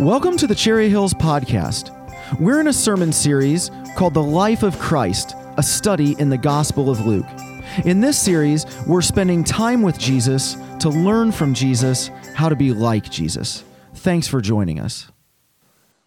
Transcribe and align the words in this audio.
Welcome 0.00 0.36
to 0.36 0.46
the 0.46 0.54
Cherry 0.54 0.90
Hills 0.90 1.14
Podcast. 1.14 1.90
We're 2.38 2.60
in 2.60 2.66
a 2.66 2.72
sermon 2.74 3.12
series 3.12 3.70
called 3.96 4.12
The 4.12 4.22
Life 4.22 4.62
of 4.62 4.78
Christ, 4.78 5.34
a 5.56 5.62
study 5.62 6.14
in 6.18 6.28
the 6.28 6.36
Gospel 6.36 6.90
of 6.90 7.06
Luke. 7.06 7.24
In 7.86 8.02
this 8.02 8.18
series, 8.18 8.66
we're 8.86 9.00
spending 9.00 9.42
time 9.42 9.80
with 9.80 9.98
Jesus 9.98 10.58
to 10.80 10.90
learn 10.90 11.32
from 11.32 11.54
Jesus 11.54 12.08
how 12.34 12.50
to 12.50 12.56
be 12.56 12.74
like 12.74 13.10
Jesus. 13.10 13.64
Thanks 13.94 14.28
for 14.28 14.42
joining 14.42 14.80
us. 14.80 15.10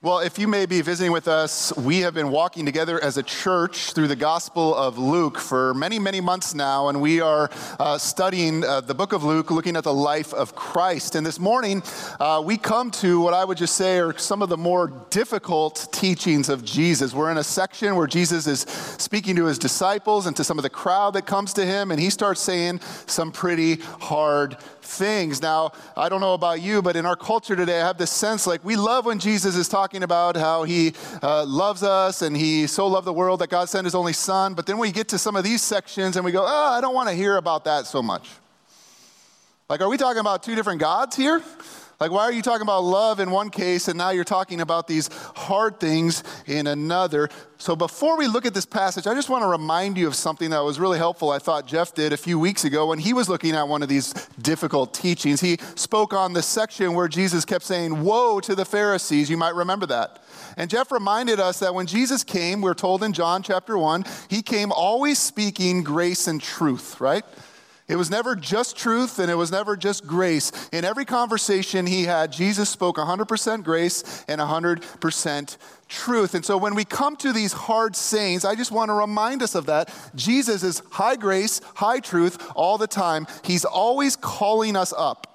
Well, 0.01 0.19
if 0.19 0.39
you 0.39 0.47
may 0.47 0.65
be 0.65 0.79
visiting 0.79 1.11
with 1.11 1.27
us, 1.27 1.75
we 1.75 1.99
have 1.99 2.13
been 2.13 2.31
walking 2.31 2.65
together 2.65 3.03
as 3.03 3.17
a 3.17 3.23
church 3.23 3.91
through 3.91 4.07
the 4.07 4.15
Gospel 4.15 4.73
of 4.73 4.97
Luke 4.97 5.37
for 5.37 5.73
many, 5.73 5.99
many 5.99 6.21
months 6.21 6.53
now, 6.53 6.87
and 6.87 7.01
we 7.01 7.19
are 7.19 7.49
uh, 7.81 7.97
studying 7.97 8.63
uh, 8.63 8.79
the 8.79 8.95
book 8.95 9.11
of 9.11 9.25
Luke, 9.25 9.51
looking 9.51 9.75
at 9.75 9.83
the 9.83 9.93
life 9.93 10.33
of 10.33 10.55
Christ. 10.55 11.15
And 11.15 11.27
this 11.27 11.37
morning, 11.37 11.83
uh, 12.17 12.41
we 12.45 12.55
come 12.55 12.91
to 12.91 13.19
what 13.19 13.33
I 13.33 13.43
would 13.43 13.57
just 13.57 13.75
say 13.75 13.99
are 13.99 14.17
some 14.17 14.41
of 14.41 14.47
the 14.47 14.55
more 14.55 14.87
difficult 15.09 15.89
teachings 15.91 16.47
of 16.47 16.63
Jesus. 16.63 17.13
We're 17.13 17.31
in 17.31 17.37
a 17.37 17.43
section 17.43 17.97
where 17.97 18.07
Jesus 18.07 18.47
is 18.47 18.61
speaking 18.61 19.35
to 19.35 19.47
his 19.47 19.59
disciples 19.59 20.27
and 20.27 20.35
to 20.37 20.45
some 20.45 20.57
of 20.57 20.63
the 20.63 20.69
crowd 20.69 21.15
that 21.15 21.25
comes 21.25 21.51
to 21.55 21.65
him, 21.65 21.91
and 21.91 21.99
he 21.99 22.09
starts 22.09 22.39
saying 22.39 22.79
some 23.05 23.33
pretty 23.33 23.81
hard 23.99 24.55
things. 24.89 25.41
Now, 25.41 25.71
I 25.95 26.09
don't 26.09 26.21
know 26.21 26.33
about 26.33 26.61
you, 26.61 26.81
but 26.81 26.95
in 26.95 27.05
our 27.05 27.15
culture 27.15 27.55
today, 27.55 27.81
I 27.81 27.85
have 27.85 27.97
this 27.97 28.11
sense 28.11 28.47
like 28.47 28.63
we 28.65 28.75
love 28.75 29.05
when 29.05 29.19
Jesus 29.19 29.55
is 29.55 29.69
talking 29.69 30.03
about 30.03 30.35
how 30.35 30.63
he 30.63 30.93
uh, 31.21 31.45
loves 31.45 31.83
us 31.83 32.21
and 32.21 32.35
he 32.35 32.67
so 32.67 32.87
loved 32.87 33.05
the 33.07 33.13
world 33.13 33.39
that 33.41 33.49
God 33.49 33.69
sent 33.69 33.85
his 33.85 33.95
only 33.95 34.13
son. 34.13 34.53
But 34.53 34.65
then 34.65 34.77
we 34.77 34.91
get 34.91 35.07
to 35.09 35.17
some 35.17 35.35
of 35.35 35.43
these 35.43 35.61
sections 35.61 36.15
and 36.15 36.25
we 36.25 36.31
go, 36.31 36.43
oh, 36.43 36.71
I 36.71 36.81
don't 36.81 36.93
want 36.95 37.09
to 37.09 37.15
hear 37.15 37.37
about 37.37 37.65
that 37.65 37.85
so 37.85 38.01
much. 38.01 38.27
Like, 39.69 39.81
are 39.81 39.89
we 39.89 39.97
talking 39.97 40.19
about 40.19 40.41
two 40.41 40.55
different 40.55 40.79
gods 40.79 41.15
here? 41.15 41.43
Like, 41.99 42.11
why 42.11 42.23
are 42.23 42.31
you 42.31 42.41
talking 42.41 42.61
about 42.61 42.85
love 42.85 43.19
in 43.19 43.29
one 43.29 43.49
case 43.49 43.89
and 43.89 43.97
now 43.97 44.11
you're 44.11 44.23
talking 44.23 44.61
about 44.61 44.87
these 44.87 45.09
hard 45.35 45.81
things 45.81 46.23
in 46.45 46.65
another? 46.65 47.27
So, 47.57 47.75
before 47.75 48.17
we 48.17 48.27
look 48.27 48.45
at 48.45 48.53
this 48.53 48.65
passage, 48.65 49.05
I 49.05 49.13
just 49.13 49.29
want 49.29 49.43
to 49.43 49.47
remind 49.47 49.97
you 49.97 50.07
of 50.07 50.15
something 50.15 50.51
that 50.51 50.59
was 50.59 50.79
really 50.79 50.97
helpful, 50.97 51.29
I 51.29 51.39
thought 51.39 51.67
Jeff 51.67 51.93
did 51.93 52.13
a 52.13 52.17
few 52.17 52.39
weeks 52.39 52.63
ago 52.63 52.87
when 52.87 52.99
he 52.99 53.11
was 53.11 53.27
looking 53.27 53.53
at 53.53 53.67
one 53.67 53.83
of 53.83 53.89
these 53.89 54.13
difficult 54.41 54.93
teachings. 54.93 55.41
He 55.41 55.57
spoke 55.75 56.13
on 56.13 56.31
the 56.31 56.41
section 56.41 56.93
where 56.93 57.09
Jesus 57.09 57.43
kept 57.43 57.65
saying, 57.65 58.01
Woe 58.01 58.39
to 58.39 58.55
the 58.55 58.63
Pharisees. 58.63 59.29
You 59.29 59.35
might 59.35 59.55
remember 59.55 59.85
that. 59.87 60.23
And 60.55 60.69
Jeff 60.69 60.93
reminded 60.93 61.41
us 61.41 61.59
that 61.59 61.75
when 61.75 61.85
Jesus 61.85 62.23
came, 62.23 62.61
we're 62.61 62.75
told 62.75 63.03
in 63.03 63.11
John 63.11 63.43
chapter 63.43 63.77
1, 63.77 64.05
he 64.29 64.41
came 64.41 64.71
always 64.71 65.19
speaking 65.19 65.83
grace 65.83 66.29
and 66.29 66.41
truth, 66.41 67.01
right? 67.01 67.25
It 67.89 67.95
was 67.95 68.11
never 68.11 68.35
just 68.35 68.77
truth 68.77 69.17
and 69.17 69.31
it 69.31 69.35
was 69.35 69.51
never 69.51 69.75
just 69.75 70.05
grace. 70.05 70.51
In 70.71 70.85
every 70.85 71.05
conversation 71.05 71.87
he 71.87 72.03
had, 72.03 72.31
Jesus 72.31 72.69
spoke 72.69 72.97
100% 72.97 73.63
grace 73.63 74.23
and 74.27 74.39
100% 74.39 75.57
truth. 75.87 76.35
And 76.35 76.45
so 76.45 76.55
when 76.55 76.75
we 76.75 76.85
come 76.85 77.15
to 77.17 77.33
these 77.33 77.51
hard 77.51 77.95
sayings, 77.95 78.45
I 78.45 78.53
just 78.53 78.71
want 78.71 78.89
to 78.89 78.93
remind 78.93 79.41
us 79.41 79.55
of 79.55 79.65
that. 79.65 79.91
Jesus 80.13 80.61
is 80.61 80.83
high 80.91 81.15
grace, 81.15 81.61
high 81.75 81.99
truth 81.99 82.51
all 82.55 82.77
the 82.77 82.85
time. 82.85 83.25
He's 83.43 83.65
always 83.65 84.15
calling 84.15 84.75
us 84.75 84.93
up. 84.95 85.25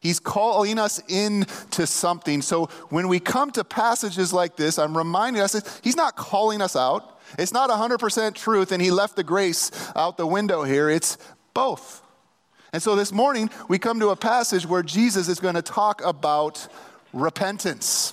He's 0.00 0.18
calling 0.18 0.80
us 0.80 0.98
into 1.08 1.86
something. 1.86 2.42
So 2.42 2.66
when 2.90 3.06
we 3.06 3.20
come 3.20 3.52
to 3.52 3.64
passages 3.64 4.32
like 4.32 4.56
this, 4.56 4.78
I'm 4.78 4.96
reminding 4.96 5.40
us 5.40 5.52
that 5.52 5.80
he's 5.82 5.96
not 5.96 6.16
calling 6.16 6.60
us 6.60 6.74
out. 6.74 7.18
It's 7.38 7.52
not 7.52 7.70
100% 7.70 8.34
truth, 8.34 8.70
and 8.70 8.80
he 8.80 8.92
left 8.92 9.16
the 9.16 9.24
grace 9.24 9.72
out 9.96 10.16
the 10.16 10.26
window 10.26 10.62
here. 10.62 10.88
It's 10.88 11.18
both. 11.56 12.02
And 12.74 12.82
so 12.82 12.94
this 12.94 13.12
morning, 13.12 13.48
we 13.66 13.78
come 13.78 13.98
to 14.00 14.10
a 14.10 14.16
passage 14.16 14.66
where 14.66 14.82
Jesus 14.82 15.26
is 15.26 15.40
going 15.40 15.54
to 15.54 15.62
talk 15.62 16.04
about 16.04 16.68
repentance. 17.14 18.12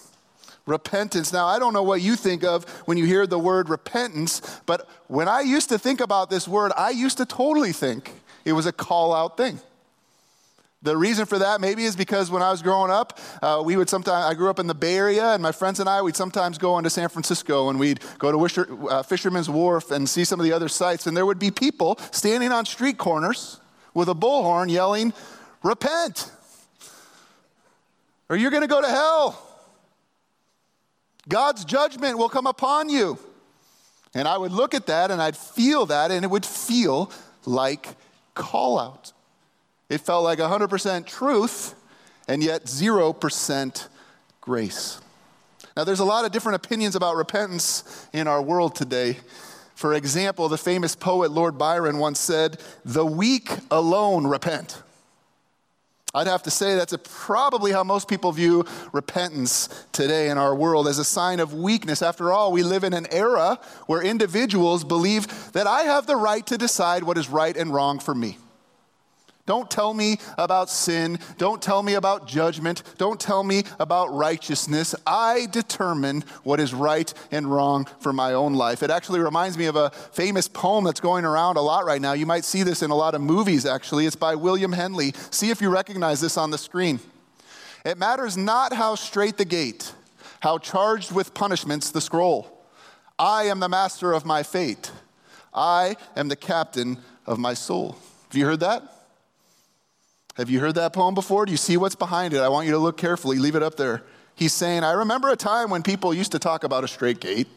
Repentance. 0.65 1.33
Now, 1.33 1.47
I 1.47 1.59
don't 1.59 1.73
know 1.73 1.83
what 1.83 2.01
you 2.01 2.15
think 2.15 2.45
of 2.45 2.63
when 2.87 2.97
you 2.97 3.03
hear 3.03 3.27
the 3.27 3.37
word 3.37 3.67
repentance, 3.67 4.61
but 4.65 4.87
when 5.07 5.27
I 5.27 5.41
used 5.41 5.67
to 5.69 5.77
think 5.77 5.99
about 5.99 6.29
this 6.29 6.47
word, 6.47 6.71
I 6.77 6.91
used 6.91 7.17
to 7.17 7.25
totally 7.25 7.73
think 7.73 8.13
it 8.45 8.53
was 8.53 8.65
a 8.65 8.71
call 8.71 9.13
out 9.13 9.35
thing. 9.35 9.59
The 10.83 10.97
reason 10.97 11.25
for 11.25 11.39
that 11.39 11.61
maybe 11.61 11.85
is 11.85 11.95
because 11.95 12.29
when 12.29 12.41
I 12.41 12.51
was 12.51 12.61
growing 12.61 12.91
up, 12.91 13.17
uh, 13.41 13.63
we 13.65 13.77
would 13.77 13.89
sometimes, 13.89 14.25
I 14.25 14.33
grew 14.33 14.49
up 14.49 14.59
in 14.59 14.67
the 14.67 14.75
Bay 14.75 14.97
Area, 14.97 15.33
and 15.33 15.41
my 15.41 15.53
friends 15.53 15.79
and 15.79 15.87
I, 15.87 16.01
we'd 16.01 16.17
sometimes 16.17 16.57
go 16.57 16.77
into 16.77 16.89
San 16.89 17.07
Francisco 17.07 17.69
and 17.69 17.79
we'd 17.79 18.01
go 18.19 18.33
to 18.33 18.37
Wisher, 18.37 18.67
uh, 18.89 19.01
Fisherman's 19.01 19.49
Wharf 19.49 19.91
and 19.91 20.09
see 20.09 20.25
some 20.25 20.41
of 20.41 20.43
the 20.43 20.51
other 20.51 20.67
sites, 20.67 21.07
and 21.07 21.15
there 21.15 21.25
would 21.25 21.39
be 21.39 21.51
people 21.51 21.97
standing 22.11 22.51
on 22.51 22.65
street 22.65 22.97
corners 22.97 23.61
with 23.93 24.09
a 24.09 24.13
bullhorn 24.13 24.69
yelling, 24.69 25.13
Repent, 25.63 26.29
or 28.27 28.35
you're 28.35 28.51
going 28.51 28.61
to 28.61 28.67
go 28.67 28.81
to 28.81 28.89
hell. 28.89 29.41
God's 31.29 31.63
judgment 31.63 32.17
will 32.17 32.27
come 32.27 32.45
upon 32.45 32.89
you. 32.89 33.17
And 34.13 34.27
I 34.27 34.37
would 34.37 34.51
look 34.51 34.73
at 34.73 34.87
that 34.87 35.11
and 35.11 35.21
I'd 35.21 35.37
feel 35.37 35.85
that, 35.85 36.11
and 36.11 36.25
it 36.25 36.27
would 36.27 36.45
feel 36.45 37.09
like 37.45 37.87
call 38.35 38.77
out. 38.77 39.13
It 39.93 40.01
felt 40.01 40.23
like 40.23 40.39
100% 40.39 41.05
truth 41.05 41.75
and 42.27 42.41
yet 42.41 42.65
0% 42.65 43.87
grace. 44.41 44.99
Now, 45.77 45.83
there's 45.83 45.99
a 45.99 46.05
lot 46.05 46.25
of 46.25 46.31
different 46.31 46.55
opinions 46.55 46.95
about 46.95 47.15
repentance 47.15 48.07
in 48.11 48.27
our 48.27 48.41
world 48.41 48.73
today. 48.73 49.17
For 49.75 49.93
example, 49.93 50.49
the 50.49 50.57
famous 50.57 50.95
poet 50.95 51.29
Lord 51.29 51.59
Byron 51.59 51.99
once 51.99 52.19
said, 52.19 52.59
The 52.83 53.05
weak 53.05 53.51
alone 53.69 54.25
repent. 54.25 54.81
I'd 56.15 56.25
have 56.25 56.41
to 56.43 56.51
say 56.51 56.73
that's 56.73 56.95
probably 57.03 57.71
how 57.71 57.83
most 57.83 58.07
people 58.07 58.31
view 58.31 58.65
repentance 58.93 59.85
today 59.91 60.29
in 60.29 60.39
our 60.39 60.55
world 60.55 60.87
as 60.87 60.97
a 60.97 61.03
sign 61.03 61.39
of 61.39 61.53
weakness. 61.53 62.01
After 62.01 62.31
all, 62.31 62.51
we 62.51 62.63
live 62.63 62.83
in 62.83 62.93
an 62.93 63.05
era 63.11 63.59
where 63.85 64.01
individuals 64.01 64.83
believe 64.83 65.51
that 65.53 65.67
I 65.67 65.83
have 65.83 66.07
the 66.07 66.15
right 66.15 66.45
to 66.47 66.57
decide 66.57 67.03
what 67.03 67.19
is 67.19 67.29
right 67.29 67.55
and 67.55 67.71
wrong 67.71 67.99
for 67.99 68.15
me. 68.15 68.39
Don't 69.45 69.69
tell 69.69 69.93
me 69.93 70.19
about 70.37 70.69
sin. 70.69 71.19
Don't 71.37 71.61
tell 71.61 71.83
me 71.83 71.95
about 71.95 72.27
judgment. 72.27 72.81
Don't 72.97 73.19
tell 73.19 73.43
me 73.43 73.63
about 73.77 74.13
righteousness. 74.13 74.95
I 75.05 75.47
determine 75.51 76.23
what 76.43 76.61
is 76.61 76.73
right 76.73 77.13
and 77.29 77.51
wrong 77.51 77.85
for 77.99 78.13
my 78.13 78.33
own 78.33 78.53
life. 78.53 78.81
It 78.83 78.89
actually 78.89 79.19
reminds 79.19 79.57
me 79.57 79.65
of 79.65 79.75
a 79.75 79.89
famous 79.89 80.47
poem 80.47 80.85
that's 80.85 81.01
going 81.01 81.25
around 81.25 81.57
a 81.57 81.61
lot 81.61 81.83
right 81.85 81.99
now. 81.99 82.13
You 82.13 82.25
might 82.25 82.45
see 82.45 82.63
this 82.63 82.81
in 82.81 82.89
a 82.89 82.95
lot 82.95 83.15
of 83.15 83.21
movies, 83.21 83.65
actually. 83.65 84.05
It's 84.05 84.15
by 84.15 84.35
William 84.35 84.71
Henley. 84.71 85.13
See 85.29 85.49
if 85.49 85.61
you 85.61 85.69
recognize 85.69 86.21
this 86.21 86.37
on 86.37 86.49
the 86.49 86.57
screen. 86.57 87.01
It 87.83 87.97
matters 87.97 88.37
not 88.37 88.71
how 88.71 88.95
straight 88.95 89.35
the 89.35 89.43
gate, 89.43 89.93
how 90.39 90.57
charged 90.57 91.11
with 91.11 91.33
punishments 91.33 91.91
the 91.91 91.99
scroll. 91.99 92.65
I 93.19 93.43
am 93.43 93.59
the 93.59 93.67
master 93.67 94.13
of 94.13 94.25
my 94.25 94.41
fate. 94.41 94.89
I 95.53 95.97
am 96.15 96.29
the 96.29 96.37
captain 96.37 96.97
of 97.25 97.39
my 97.39 97.55
soul. 97.55 97.97
Have 98.29 98.37
you 98.37 98.45
heard 98.45 98.61
that? 98.61 98.92
Have 100.35 100.49
you 100.49 100.59
heard 100.59 100.75
that 100.75 100.93
poem 100.93 101.13
before? 101.13 101.45
Do 101.45 101.51
you 101.51 101.57
see 101.57 101.77
what's 101.77 101.95
behind 101.95 102.33
it? 102.33 102.39
I 102.39 102.49
want 102.49 102.65
you 102.65 102.73
to 102.73 102.79
look 102.79 102.97
carefully. 102.97 103.37
Leave 103.37 103.55
it 103.55 103.61
up 103.61 103.75
there. 103.75 104.03
He's 104.35 104.53
saying, 104.53 104.83
I 104.83 104.93
remember 104.93 105.29
a 105.29 105.35
time 105.35 105.69
when 105.69 105.83
people 105.83 106.13
used 106.13 106.31
to 106.31 106.39
talk 106.39 106.63
about 106.63 106.83
a 106.83 106.87
straight 106.87 107.19
gate, 107.19 107.47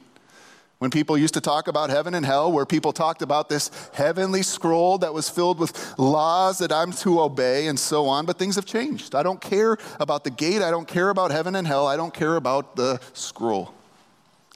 when 0.78 0.90
people 0.90 1.16
used 1.16 1.32
to 1.34 1.40
talk 1.40 1.68
about 1.68 1.88
heaven 1.88 2.12
and 2.12 2.26
hell, 2.26 2.52
where 2.52 2.66
people 2.66 2.92
talked 2.92 3.22
about 3.22 3.48
this 3.48 3.70
heavenly 3.94 4.42
scroll 4.42 4.98
that 4.98 5.14
was 5.14 5.30
filled 5.30 5.58
with 5.58 5.98
laws 5.98 6.58
that 6.58 6.70
I'm 6.70 6.92
to 6.92 7.22
obey 7.22 7.68
and 7.68 7.80
so 7.80 8.08
on, 8.08 8.26
but 8.26 8.38
things 8.38 8.56
have 8.56 8.66
changed. 8.66 9.14
I 9.14 9.22
don't 9.22 9.40
care 9.40 9.78
about 9.98 10.24
the 10.24 10.30
gate. 10.30 10.60
I 10.60 10.70
don't 10.70 10.86
care 10.86 11.08
about 11.08 11.30
heaven 11.30 11.56
and 11.56 11.66
hell. 11.66 11.86
I 11.86 11.96
don't 11.96 12.12
care 12.12 12.36
about 12.36 12.76
the 12.76 13.00
scroll. 13.14 13.72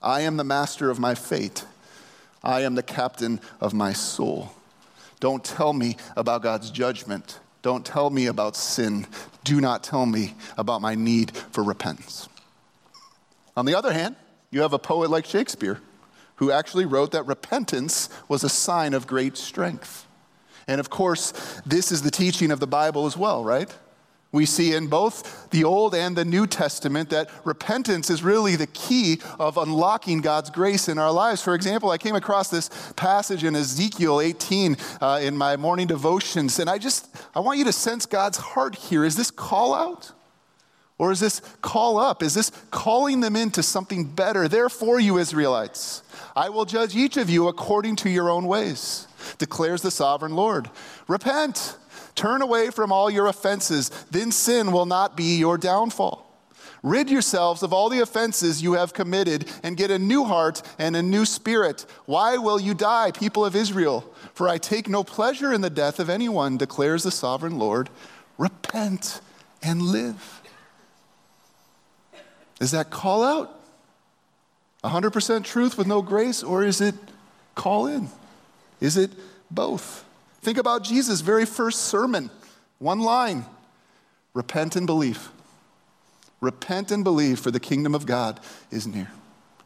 I 0.03 0.21
am 0.21 0.37
the 0.37 0.45
master 0.45 0.91
of 0.91 0.99
my 0.99 1.15
fate. 1.15 1.65
I 2.45 2.63
am 2.63 2.75
the 2.75 2.83
captain 2.83 3.41
of 3.59 3.73
my 3.73 3.95
soul. 3.95 4.53
Don't 5.21 5.43
tell 5.43 5.73
me 5.73 5.97
about 6.17 6.43
God's 6.43 6.71
judgment. 6.71 7.39
Don't 7.63 7.85
tell 7.85 8.11
me 8.11 8.27
about 8.27 8.57
sin. 8.57 9.07
Do 9.45 9.61
not 9.61 9.83
tell 9.83 10.07
me 10.07 10.35
about 10.57 10.81
my 10.81 10.95
need 10.95 11.37
for 11.37 11.63
repentance. 11.63 12.29
On 13.57 13.67
the 13.67 13.75
other 13.75 13.93
hand, 13.93 14.17
you 14.51 14.63
have 14.63 14.73
a 14.73 14.79
poet 14.79 15.11
like 15.11 15.27
Shakespeare 15.27 15.81
who 16.37 16.51
actually 16.51 16.87
wrote 16.87 17.13
that 17.13 17.27
repentance 17.27 18.09
was 18.29 18.43
a 18.43 18.49
sign 18.49 18.95
of 18.95 19.07
great 19.07 19.37
strength. 19.37 20.07
And 20.67 20.81
of 20.81 20.89
course, 20.89 21.33
this 21.67 21.93
is 21.93 22.03
the 22.03 22.11
teaching 22.11 22.51
of 22.51 22.61
the 22.61 22.67
Bible 22.67 23.07
as 23.07 23.17
well, 23.17 23.45
right? 23.45 23.71
We 24.33 24.47
see 24.47 24.75
in 24.75 24.87
both 24.87 25.51
the 25.51 25.65
Old 25.65 25.93
and 25.93 26.15
the 26.15 26.25
New 26.25 26.47
Testament 26.47 27.11
that 27.11 27.29
repentance 27.45 28.11
is 28.11 28.23
really 28.23 28.55
the 28.55 28.69
key 28.69 29.21
of 29.41 29.57
unlocking 29.57 30.21
God's 30.21 30.51
grace 30.51 30.89
in 30.89 30.99
our 30.99 31.11
lives. 31.11 31.43
For 31.43 31.55
example, 31.55 31.91
I 31.91 31.99
came 31.99 32.15
across 32.15 32.49
this 32.49 32.71
passage 32.95 33.43
in 33.43 33.57
Ezekiel 33.57 34.21
18 34.21 34.77
uh, 35.01 35.21
in 35.21 35.37
my 35.37 35.57
morning 35.57 35.89
devotions, 35.89 36.61
and 36.61 36.71
I 36.71 36.79
just 36.79 37.09
I 37.35 37.41
want 37.41 37.59
you 37.59 37.65
to 37.65 37.73
sense 37.73 38.07
God's 38.07 38.39
heart 38.39 38.77
here. 38.77 39.05
Is 39.05 39.17
this 39.17 39.33
call 39.33 39.75
out? 39.75 40.13
Or 40.97 41.11
is 41.11 41.19
this 41.19 41.41
call 41.63 41.99
up? 41.99 42.23
Is 42.23 42.35
this 42.35 42.53
calling 42.71 43.21
them 43.21 43.35
into 43.35 43.63
something 43.63 44.05
better? 44.05 44.49
Therefore, 44.49 45.01
you 45.01 45.17
Israelites, 45.17 46.03
I 46.37 46.51
will 46.51 46.67
judge 46.67 46.95
each 46.95 47.17
of 47.17 47.31
you 47.31 47.49
according 47.49 47.97
to 47.97 48.11
your 48.11 48.29
own 48.29 48.47
ways, 48.47 49.09
declares 49.39 49.81
the 49.81 49.91
sovereign 49.91 50.37
Lord. 50.37 50.69
Repent 51.09 51.79
Turn 52.15 52.43
away 52.43 52.71
from 52.71 52.93
all 52.93 53.11
your 53.11 53.27
offenses, 53.27 53.91
then 54.11 54.33
sin 54.33 54.73
will 54.73 54.87
not 54.87 55.17
be 55.17 55.37
your 55.37 55.57
downfall. 55.59 56.27
Rid 56.83 57.11
yourselves 57.11 57.63
of 57.63 57.73
all 57.73 57.91
the 57.91 58.01
offenses 58.01 58.63
you 58.63 58.73
have 58.73 58.95
committed 58.95 59.51
and 59.63 59.77
get 59.77 59.91
a 59.91 59.99
new 59.99 60.25
heart 60.25 60.63
and 60.79 60.97
a 60.97 61.03
new 61.03 61.27
spirit. 61.27 61.85
Why 62.07 62.39
will 62.39 62.59
you 62.59 62.73
die, 62.73 63.11
people 63.11 63.45
of 63.45 63.55
Israel? 63.55 64.15
For 64.33 64.49
I 64.49 64.57
take 64.59 64.89
no 64.89 65.05
pleasure 65.05 65.53
in 65.53 65.61
the 65.61 65.71
death 65.71 66.01
of 66.01 66.09
anyone, 66.09 66.57
declares 66.57 67.03
the 67.03 67.11
sovereign 67.11 67.59
Lord. 67.59 67.91
Repent 68.39 69.21
and 69.63 69.83
live. 69.83 70.41
Is 72.61 72.71
that 72.71 72.91
call 72.91 73.23
out? 73.25 73.61
100% 74.85 75.45
truth 75.45 75.77
with 75.77 75.87
no 75.87 76.01
grace, 76.01 76.43
or 76.43 76.65
is 76.65 76.81
it 76.81 76.95
call 77.55 77.87
in? 77.87 78.09
Is 78.81 78.97
it 78.97 79.11
both? 79.51 80.05
Think 80.43 80.59
about 80.59 80.85
Jesus' 80.85 81.21
very 81.21 81.45
first 81.47 81.83
sermon. 81.83 82.31
One 82.79 83.01
line 83.01 83.45
repent 84.33 84.77
and 84.77 84.87
believe. 84.87 85.29
Repent 86.41 86.91
and 86.91 87.05
believe, 87.05 87.39
for 87.39 87.51
the 87.51 87.61
kingdom 87.61 87.95
of 87.95 88.07
God 88.07 88.41
is 88.71 88.87
near. 88.87 89.11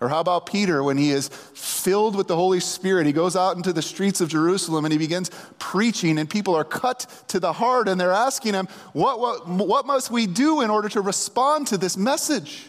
Or 0.01 0.09
how 0.09 0.21
about 0.21 0.47
Peter 0.47 0.83
when 0.83 0.99
he 0.99 1.11
is 1.11 1.29
filled 1.29 2.17
with 2.17 2.27
the 2.27 2.35
Holy 2.35 2.59
Spirit? 2.59 3.07
He 3.07 3.13
goes 3.13 3.37
out 3.37 3.57
into 3.57 3.73
the 3.73 3.81
streets 3.81 4.21
of 4.21 4.29
Jerusalem 4.29 4.85
and 4.85 4.93
he 4.93 4.99
begins 4.99 5.31
preaching, 5.59 6.19
and 6.19 6.29
people 6.29 6.55
are 6.55 6.65
cut 6.65 7.07
to 7.29 7.39
the 7.39 7.53
heart 7.53 7.89
and 7.89 8.01
they're 8.01 8.13
asking 8.13 8.55
him, 8.55 8.67
What, 8.93 9.21
what, 9.21 9.47
what 9.47 9.87
must 9.87 10.11
we 10.11 10.27
do 10.27 10.61
in 10.61 10.71
order 10.71 10.89
to 10.91 11.01
respond 11.01 11.69
to 11.69 11.79
this 11.79 11.97
message? 11.97 12.69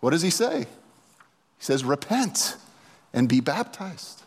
What 0.00 0.10
does 0.10 0.22
he 0.22 0.30
say? 0.30 0.60
He 0.60 1.64
says, 1.64 1.82
Repent 1.82 2.56
and 3.14 3.28
be 3.28 3.40
baptized 3.40 4.22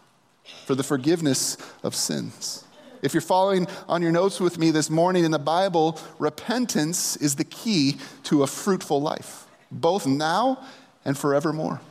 for 0.65 0.73
the 0.73 0.83
forgiveness 0.83 1.57
of 1.83 1.93
sins. 1.93 2.65
If 3.01 3.13
you're 3.13 3.21
following 3.21 3.67
on 3.87 4.01
your 4.01 4.11
notes 4.11 4.39
with 4.39 4.57
me 4.57 4.71
this 4.71 4.89
morning 4.89 5.23
in 5.23 5.31
the 5.31 5.39
Bible, 5.39 5.99
repentance 6.17 7.15
is 7.17 7.35
the 7.35 7.43
key 7.43 7.97
to 8.23 8.43
a 8.43 8.47
fruitful 8.47 9.01
life, 9.01 9.45
both 9.71 10.05
now 10.05 10.63
and 11.05 11.17
forevermore. 11.17 11.81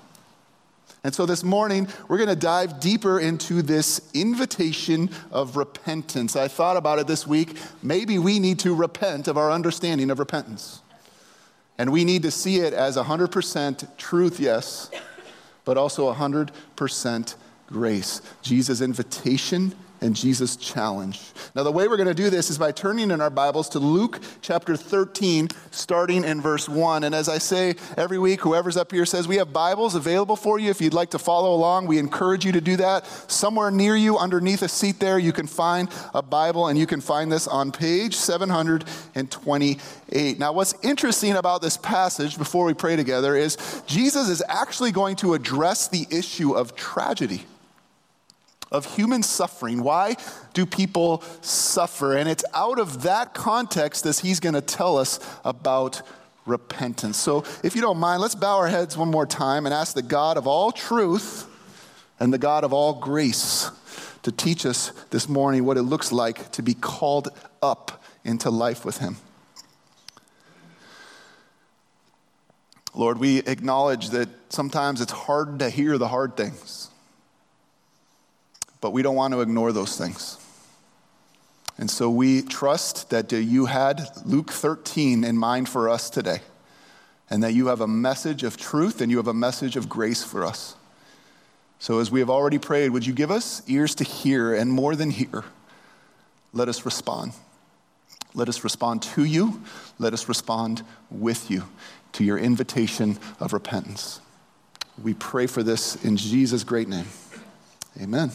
And 1.05 1.15
so 1.15 1.25
this 1.27 1.45
morning, 1.45 1.89
we're 2.09 2.19
going 2.19 2.29
to 2.29 2.37
dive 2.37 2.81
deeper 2.81 3.21
into 3.21 3.63
this 3.63 4.11
invitation 4.13 5.11
of 5.31 5.57
repentance. 5.57 6.37
I 6.37 6.49
thought 6.49 6.77
about 6.77 6.99
it 6.99 7.07
this 7.07 7.27
week. 7.27 7.57
Maybe 7.83 8.19
we 8.19 8.39
need 8.39 8.59
to 8.61 8.75
repent 8.75 9.29
of 9.29 9.39
our 9.39 9.51
understanding 9.51 10.11
of 10.11 10.19
repentance. 10.19 10.83
And 11.79 11.93
we 11.93 12.05
need 12.05 12.23
to 12.25 12.31
see 12.31 12.57
it 12.57 12.75
as 12.75 12.97
100% 12.97 13.97
truth, 13.97 14.41
yes, 14.41 14.91
but 15.65 15.79
also 15.79 16.13
100% 16.13 17.35
grace. 17.69 18.21
Jesus' 18.43 18.81
invitation 18.81 19.75
and 20.01 20.15
Jesus' 20.15 20.57
challenge. 20.57 21.21
Now, 21.55 21.63
the 21.63 21.73
way 21.73 21.89
we're 21.89 21.97
going 21.97 22.09
to 22.09 22.15
do 22.15 22.31
this 22.31 22.51
is 22.51 22.59
by 22.59 22.73
turning 22.73 23.11
in 23.11 23.21
our 23.21 23.31
Bibles 23.31 23.69
to 23.71 23.79
Luke 23.79 24.21
chapter 24.41 24.77
13, 24.77 25.49
starting 25.71 26.25
in 26.25 26.41
verse 26.41 26.69
1. 26.69 27.05
And 27.05 27.15
as 27.15 27.29
I 27.29 27.39
say 27.39 27.75
every 27.97 28.19
week, 28.19 28.41
whoever's 28.41 28.77
up 28.77 28.93
here 28.93 29.07
says, 29.07 29.27
We 29.27 29.37
have 29.37 29.53
Bibles 29.53 29.95
available 29.95 30.37
for 30.37 30.59
you 30.59 30.71
if 30.71 30.81
you'd 30.81 30.95
like 30.95 31.11
to 31.11 31.19
follow 31.19 31.55
along. 31.55 31.87
We 31.87 31.99
encourage 31.99 32.45
you 32.45 32.53
to 32.53 32.61
do 32.61 32.77
that. 32.77 33.07
Somewhere 33.31 33.71
near 33.71 33.97
you, 33.97 34.19
underneath 34.19 34.63
a 34.63 34.69
seat 34.69 35.01
there, 35.01 35.19
you 35.19 35.33
can 35.33 35.47
find 35.47 35.89
a 36.15 36.23
Bible, 36.23 36.69
and 36.69 36.79
you 36.79 36.87
can 36.87 37.01
find 37.01 37.33
this 37.33 37.49
on 37.49 37.73
page 37.73 38.15
728. 38.15 40.39
Now, 40.39 40.53
what's 40.53 40.75
interesting 40.83 41.35
about 41.35 41.63
this 41.63 41.77
passage 41.77 42.39
before 42.39 42.65
we 42.65 42.75
pray 42.75 42.97
together 42.97 43.37
is 43.37 43.83
Jesus 43.87 44.29
is 44.29 44.43
actually 44.49 44.93
going 44.93 45.17
to 45.17 45.35
address 45.35 45.89
the 45.89 46.07
issue 46.11 46.53
of 46.53 46.77
tragedy 46.77 47.45
of 48.71 48.97
human 48.97 49.23
suffering. 49.23 49.83
Why 49.83 50.17
do 50.53 50.67
people 50.67 51.23
suffer? 51.41 52.17
And 52.17 52.29
it's 52.29 52.45
out 52.55 52.79
of 52.79 53.03
that 53.03 53.35
context 53.35 54.05
that 54.05 54.19
he's 54.19 54.41
going 54.41 54.55
to 54.55 54.61
tell 54.61 54.99
us 54.99 55.21
about 55.45 56.03
repentance. 56.47 57.17
So, 57.17 57.45
if 57.63 57.75
you 57.77 57.83
don't 57.83 57.99
mind, 57.99 58.21
let's 58.21 58.35
bow 58.35 58.57
our 58.57 58.69
heads 58.69 58.97
one 58.97 59.11
more 59.11 59.27
time 59.27 59.67
and 59.67 59.75
ask 59.75 59.95
the 59.95 60.03
God 60.03 60.37
of 60.37 60.47
all 60.47 60.73
truth 60.73 61.47
and 62.19 62.33
the 62.33 62.39
God 62.39 62.65
of 62.65 62.73
all 62.73 62.95
grace 62.95 63.71
to 64.23 64.33
teach 64.33 64.67
us 64.67 64.91
this 65.11 65.29
morning 65.29 65.65
what 65.65 65.77
it 65.77 65.83
looks 65.83 66.11
like 66.11 66.51
to 66.53 66.63
be 66.63 66.75
called 66.75 67.29
up 67.63 68.03
into 68.25 68.51
life 68.51 68.85
with 68.85 68.99
him. 68.99 69.17
Lord, 72.95 73.19
we 73.19 73.39
acknowledge 73.39 74.11
that 74.11 74.29
sometimes 74.49 75.01
it's 75.01 75.13
hard 75.13 75.61
to 75.61 75.71
hear 75.71 75.99
the 75.99 76.09
hard 76.09 76.37
things. 76.37 76.91
But 78.81 78.93
we 78.93 79.03
don't 79.03 79.17
want 79.17 79.35
to 79.35 79.41
ignore 79.41 79.73
those 79.73 79.97
things. 79.97 80.39
And 81.79 81.91
so 81.91 82.11
we 82.11 82.43
trust 82.43 83.11
that 83.11 83.31
you 83.31 83.67
had 83.67 84.09
Luke 84.25 84.51
13 84.51 85.23
in 85.25 85.37
mind 85.39 85.69
for 85.69 85.89
us 85.89 86.11
today, 86.11 86.41
and 87.31 87.43
that 87.43 87.55
you 87.55 87.69
have 87.69 87.81
a 87.81 87.87
message 87.87 88.43
of 88.43 88.57
truth 88.57 89.01
and 89.01 89.11
you 89.11 89.17
have 89.19 89.29
a 89.29 89.35
message 89.35 89.77
of 89.77 89.89
grace 89.89 90.25
for 90.25 90.45
us. 90.45 90.75
So, 91.81 92.01
as 92.01 92.11
we 92.11 92.19
have 92.19 92.31
already 92.31 92.59
prayed, 92.59 92.91
would 92.91 93.07
you 93.07 93.13
give 93.13 93.31
us 93.31 93.63
ears 93.69 93.95
to 93.97 94.05
hear, 94.05 94.53
and 94.53 94.73
more 94.73 94.97
than 94.97 95.11
hear, 95.11 95.45
let 96.53 96.69
us 96.69 96.85
respond. 96.85 97.33
Let 98.35 98.49
us 98.49 98.65
respond 98.65 99.03
to 99.03 99.25
you. 99.25 99.63
Let 100.01 100.13
us 100.13 100.29
respond 100.29 100.83
with 101.11 101.51
you 101.51 101.69
to 102.13 102.25
your 102.25 102.39
invitation 102.39 103.19
of 103.39 103.53
repentance. 103.53 104.21
We 105.01 105.15
pray 105.15 105.47
for 105.47 105.63
this 105.63 106.05
in 106.05 106.17
Jesus' 106.17 106.65
great 106.65 106.89
name. 106.89 107.07
Amen. 108.01 108.33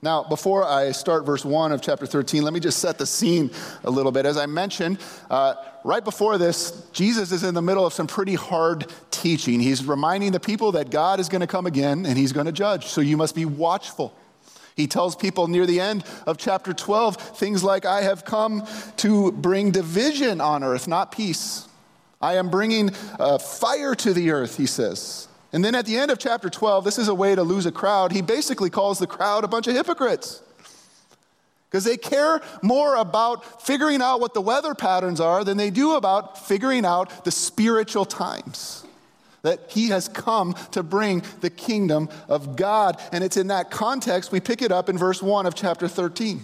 Now, 0.00 0.22
before 0.22 0.64
I 0.64 0.92
start 0.92 1.26
verse 1.26 1.44
1 1.44 1.72
of 1.72 1.82
chapter 1.82 2.06
13, 2.06 2.44
let 2.44 2.52
me 2.52 2.60
just 2.60 2.78
set 2.78 2.98
the 2.98 3.06
scene 3.06 3.50
a 3.82 3.90
little 3.90 4.12
bit. 4.12 4.26
As 4.26 4.36
I 4.36 4.46
mentioned, 4.46 4.98
uh, 5.28 5.54
right 5.84 6.04
before 6.04 6.38
this, 6.38 6.86
Jesus 6.92 7.32
is 7.32 7.42
in 7.42 7.54
the 7.54 7.62
middle 7.62 7.84
of 7.84 7.92
some 7.92 8.06
pretty 8.06 8.34
hard 8.34 8.86
teaching. 9.10 9.58
He's 9.58 9.84
reminding 9.84 10.30
the 10.30 10.38
people 10.38 10.72
that 10.72 10.90
God 10.90 11.18
is 11.18 11.28
going 11.28 11.40
to 11.40 11.48
come 11.48 11.66
again 11.66 12.06
and 12.06 12.16
he's 12.16 12.32
going 12.32 12.46
to 12.46 12.52
judge, 12.52 12.86
so 12.86 13.00
you 13.00 13.16
must 13.16 13.34
be 13.34 13.44
watchful. 13.44 14.14
He 14.76 14.86
tells 14.86 15.16
people 15.16 15.48
near 15.48 15.66
the 15.66 15.80
end 15.80 16.04
of 16.26 16.38
chapter 16.38 16.72
12 16.72 17.16
things 17.36 17.64
like, 17.64 17.84
I 17.84 18.02
have 18.02 18.24
come 18.24 18.64
to 18.98 19.32
bring 19.32 19.72
division 19.72 20.40
on 20.40 20.62
earth, 20.62 20.86
not 20.86 21.10
peace. 21.10 21.66
I 22.20 22.36
am 22.36 22.50
bringing 22.50 22.90
uh, 23.18 23.38
fire 23.38 23.96
to 23.96 24.12
the 24.12 24.30
earth, 24.30 24.56
he 24.56 24.66
says. 24.66 25.27
And 25.52 25.64
then 25.64 25.74
at 25.74 25.86
the 25.86 25.96
end 25.96 26.10
of 26.10 26.18
chapter 26.18 26.50
12, 26.50 26.84
this 26.84 26.98
is 26.98 27.08
a 27.08 27.14
way 27.14 27.34
to 27.34 27.42
lose 27.42 27.64
a 27.66 27.72
crowd. 27.72 28.12
He 28.12 28.20
basically 28.20 28.70
calls 28.70 28.98
the 28.98 29.06
crowd 29.06 29.44
a 29.44 29.48
bunch 29.48 29.66
of 29.66 29.74
hypocrites 29.74 30.42
because 31.70 31.84
they 31.84 31.96
care 31.96 32.40
more 32.62 32.96
about 32.96 33.62
figuring 33.62 34.00
out 34.00 34.20
what 34.20 34.34
the 34.34 34.40
weather 34.40 34.74
patterns 34.74 35.20
are 35.20 35.44
than 35.44 35.56
they 35.56 35.70
do 35.70 35.94
about 35.94 36.46
figuring 36.46 36.84
out 36.84 37.24
the 37.24 37.30
spiritual 37.30 38.04
times. 38.04 38.84
That 39.42 39.60
he 39.68 39.88
has 39.88 40.08
come 40.08 40.54
to 40.72 40.82
bring 40.82 41.22
the 41.40 41.50
kingdom 41.50 42.08
of 42.28 42.56
God. 42.56 43.00
And 43.12 43.22
it's 43.22 43.36
in 43.36 43.48
that 43.48 43.70
context 43.70 44.32
we 44.32 44.40
pick 44.40 44.62
it 44.62 44.72
up 44.72 44.88
in 44.88 44.98
verse 44.98 45.22
1 45.22 45.46
of 45.46 45.54
chapter 45.54 45.88
13. 45.88 46.42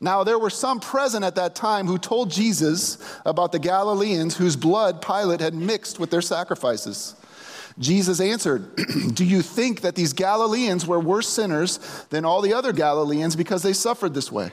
Now, 0.00 0.24
there 0.24 0.38
were 0.38 0.50
some 0.50 0.80
present 0.80 1.24
at 1.24 1.36
that 1.36 1.54
time 1.54 1.86
who 1.86 1.98
told 1.98 2.30
Jesus 2.30 2.98
about 3.24 3.52
the 3.52 3.58
Galileans 3.58 4.36
whose 4.36 4.56
blood 4.56 5.00
Pilate 5.00 5.40
had 5.40 5.54
mixed 5.54 5.98
with 5.98 6.10
their 6.10 6.22
sacrifices. 6.22 7.14
Jesus 7.78 8.20
answered, 8.20 8.76
Do 9.14 9.24
you 9.24 9.42
think 9.42 9.80
that 9.80 9.96
these 9.96 10.12
Galileans 10.12 10.86
were 10.86 11.00
worse 11.00 11.28
sinners 11.28 11.78
than 12.10 12.24
all 12.24 12.40
the 12.40 12.54
other 12.54 12.72
Galileans 12.72 13.34
because 13.36 13.62
they 13.62 13.72
suffered 13.72 14.14
this 14.14 14.30
way? 14.30 14.52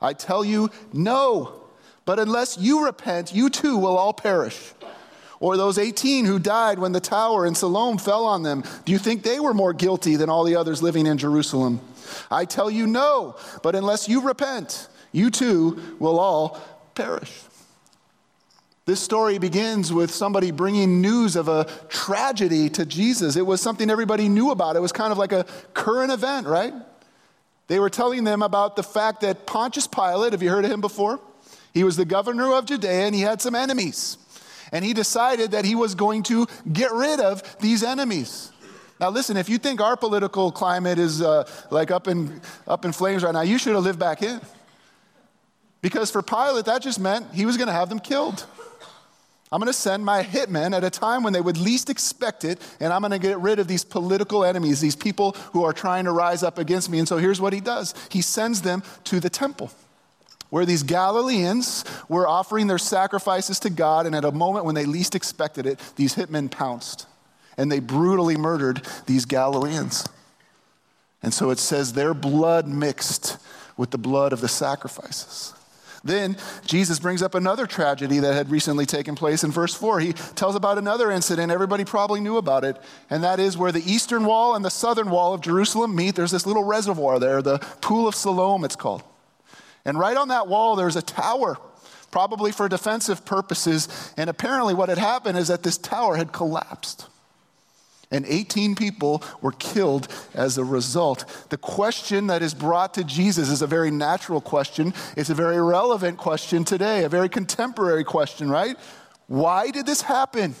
I 0.00 0.12
tell 0.12 0.44
you, 0.44 0.70
no. 0.92 1.60
But 2.04 2.18
unless 2.18 2.56
you 2.56 2.84
repent, 2.84 3.34
you 3.34 3.50
too 3.50 3.76
will 3.76 3.98
all 3.98 4.12
perish. 4.12 4.72
Or 5.40 5.56
those 5.56 5.78
18 5.78 6.24
who 6.24 6.38
died 6.38 6.78
when 6.78 6.92
the 6.92 7.00
tower 7.00 7.46
in 7.46 7.54
Siloam 7.54 7.98
fell 7.98 8.24
on 8.24 8.42
them, 8.42 8.64
do 8.84 8.92
you 8.92 8.98
think 8.98 9.22
they 9.22 9.38
were 9.38 9.54
more 9.54 9.72
guilty 9.72 10.16
than 10.16 10.28
all 10.28 10.44
the 10.44 10.56
others 10.56 10.82
living 10.82 11.06
in 11.06 11.18
Jerusalem? 11.18 11.80
I 12.30 12.44
tell 12.44 12.70
you, 12.70 12.86
no. 12.86 13.36
But 13.62 13.74
unless 13.74 14.08
you 14.08 14.22
repent, 14.22 14.88
you 15.12 15.30
too 15.30 15.96
will 15.98 16.18
all 16.18 16.60
perish. 16.94 17.32
This 18.88 19.00
story 19.00 19.36
begins 19.36 19.92
with 19.92 20.10
somebody 20.10 20.50
bringing 20.50 21.02
news 21.02 21.36
of 21.36 21.46
a 21.46 21.66
tragedy 21.90 22.70
to 22.70 22.86
Jesus. 22.86 23.36
It 23.36 23.44
was 23.44 23.60
something 23.60 23.90
everybody 23.90 24.30
knew 24.30 24.50
about. 24.50 24.76
It 24.76 24.80
was 24.80 24.92
kind 24.92 25.12
of 25.12 25.18
like 25.18 25.30
a 25.30 25.44
current 25.74 26.10
event, 26.10 26.46
right? 26.46 26.72
They 27.66 27.80
were 27.80 27.90
telling 27.90 28.24
them 28.24 28.40
about 28.40 28.76
the 28.76 28.82
fact 28.82 29.20
that 29.20 29.44
Pontius 29.44 29.86
Pilate, 29.86 30.32
have 30.32 30.42
you 30.42 30.48
heard 30.48 30.64
of 30.64 30.70
him 30.70 30.80
before? 30.80 31.20
He 31.74 31.84
was 31.84 31.98
the 31.98 32.06
governor 32.06 32.54
of 32.54 32.64
Judea 32.64 32.90
and 32.90 33.14
he 33.14 33.20
had 33.20 33.42
some 33.42 33.54
enemies. 33.54 34.16
And 34.72 34.82
he 34.82 34.94
decided 34.94 35.50
that 35.50 35.66
he 35.66 35.74
was 35.74 35.94
going 35.94 36.22
to 36.22 36.46
get 36.72 36.90
rid 36.90 37.20
of 37.20 37.42
these 37.60 37.82
enemies. 37.82 38.52
Now, 38.98 39.10
listen, 39.10 39.36
if 39.36 39.50
you 39.50 39.58
think 39.58 39.82
our 39.82 39.98
political 39.98 40.50
climate 40.50 40.98
is 40.98 41.20
uh, 41.20 41.46
like 41.70 41.90
up 41.90 42.08
in, 42.08 42.40
up 42.66 42.86
in 42.86 42.92
flames 42.92 43.22
right 43.22 43.34
now, 43.34 43.42
you 43.42 43.58
should 43.58 43.74
have 43.74 43.84
lived 43.84 43.98
back 43.98 44.22
in. 44.22 44.40
Because 45.82 46.10
for 46.10 46.22
Pilate, 46.22 46.64
that 46.64 46.80
just 46.80 46.98
meant 46.98 47.34
he 47.34 47.44
was 47.44 47.58
going 47.58 47.66
to 47.68 47.74
have 47.74 47.90
them 47.90 47.98
killed. 47.98 48.46
I'm 49.50 49.60
going 49.60 49.68
to 49.68 49.72
send 49.72 50.04
my 50.04 50.22
hitmen 50.22 50.76
at 50.76 50.84
a 50.84 50.90
time 50.90 51.22
when 51.22 51.32
they 51.32 51.40
would 51.40 51.56
least 51.56 51.88
expect 51.88 52.44
it, 52.44 52.60
and 52.80 52.92
I'm 52.92 53.00
going 53.00 53.12
to 53.12 53.18
get 53.18 53.38
rid 53.38 53.58
of 53.58 53.66
these 53.66 53.84
political 53.84 54.44
enemies, 54.44 54.80
these 54.80 54.96
people 54.96 55.32
who 55.52 55.64
are 55.64 55.72
trying 55.72 56.04
to 56.04 56.12
rise 56.12 56.42
up 56.42 56.58
against 56.58 56.90
me. 56.90 56.98
And 56.98 57.08
so 57.08 57.16
here's 57.16 57.40
what 57.40 57.52
he 57.52 57.60
does 57.60 57.94
he 58.10 58.20
sends 58.22 58.62
them 58.62 58.82
to 59.04 59.20
the 59.20 59.30
temple. 59.30 59.70
where 60.50 60.64
these 60.64 60.82
Galileans 60.82 61.84
were 62.08 62.26
offering 62.26 62.68
their 62.68 62.78
sacrifices 62.78 63.60
to 63.60 63.70
God, 63.70 64.06
and 64.06 64.14
at 64.14 64.24
a 64.24 64.32
moment 64.32 64.64
when 64.64 64.74
they 64.74 64.86
least 64.86 65.14
expected 65.14 65.66
it, 65.66 65.78
these 65.96 66.14
hitmen 66.14 66.50
pounced 66.50 67.06
and 67.58 67.70
they 67.70 67.80
brutally 67.80 68.36
murdered 68.36 68.80
these 69.06 69.26
Galileans. 69.26 70.08
And 71.22 71.34
so 71.34 71.50
it 71.50 71.58
says 71.58 71.92
their 71.92 72.14
blood 72.14 72.68
mixed 72.68 73.36
with 73.76 73.90
the 73.90 73.98
blood 73.98 74.32
of 74.32 74.40
the 74.40 74.48
sacrifices. 74.48 75.52
Then 76.04 76.36
Jesus 76.64 76.98
brings 76.98 77.22
up 77.22 77.34
another 77.34 77.66
tragedy 77.66 78.20
that 78.20 78.34
had 78.34 78.50
recently 78.50 78.86
taken 78.86 79.14
place 79.14 79.42
in 79.42 79.50
verse 79.50 79.74
4. 79.74 80.00
He 80.00 80.12
tells 80.12 80.54
about 80.54 80.78
another 80.78 81.10
incident, 81.10 81.50
everybody 81.50 81.84
probably 81.84 82.20
knew 82.20 82.36
about 82.36 82.64
it, 82.64 82.76
and 83.10 83.24
that 83.24 83.40
is 83.40 83.56
where 83.56 83.72
the 83.72 83.82
eastern 83.90 84.24
wall 84.24 84.54
and 84.54 84.64
the 84.64 84.70
southern 84.70 85.10
wall 85.10 85.34
of 85.34 85.40
Jerusalem 85.40 85.94
meet. 85.96 86.14
There's 86.14 86.30
this 86.30 86.46
little 86.46 86.64
reservoir 86.64 87.18
there, 87.18 87.42
the 87.42 87.58
Pool 87.80 88.06
of 88.06 88.14
Siloam, 88.14 88.64
it's 88.64 88.76
called. 88.76 89.02
And 89.84 89.98
right 89.98 90.16
on 90.16 90.28
that 90.28 90.48
wall, 90.48 90.76
there's 90.76 90.96
a 90.96 91.02
tower, 91.02 91.56
probably 92.10 92.52
for 92.52 92.68
defensive 92.68 93.24
purposes. 93.24 93.88
And 94.16 94.28
apparently, 94.28 94.74
what 94.74 94.88
had 94.88 94.98
happened 94.98 95.38
is 95.38 95.48
that 95.48 95.62
this 95.62 95.78
tower 95.78 96.16
had 96.16 96.32
collapsed. 96.32 97.06
And 98.10 98.24
18 98.26 98.74
people 98.74 99.22
were 99.42 99.52
killed 99.52 100.08
as 100.34 100.56
a 100.56 100.64
result. 100.64 101.26
The 101.50 101.58
question 101.58 102.28
that 102.28 102.42
is 102.42 102.54
brought 102.54 102.94
to 102.94 103.04
Jesus 103.04 103.50
is 103.50 103.60
a 103.60 103.66
very 103.66 103.90
natural 103.90 104.40
question. 104.40 104.94
It's 105.16 105.30
a 105.30 105.34
very 105.34 105.60
relevant 105.62 106.16
question 106.16 106.64
today, 106.64 107.04
a 107.04 107.08
very 107.08 107.28
contemporary 107.28 108.04
question, 108.04 108.50
right? 108.50 108.76
Why 109.26 109.70
did 109.70 109.84
this 109.84 110.00
happen? 110.00 110.54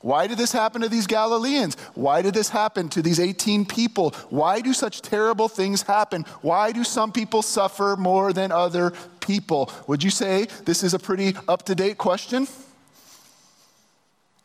Why 0.00 0.26
did 0.26 0.36
this 0.36 0.52
happen 0.52 0.82
to 0.82 0.88
these 0.88 1.06
Galileans? 1.06 1.76
Why 1.94 2.22
did 2.22 2.34
this 2.34 2.48
happen 2.48 2.88
to 2.88 3.02
these 3.02 3.20
18 3.20 3.66
people? 3.66 4.10
Why 4.30 4.60
do 4.60 4.72
such 4.72 5.00
terrible 5.00 5.48
things 5.48 5.82
happen? 5.82 6.24
Why 6.40 6.72
do 6.72 6.82
some 6.82 7.12
people 7.12 7.42
suffer 7.42 7.94
more 7.96 8.32
than 8.32 8.50
other 8.50 8.92
people? 9.20 9.70
Would 9.86 10.02
you 10.02 10.10
say 10.10 10.48
this 10.64 10.82
is 10.82 10.92
a 10.92 10.98
pretty 10.98 11.36
up 11.46 11.62
to 11.66 11.74
date 11.74 11.98
question? 11.98 12.48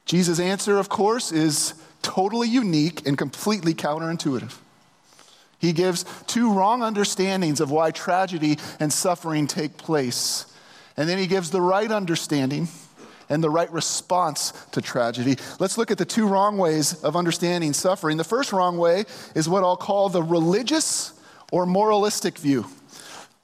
Jesus' 0.07 0.39
answer, 0.39 0.79
of 0.79 0.89
course, 0.89 1.31
is 1.31 1.73
totally 2.01 2.47
unique 2.47 3.05
and 3.05 3.17
completely 3.17 3.73
counterintuitive. 3.73 4.55
He 5.59 5.73
gives 5.73 6.05
two 6.27 6.53
wrong 6.53 6.81
understandings 6.81 7.59
of 7.59 7.71
why 7.71 7.91
tragedy 7.91 8.57
and 8.79 8.91
suffering 8.91 9.47
take 9.47 9.77
place. 9.77 10.45
And 10.95 11.09
then 11.09 11.17
he 11.17 11.27
gives 11.27 11.51
the 11.51 11.61
right 11.61 11.91
understanding 11.91 12.69
and 13.29 13.43
the 13.43 13.49
right 13.49 13.71
response 13.71 14.53
to 14.71 14.81
tragedy. 14.81 15.35
Let's 15.59 15.77
look 15.77 15.91
at 15.91 15.97
the 15.97 16.05
two 16.05 16.27
wrong 16.27 16.57
ways 16.57 17.03
of 17.03 17.15
understanding 17.15 17.73
suffering. 17.73 18.17
The 18.17 18.23
first 18.23 18.53
wrong 18.53 18.77
way 18.77 19.05
is 19.35 19.49
what 19.49 19.63
I'll 19.63 19.75
call 19.75 20.09
the 20.09 20.23
religious 20.23 21.13
or 21.51 21.65
moralistic 21.65 22.37
view. 22.37 22.65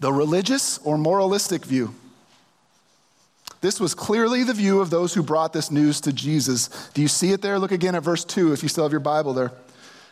the 0.00 0.12
religious 0.12 0.78
or 0.78 0.96
moralistic 0.96 1.64
view. 1.64 1.94
This 3.64 3.80
was 3.80 3.94
clearly 3.94 4.44
the 4.44 4.52
view 4.52 4.82
of 4.82 4.90
those 4.90 5.14
who 5.14 5.22
brought 5.22 5.54
this 5.54 5.70
news 5.70 5.98
to 6.02 6.12
Jesus. 6.12 6.68
Do 6.92 7.00
you 7.00 7.08
see 7.08 7.32
it 7.32 7.40
there? 7.40 7.58
Look 7.58 7.72
again 7.72 7.94
at 7.94 8.02
verse 8.02 8.22
2 8.22 8.52
if 8.52 8.62
you 8.62 8.68
still 8.68 8.84
have 8.84 8.92
your 8.92 9.00
Bible 9.00 9.32
there. 9.32 9.52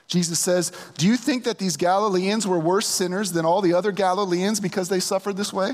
Jesus 0.07 0.41
says, 0.41 0.73
Do 0.97 1.07
you 1.07 1.19
think 1.19 1.45
that 1.45 1.59
these 1.59 1.77
Galileans 1.77 2.47
were 2.47 2.59
worse 2.59 2.87
sinners 2.87 3.33
than 3.33 3.45
all 3.45 3.61
the 3.61 3.75
other 3.75 3.93
Galileans 3.93 4.59
because 4.59 4.89
they 4.89 5.01
suffered 5.01 5.37
this 5.37 5.53
way? 5.53 5.73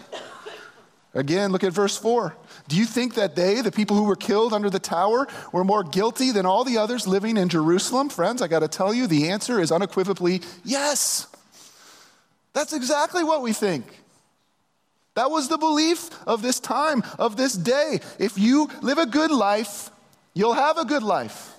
Again, 1.15 1.53
look 1.53 1.63
at 1.63 1.73
verse 1.73 1.97
4. 1.97 2.37
Do 2.67 2.75
you 2.75 2.85
think 2.85 3.15
that 3.15 3.37
they, 3.37 3.61
the 3.61 3.71
people 3.71 3.97
who 3.97 4.03
were 4.03 4.17
killed 4.17 4.53
under 4.53 4.71
the 4.71 4.81
tower, 4.81 5.29
were 5.53 5.63
more 5.63 5.85
guilty 5.85 6.33
than 6.33 6.47
all 6.47 6.65
the 6.65 6.79
others 6.79 7.07
living 7.07 7.37
in 7.37 7.49
Jerusalem? 7.49 8.09
Friends, 8.09 8.43
I 8.43 8.49
got 8.49 8.59
to 8.59 8.69
tell 8.69 8.93
you, 8.93 9.07
the 9.07 9.29
answer 9.29 9.61
is 9.61 9.71
unequivocally 9.71 10.43
yes. 10.65 11.29
That's 12.55 12.73
exactly 12.73 13.23
what 13.23 13.41
we 13.41 13.53
think. 13.53 13.85
That 15.19 15.33
was 15.33 15.49
the 15.49 15.59
belief 15.59 16.11
of 16.29 16.43
this 16.43 16.61
time, 16.61 17.03
of 17.19 17.37
this 17.37 17.53
day. 17.53 17.99
If 18.21 18.39
you 18.39 18.71
live 18.83 18.99
a 18.99 19.07
good 19.07 19.33
life, 19.33 19.91
you'll 20.33 20.53
have 20.53 20.79
a 20.79 20.85
good 20.85 21.03
life. 21.03 21.57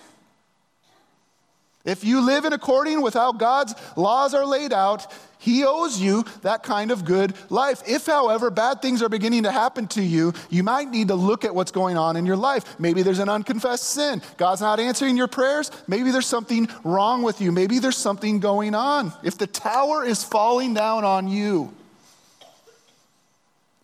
If 1.83 2.05
you 2.05 2.21
live 2.21 2.45
in 2.45 2.53
according 2.53 3.01
with 3.01 3.15
how 3.15 3.33
God's 3.33 3.75
laws 3.97 4.33
are 4.33 4.45
laid 4.45 4.71
out, 4.71 5.11
he 5.39 5.65
owes 5.65 5.99
you 5.99 6.23
that 6.43 6.63
kind 6.63 6.89
of 6.89 7.03
good 7.03 7.33
life. 7.49 7.83
If, 7.85 8.05
however, 8.05 8.49
bad 8.49 8.81
things 8.81 9.03
are 9.03 9.09
beginning 9.09 9.43
to 9.43 9.51
happen 9.51 9.87
to 9.87 10.01
you, 10.01 10.31
you 10.49 10.63
might 10.63 10.89
need 10.89 11.09
to 11.09 11.15
look 11.15 11.43
at 11.43 11.53
what's 11.53 11.71
going 11.71 11.97
on 11.97 12.15
in 12.15 12.25
your 12.25 12.37
life. 12.37 12.79
Maybe 12.79 13.01
there's 13.01 13.19
an 13.19 13.27
unconfessed 13.27 13.89
sin. 13.89 14.21
God's 14.37 14.61
not 14.61 14.79
answering 14.79 15.17
your 15.17 15.27
prayers. 15.27 15.69
Maybe 15.85 16.11
there's 16.11 16.25
something 16.25 16.69
wrong 16.85 17.23
with 17.23 17.41
you. 17.41 17.51
Maybe 17.51 17.79
there's 17.79 17.97
something 17.97 18.39
going 18.39 18.73
on. 18.73 19.11
If 19.21 19.37
the 19.37 19.47
tower 19.47 20.05
is 20.05 20.23
falling 20.23 20.73
down 20.75 21.03
on 21.03 21.27
you, 21.27 21.73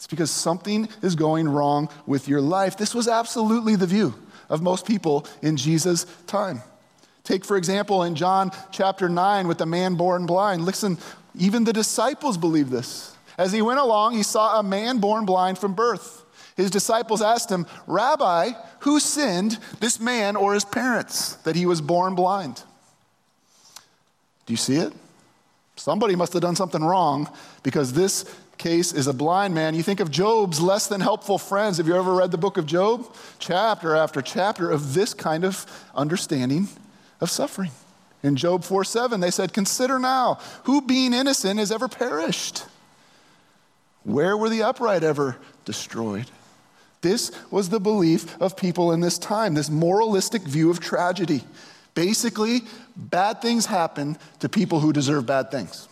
it's 0.05 0.11
because 0.11 0.29
something 0.29 0.87
is 1.01 1.15
going 1.15 1.49
wrong 1.49 1.89
with 2.05 2.27
your 2.27 2.39
life. 2.39 2.77
This 2.77 2.93
was 2.93 3.07
absolutely 3.07 3.75
the 3.75 3.87
view 3.87 4.13
of 4.51 4.61
most 4.61 4.85
people 4.85 5.25
in 5.41 5.57
Jesus' 5.57 6.05
time. 6.27 6.61
Take, 7.23 7.43
for 7.43 7.57
example, 7.57 8.03
in 8.03 8.13
John 8.13 8.51
chapter 8.69 9.09
9 9.09 9.47
with 9.47 9.57
the 9.57 9.65
man 9.65 9.95
born 9.95 10.27
blind. 10.27 10.63
Listen, 10.63 10.99
even 11.33 11.63
the 11.63 11.73
disciples 11.73 12.37
believed 12.37 12.69
this. 12.69 13.15
As 13.39 13.51
he 13.51 13.63
went 13.63 13.79
along, 13.79 14.13
he 14.13 14.21
saw 14.21 14.59
a 14.59 14.63
man 14.63 14.99
born 14.99 15.25
blind 15.25 15.57
from 15.57 15.73
birth. 15.73 16.23
His 16.55 16.69
disciples 16.69 17.23
asked 17.23 17.49
him, 17.49 17.65
Rabbi, 17.87 18.51
who 18.81 18.99
sinned, 18.99 19.57
this 19.79 19.99
man 19.99 20.35
or 20.35 20.53
his 20.53 20.65
parents, 20.65 21.33
that 21.37 21.55
he 21.55 21.65
was 21.65 21.81
born 21.81 22.13
blind? 22.13 22.61
Do 24.45 24.53
you 24.53 24.57
see 24.57 24.75
it? 24.75 24.93
Somebody 25.75 26.15
must 26.15 26.33
have 26.33 26.41
done 26.41 26.55
something 26.55 26.83
wrong 26.83 27.29
because 27.63 27.93
this 27.93 28.25
case 28.57 28.93
is 28.93 29.07
a 29.07 29.13
blind 29.13 29.53
man. 29.53 29.75
You 29.75 29.83
think 29.83 29.99
of 29.99 30.09
Job's 30.09 30.61
less 30.61 30.87
than 30.87 31.01
helpful 31.01 31.37
friends. 31.37 31.77
Have 31.77 31.87
you 31.87 31.95
ever 31.95 32.13
read 32.13 32.31
the 32.31 32.37
book 32.37 32.57
of 32.57 32.65
Job? 32.65 33.13
Chapter 33.39 33.95
after 33.95 34.21
chapter 34.21 34.71
of 34.71 34.93
this 34.93 35.13
kind 35.13 35.43
of 35.43 35.65
understanding 35.93 36.69
of 37.19 37.29
suffering. 37.29 37.71
In 38.23 38.35
Job 38.35 38.63
4 38.63 38.83
7, 38.83 39.19
they 39.19 39.31
said, 39.31 39.53
Consider 39.53 39.99
now, 39.99 40.39
who 40.63 40.81
being 40.81 41.13
innocent 41.13 41.59
has 41.59 41.71
ever 41.71 41.87
perished? 41.87 42.63
Where 44.03 44.37
were 44.37 44.49
the 44.49 44.63
upright 44.63 45.03
ever 45.03 45.37
destroyed? 45.65 46.29
This 47.01 47.31
was 47.51 47.69
the 47.69 47.79
belief 47.79 48.39
of 48.41 48.57
people 48.57 48.91
in 48.91 48.99
this 48.99 49.19
time, 49.19 49.53
this 49.53 49.69
moralistic 49.69 50.41
view 50.41 50.71
of 50.71 50.79
tragedy. 50.79 51.43
Basically, 51.95 52.61
bad 52.95 53.41
things 53.41 53.65
happen 53.65 54.17
to 54.39 54.49
people 54.49 54.81
who 54.81 54.93
deserve 54.93 55.25
bad 55.25 55.49
things. 55.49 55.87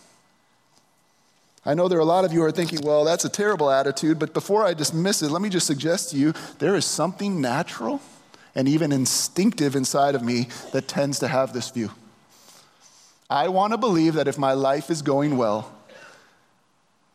I 1.66 1.72
know 1.72 1.88
there 1.88 1.98
are 1.98 2.02
a 2.02 2.04
lot 2.04 2.26
of 2.26 2.32
you 2.32 2.40
who 2.40 2.44
are 2.44 2.52
thinking, 2.52 2.80
well, 2.82 3.04
that's 3.04 3.24
a 3.24 3.28
terrible 3.28 3.70
attitude, 3.70 4.18
but 4.18 4.34
before 4.34 4.64
I 4.64 4.74
dismiss 4.74 5.22
it, 5.22 5.30
let 5.30 5.40
me 5.40 5.48
just 5.48 5.66
suggest 5.66 6.10
to 6.10 6.16
you 6.16 6.34
there 6.58 6.76
is 6.76 6.84
something 6.84 7.40
natural 7.40 8.02
and 8.54 8.68
even 8.68 8.92
instinctive 8.92 9.74
inside 9.74 10.14
of 10.14 10.22
me 10.22 10.48
that 10.72 10.86
tends 10.86 11.18
to 11.20 11.28
have 11.28 11.54
this 11.54 11.70
view. 11.70 11.90
I 13.30 13.48
want 13.48 13.72
to 13.72 13.78
believe 13.78 14.14
that 14.14 14.28
if 14.28 14.36
my 14.38 14.52
life 14.52 14.90
is 14.90 15.00
going 15.00 15.38
well, 15.38 15.72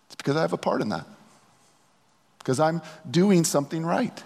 it's 0.07 0.15
because 0.15 0.35
I 0.35 0.41
have 0.41 0.53
a 0.53 0.57
part 0.57 0.81
in 0.81 0.89
that, 0.89 1.05
because 2.39 2.59
I'm 2.59 2.81
doing 3.09 3.43
something 3.43 3.85
right. 3.85 4.23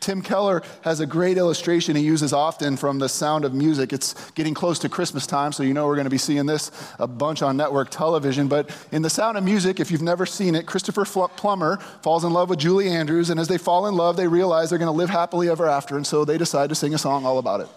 Tim 0.00 0.22
Keller 0.22 0.62
has 0.82 1.00
a 1.00 1.06
great 1.06 1.36
illustration 1.38 1.96
he 1.96 2.02
uses 2.02 2.32
often 2.32 2.76
from 2.76 2.98
the 2.98 3.08
sound 3.08 3.44
of 3.44 3.52
music. 3.52 3.92
It's 3.92 4.30
getting 4.30 4.54
close 4.54 4.78
to 4.80 4.88
Christmas 4.88 5.26
time, 5.26 5.52
so 5.52 5.62
you 5.62 5.74
know 5.74 5.86
we're 5.86 5.96
going 5.96 6.04
to 6.04 6.10
be 6.10 6.18
seeing 6.18 6.46
this 6.46 6.70
a 6.98 7.06
bunch 7.06 7.42
on 7.42 7.56
network 7.56 7.90
television. 7.90 8.48
But 8.48 8.70
in 8.92 9.02
the 9.02 9.10
sound 9.10 9.36
of 9.36 9.44
music, 9.44 9.80
if 9.80 9.90
you've 9.90 10.02
never 10.02 10.24
seen 10.24 10.54
it, 10.54 10.66
Christopher 10.66 11.04
Plummer 11.04 11.78
falls 12.02 12.24
in 12.24 12.32
love 12.32 12.48
with 12.48 12.58
Julie 12.58 12.88
Andrews, 12.88 13.30
and 13.30 13.40
as 13.40 13.48
they 13.48 13.58
fall 13.58 13.86
in 13.86 13.94
love, 13.94 14.16
they 14.16 14.28
realize 14.28 14.70
they're 14.70 14.78
going 14.78 14.86
to 14.86 14.96
live 14.96 15.10
happily 15.10 15.48
ever 15.50 15.68
after, 15.68 15.96
and 15.96 16.06
so 16.06 16.24
they 16.24 16.38
decide 16.38 16.68
to 16.68 16.74
sing 16.74 16.94
a 16.94 16.98
song 16.98 17.26
all 17.26 17.38
about 17.38 17.60
it. 17.60 17.68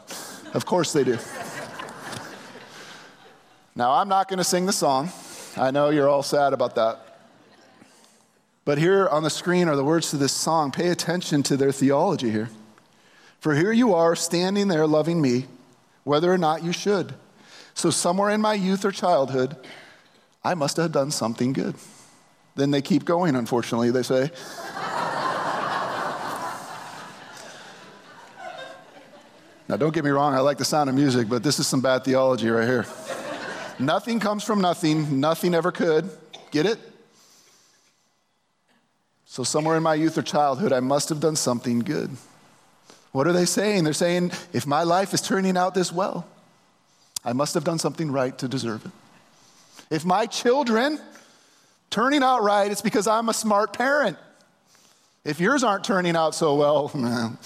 Of 0.53 0.65
course 0.65 0.93
they 0.93 1.03
do. 1.03 1.17
Now, 3.75 3.93
I'm 3.93 4.09
not 4.09 4.27
going 4.27 4.37
to 4.37 4.43
sing 4.43 4.65
the 4.65 4.73
song. 4.73 5.09
I 5.57 5.71
know 5.71 5.89
you're 5.89 6.09
all 6.09 6.23
sad 6.23 6.53
about 6.53 6.75
that. 6.75 7.10
But 8.63 8.77
here 8.77 9.07
on 9.07 9.23
the 9.23 9.29
screen 9.29 9.67
are 9.67 9.75
the 9.75 9.83
words 9.83 10.11
to 10.11 10.17
this 10.17 10.31
song. 10.31 10.71
Pay 10.71 10.89
attention 10.89 11.41
to 11.43 11.57
their 11.57 11.71
theology 11.71 12.29
here. 12.29 12.49
For 13.39 13.55
here 13.55 13.71
you 13.71 13.95
are 13.95 14.15
standing 14.15 14.67
there 14.67 14.85
loving 14.85 15.19
me, 15.19 15.47
whether 16.03 16.31
or 16.31 16.37
not 16.37 16.63
you 16.63 16.71
should. 16.71 17.15
So, 17.73 17.89
somewhere 17.89 18.29
in 18.29 18.39
my 18.41 18.53
youth 18.53 18.85
or 18.85 18.91
childhood, 18.91 19.55
I 20.43 20.53
must 20.53 20.77
have 20.77 20.91
done 20.91 21.09
something 21.09 21.53
good. 21.53 21.75
Then 22.55 22.69
they 22.69 22.81
keep 22.81 23.05
going, 23.05 23.35
unfortunately, 23.35 23.89
they 23.91 24.03
say. 24.03 24.29
now, 29.69 29.77
don't 29.77 29.93
get 29.93 30.03
me 30.03 30.11
wrong, 30.11 30.35
I 30.35 30.39
like 30.39 30.57
the 30.57 30.65
sound 30.65 30.89
of 30.89 30.95
music, 30.95 31.29
but 31.29 31.41
this 31.41 31.59
is 31.59 31.65
some 31.65 31.81
bad 31.81 32.03
theology 32.03 32.49
right 32.49 32.67
here. 32.67 32.85
Nothing 33.79 34.19
comes 34.19 34.43
from 34.43 34.61
nothing, 34.61 35.19
nothing 35.19 35.55
ever 35.55 35.71
could. 35.71 36.11
Get 36.51 36.67
it? 36.67 36.90
So, 39.31 39.45
somewhere 39.45 39.77
in 39.77 39.83
my 39.83 39.95
youth 39.95 40.17
or 40.17 40.23
childhood, 40.23 40.73
I 40.73 40.81
must 40.81 41.07
have 41.07 41.21
done 41.21 41.37
something 41.37 41.79
good. 41.79 42.09
What 43.13 43.27
are 43.27 43.31
they 43.31 43.45
saying? 43.45 43.85
They're 43.85 43.93
saying, 43.93 44.33
if 44.51 44.67
my 44.67 44.83
life 44.83 45.13
is 45.13 45.21
turning 45.21 45.55
out 45.55 45.73
this 45.73 45.89
well, 45.89 46.27
I 47.23 47.31
must 47.31 47.53
have 47.53 47.63
done 47.63 47.79
something 47.79 48.11
right 48.11 48.37
to 48.39 48.49
deserve 48.49 48.85
it. 48.85 48.91
If 49.89 50.03
my 50.03 50.25
children, 50.25 50.99
turning 51.89 52.23
out 52.23 52.43
right, 52.43 52.69
it's 52.69 52.81
because 52.81 53.07
I'm 53.07 53.29
a 53.29 53.33
smart 53.33 53.71
parent. 53.71 54.17
If 55.23 55.39
yours 55.39 55.63
aren't 55.63 55.85
turning 55.85 56.17
out 56.17 56.35
so 56.35 56.55
well, 56.55 56.91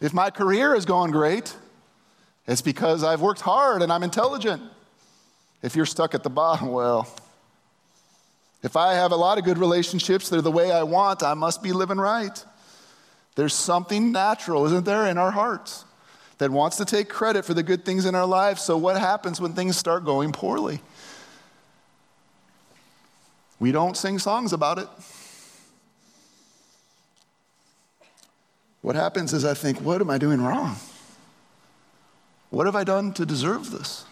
if 0.00 0.12
my 0.12 0.30
career 0.30 0.74
is 0.74 0.84
going 0.84 1.12
great, 1.12 1.54
it's 2.48 2.60
because 2.60 3.04
I've 3.04 3.20
worked 3.20 3.42
hard 3.42 3.82
and 3.82 3.92
I'm 3.92 4.02
intelligent. 4.02 4.64
If 5.62 5.76
you're 5.76 5.86
stuck 5.86 6.12
at 6.12 6.24
the 6.24 6.30
bottom, 6.30 6.66
well, 6.72 7.06
if 8.64 8.76
I 8.76 8.94
have 8.94 9.12
a 9.12 9.16
lot 9.16 9.36
of 9.36 9.44
good 9.44 9.58
relationships, 9.58 10.30
they're 10.30 10.40
the 10.40 10.50
way 10.50 10.72
I 10.72 10.84
want, 10.84 11.22
I 11.22 11.34
must 11.34 11.62
be 11.62 11.72
living 11.72 11.98
right. 11.98 12.44
There's 13.34 13.52
something 13.52 14.10
natural, 14.10 14.64
isn't 14.64 14.86
there, 14.86 15.06
in 15.06 15.18
our 15.18 15.30
hearts 15.30 15.84
that 16.38 16.50
wants 16.50 16.78
to 16.78 16.86
take 16.86 17.10
credit 17.10 17.44
for 17.44 17.52
the 17.52 17.62
good 17.62 17.84
things 17.84 18.06
in 18.06 18.14
our 18.14 18.24
lives. 18.24 18.62
So, 18.62 18.78
what 18.78 18.98
happens 18.98 19.38
when 19.38 19.52
things 19.52 19.76
start 19.76 20.06
going 20.06 20.32
poorly? 20.32 20.80
We 23.60 23.70
don't 23.70 23.98
sing 23.98 24.18
songs 24.18 24.54
about 24.54 24.78
it. 24.78 24.88
What 28.80 28.96
happens 28.96 29.34
is 29.34 29.44
I 29.44 29.52
think, 29.52 29.82
what 29.82 30.00
am 30.00 30.08
I 30.08 30.16
doing 30.16 30.40
wrong? 30.40 30.76
What 32.48 32.64
have 32.64 32.76
I 32.76 32.84
done 32.84 33.12
to 33.12 33.26
deserve 33.26 33.70
this? 33.70 34.06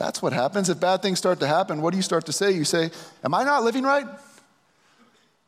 That's 0.00 0.22
what 0.22 0.32
happens. 0.32 0.70
If 0.70 0.80
bad 0.80 1.02
things 1.02 1.18
start 1.18 1.40
to 1.40 1.46
happen, 1.46 1.82
what 1.82 1.90
do 1.90 1.98
you 1.98 2.02
start 2.02 2.24
to 2.24 2.32
say? 2.32 2.52
You 2.52 2.64
say, 2.64 2.90
Am 3.22 3.34
I 3.34 3.44
not 3.44 3.64
living 3.64 3.84
right? 3.84 4.06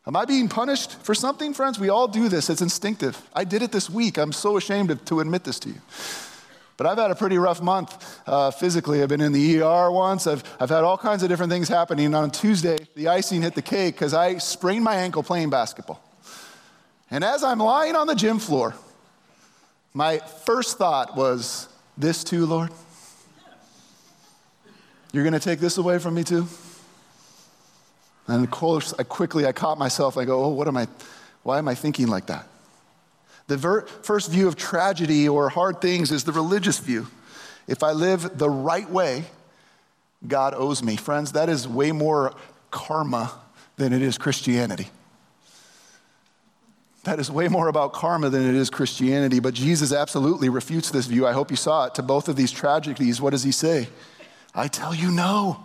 Am 0.07 0.15
I 0.15 0.27
being 0.27 0.47
punished 0.47 0.93
for 1.03 1.15
something, 1.15 1.55
friends? 1.55 1.79
We 1.79 1.89
all 1.89 2.07
do 2.07 2.29
this. 2.29 2.51
It's 2.51 2.61
instinctive. 2.61 3.17
I 3.33 3.45
did 3.45 3.63
it 3.63 3.73
this 3.73 3.89
week. 3.89 4.19
I'm 4.19 4.31
so 4.31 4.59
ashamed 4.59 4.91
to, 4.91 4.97
to 4.97 5.21
admit 5.21 5.45
this 5.45 5.59
to 5.61 5.71
you. 5.71 5.81
But 6.77 6.87
I've 6.87 6.99
had 6.99 7.11
a 7.11 7.15
pretty 7.15 7.39
rough 7.39 7.63
month 7.63 8.21
uh, 8.27 8.51
physically. 8.51 9.03
I've 9.03 9.09
been 9.09 9.23
in 9.23 9.33
the 9.33 9.63
ER 9.63 9.91
once. 9.91 10.27
I've, 10.27 10.45
I've 10.61 10.69
had 10.69 10.85
all 10.85 10.99
kinds 10.99 11.23
of 11.23 11.31
different 11.31 11.51
things 11.51 11.69
happening. 11.69 12.15
On 12.15 12.31
Tuesday, 12.31 12.77
the 12.95 13.09
icing 13.09 13.41
hit 13.41 13.55
the 13.55 13.63
cake 13.63 13.95
because 13.95 14.13
I 14.13 14.37
sprained 14.37 14.85
my 14.85 14.97
ankle 14.97 15.23
playing 15.23 15.49
basketball. 15.49 16.03
And 17.11 17.25
as 17.25 17.43
I'm 17.43 17.59
lying 17.59 17.97
on 17.97 18.07
the 18.07 18.15
gym 18.15 18.39
floor, 18.39 18.75
my 19.95 20.19
first 20.19 20.77
thought 20.77 21.17
was, 21.17 21.69
This 21.97 22.23
too, 22.23 22.45
Lord? 22.45 22.71
You're 25.13 25.25
going 25.25 25.35
to 25.35 25.41
take 25.41 25.61
this 25.61 25.77
away 25.79 25.99
from 25.99 26.15
me 26.15 26.25
too? 26.25 26.47
And 28.27 28.45
of 28.45 28.51
course, 28.51 28.95
I 28.99 29.03
quickly 29.03 29.47
I 29.47 29.53
caught 29.53 29.79
myself. 29.79 30.17
I 30.17 30.25
go, 30.25 30.45
oh, 30.45 30.49
what 30.49 30.69
am 30.69 30.77
I? 30.77 30.89
Why 31.43 31.59
am 31.59 31.69
I 31.69 31.75
thinking 31.75 32.09
like 32.09 32.27
that? 32.27 32.47
The 33.49 33.57
ver- 33.57 33.83
first 33.83 34.31
view 34.31 34.49
of 34.49 34.57
tragedy 34.57 35.29
or 35.29 35.49
hard 35.49 35.81
things 35.81 36.13
is 36.13 36.25
the 36.25 36.33
religious 36.33 36.79
view. 36.79 37.09
If 37.67 37.83
I 37.83 37.93
live 37.93 38.39
the 38.39 38.49
right 38.49 38.89
way, 38.89 39.25
God 40.27 40.55
owes 40.57 40.83
me. 40.83 40.97
Friends, 40.97 41.33
that 41.33 41.49
is 41.49 41.67
way 41.67 41.93
more 41.93 42.33
karma 42.71 43.33
than 43.77 43.93
it 43.93 44.03
is 44.03 44.17
Christianity. 44.17 44.89
That 47.05 47.19
is 47.19 47.31
way 47.31 47.49
more 47.49 47.67
about 47.67 47.93
karma 47.93 48.31
than 48.31 48.49
it 48.49 48.55
is 48.55 48.71
Christianity. 48.71 49.41
But 49.41 49.55
Jesus 49.55 49.93
absolutely 49.93 50.49
refutes 50.49 50.91
this 50.91 51.07
view. 51.07 51.27
I 51.27 51.33
hope 51.33 51.51
you 51.51 51.57
saw 51.57 51.87
it. 51.87 51.97
To 51.97 52.03
both 52.03 52.29
of 52.29 52.37
these 52.37 52.53
tragedies, 52.53 53.21
what 53.21 53.31
does 53.31 53.43
he 53.43 53.51
say? 53.51 53.89
I 54.55 54.69
tell 54.69 54.95
you 54.95 55.11
no. 55.11 55.63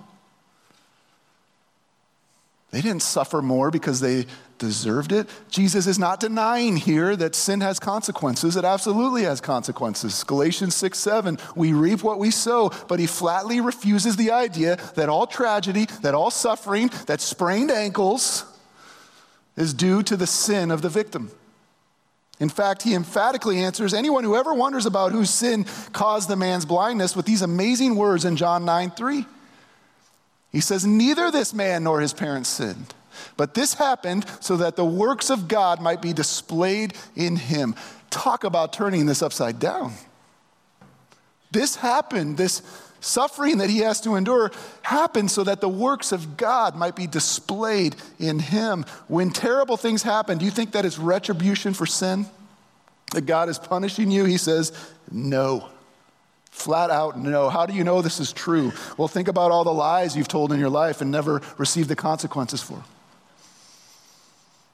They 2.72 2.82
didn't 2.82 3.01
suffer 3.01 3.41
more 3.41 3.72
because 3.72 4.01
they 4.01 4.25
deserved 4.58 5.12
it. 5.12 5.29
Jesus 5.50 5.88
is 5.88 5.98
not 5.98 6.20
denying 6.20 6.75
here 6.75 7.15
that 7.15 7.36
sin 7.36 7.62
has 7.62 7.79
consequences. 7.79 8.56
It 8.56 8.65
absolutely 8.65 9.24
has 9.24 9.39
consequences. 9.39 10.24
Galatians 10.24 10.75
6 10.75 11.00
7, 11.00 11.38
we 11.56 11.74
reap 11.74 12.03
what 12.03 12.20
we 12.20 12.29
sow, 12.29 12.72
but 12.88 13.00
he 13.00 13.08
flatly 13.08 13.62
refuses 13.62 14.17
the 14.17 14.32
idea 14.32 14.77
that 14.96 15.10
all 15.10 15.27
tragedy, 15.27 15.86
that 16.01 16.13
all 16.13 16.32
suffering, 16.32 16.89
that 17.06 17.22
sprained 17.22 17.72
ankles 17.72 18.44
is 19.56 19.74
due 19.74 20.03
to 20.03 20.17
the 20.17 20.27
sin 20.27 20.70
of 20.70 20.82
the 20.82 20.89
victim. 20.89 21.32
In 22.39 22.50
fact, 22.50 22.84
he 22.84 22.94
emphatically 22.94 23.60
answers 23.60 23.94
anyone 23.94 24.24
who 24.24 24.35
ever 24.35 24.53
wonders 24.53 24.85
about 24.85 25.11
whose 25.11 25.29
sin 25.29 25.66
caused 25.92 26.29
the 26.29 26.35
man's 26.35 26.66
blindness 26.66 27.16
with 27.16 27.25
these 27.25 27.42
amazing 27.42 27.96
words 27.96 28.25
in 28.25 28.35
John 28.35 28.64
9 28.64 28.92
3. 28.92 29.25
He 30.51 30.61
says, 30.61 30.85
Neither 30.85 31.31
this 31.31 31.53
man 31.53 31.83
nor 31.83 32.00
his 32.00 32.14
parents 32.14 32.50
sinned, 32.50 32.94
but 33.38 33.55
this 33.55 33.74
happened 33.74 34.25
so 34.40 34.57
that 34.57 34.75
the 34.75 34.85
works 34.85 35.29
of 35.29 35.48
God 35.48 35.81
might 35.81 36.01
be 36.01 36.14
displayed 36.14 36.94
in 37.16 37.35
him. 37.35 37.75
Talk 38.09 38.44
about 38.44 38.72
turning 38.72 39.07
this 39.07 39.22
upside 39.22 39.59
down. 39.59 39.94
This 41.51 41.75
happened, 41.75 42.38
this 42.38 42.61
suffering 43.00 43.59
that 43.59 43.70
he 43.70 43.79
has 43.79 44.01
to 44.01 44.16
endure 44.16 44.51
happened 44.81 45.31
so 45.31 45.44
that 45.44 45.61
the 45.61 45.70
works 45.70 46.11
of 46.11 46.38
God 46.38 46.75
might 46.75 46.96
be 46.96 47.07
displayed 47.07 47.96
in 48.20 48.40
him. 48.40 48.85
When 49.07 49.29
terrible 49.29 49.77
things 49.77 50.03
happen, 50.03 50.38
do 50.38 50.46
you 50.46 50.51
think 50.51 50.72
that 50.74 50.85
it's 50.85 50.98
retribution 50.98 51.74
for 51.74 51.85
sin? 51.85 52.25
That 53.13 53.25
God 53.25 53.50
is 53.50 53.57
punishing 53.57 54.11
you? 54.11 54.25
He 54.25 54.37
says, 54.37 54.72
No. 55.11 55.70
Flat 56.51 56.89
out 56.89 57.20
no. 57.20 57.50
How 57.50 57.67
do 57.67 57.74
you 57.74 57.83
know 57.83 58.01
this 58.01 58.20
is 58.20 58.33
true? 58.33 58.74
Well, 58.98 59.07
think 59.07 59.27
about 59.27 59.51
all 59.51 59.63
the 59.63 59.74
lies 59.74 60.17
you've 60.17 60.27
told 60.27 60.51
in 60.51 60.59
your 60.59 60.72
life 60.72 61.01
and 61.01 61.11
never 61.11 61.39
received 61.59 61.87
the 61.87 61.96
consequences 61.96 62.63
for. 62.63 62.83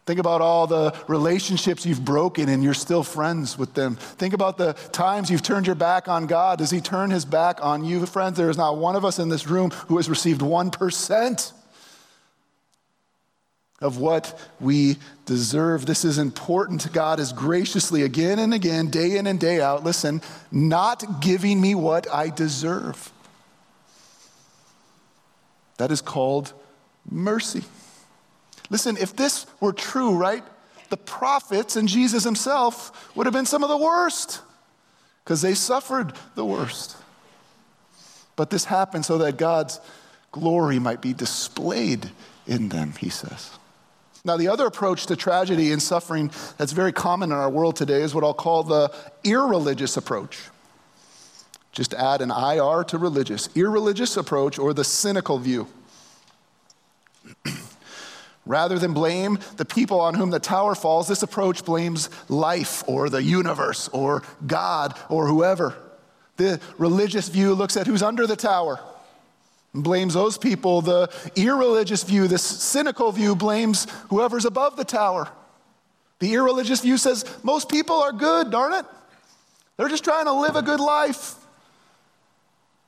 Think 0.05 0.19
about 0.19 0.41
all 0.41 0.65
the 0.65 0.95
relationships 1.07 1.85
you've 1.85 2.03
broken 2.03 2.47
and 2.47 2.63
you're 2.63 2.73
still 2.73 3.03
friends 3.03 3.57
with 3.57 3.73
them. 3.73 3.95
Think 3.95 4.33
about 4.33 4.57
the 4.57 4.73
times 4.91 5.29
you've 5.29 5.41
turned 5.41 5.65
your 5.65 5.75
back 5.75 6.07
on 6.07 6.25
God. 6.25 6.59
Does 6.59 6.71
He 6.71 6.79
turn 6.79 7.09
His 7.09 7.25
back 7.25 7.59
on 7.61 7.83
you? 7.83 8.05
Friends, 8.05 8.37
there 8.37 8.49
is 8.49 8.57
not 8.57 8.77
one 8.77 8.95
of 8.95 9.03
us 9.03 9.19
in 9.19 9.27
this 9.27 9.47
room 9.47 9.71
who 9.87 9.97
has 9.97 10.09
received 10.09 10.39
1% 10.39 11.51
of 13.83 13.97
what 13.97 14.39
we 14.59 14.97
deserve. 15.25 15.85
This 15.85 16.05
is 16.05 16.17
important. 16.17 16.91
God 16.93 17.19
is 17.19 17.33
graciously, 17.33 18.01
again 18.03 18.39
and 18.39 18.53
again, 18.53 18.89
day 18.89 19.17
in 19.17 19.27
and 19.27 19.39
day 19.39 19.61
out, 19.61 19.83
listen, 19.83 20.21
not 20.51 21.21
giving 21.21 21.59
me 21.59 21.75
what 21.75 22.07
I 22.11 22.29
deserve. 22.29 23.11
That 25.77 25.91
is 25.91 26.01
called 26.01 26.53
mercy. 27.09 27.63
Listen, 28.69 28.97
if 28.97 29.15
this 29.15 29.45
were 29.59 29.73
true, 29.73 30.15
right, 30.15 30.43
the 30.89 30.97
prophets 30.97 31.75
and 31.75 31.87
Jesus 31.87 32.23
himself 32.23 33.15
would 33.15 33.25
have 33.25 33.33
been 33.33 33.45
some 33.45 33.63
of 33.63 33.69
the 33.69 33.77
worst 33.77 34.41
because 35.23 35.41
they 35.41 35.53
suffered 35.55 36.13
the 36.35 36.45
worst. 36.45 36.95
But 38.35 38.49
this 38.49 38.65
happened 38.65 39.05
so 39.05 39.17
that 39.19 39.37
God's 39.37 39.79
glory 40.31 40.79
might 40.79 41.01
be 41.01 41.13
displayed 41.13 42.11
in 42.47 42.69
them, 42.69 42.93
he 42.99 43.09
says. 43.09 43.51
Now, 44.25 44.37
the 44.37 44.47
other 44.47 44.65
approach 44.65 45.05
to 45.07 45.17
tragedy 45.17 45.73
and 45.73 45.81
suffering 45.81 46.31
that's 46.57 46.71
very 46.71 46.93
common 46.93 47.33
in 47.33 47.37
our 47.37 47.49
world 47.49 47.75
today 47.75 48.01
is 48.03 48.15
what 48.15 48.23
I'll 48.23 48.33
call 48.33 48.63
the 48.63 48.93
irreligious 49.25 49.97
approach. 49.97 50.39
Just 51.73 51.93
add 51.93 52.21
an 52.21 52.31
IR 52.31 52.85
to 52.85 52.97
religious. 52.97 53.49
Irreligious 53.53 54.15
approach 54.15 54.57
or 54.57 54.73
the 54.73 54.85
cynical 54.85 55.39
view. 55.39 55.67
Rather 58.45 58.79
than 58.79 58.93
blame 58.93 59.39
the 59.57 59.65
people 59.65 59.99
on 59.99 60.13
whom 60.13 60.29
the 60.29 60.39
tower 60.39 60.73
falls, 60.73 61.09
this 61.09 61.23
approach 61.23 61.65
blames 61.65 62.09
life 62.29 62.81
or 62.87 63.09
the 63.09 63.21
universe 63.21 63.89
or 63.89 64.23
God 64.47 64.97
or 65.09 65.27
whoever. 65.27 65.75
The 66.37 66.61
religious 66.77 67.27
view 67.27 67.55
looks 67.55 67.75
at 67.75 67.87
who's 67.87 68.03
under 68.03 68.25
the 68.25 68.37
tower 68.37 68.79
blames 69.73 70.13
those 70.13 70.37
people. 70.37 70.81
The 70.81 71.09
irreligious 71.35 72.03
view, 72.03 72.27
this 72.27 72.43
cynical 72.43 73.11
view, 73.11 73.35
blames 73.35 73.87
whoever's 74.09 74.45
above 74.45 74.75
the 74.75 74.85
tower. 74.85 75.27
The 76.19 76.33
irreligious 76.33 76.81
view 76.81 76.97
says 76.97 77.25
most 77.43 77.69
people 77.69 77.95
are 77.95 78.11
good, 78.11 78.51
darn 78.51 78.73
it. 78.73 78.85
They're 79.77 79.89
just 79.89 80.03
trying 80.03 80.25
to 80.25 80.33
live 80.33 80.55
a 80.55 80.61
good 80.61 80.79
life. 80.79 81.35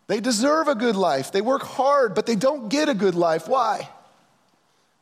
They 0.07 0.19
deserve 0.19 0.67
a 0.67 0.75
good 0.75 0.95
life. 0.95 1.31
They 1.31 1.41
work 1.41 1.63
hard, 1.63 2.13
but 2.13 2.27
they 2.27 2.35
don't 2.35 2.69
get 2.69 2.89
a 2.89 2.93
good 2.93 3.15
life. 3.15 3.47
Why? 3.47 3.89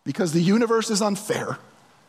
Because 0.06 0.32
the 0.32 0.42
universe 0.42 0.90
is 0.90 1.02
unfair 1.02 1.58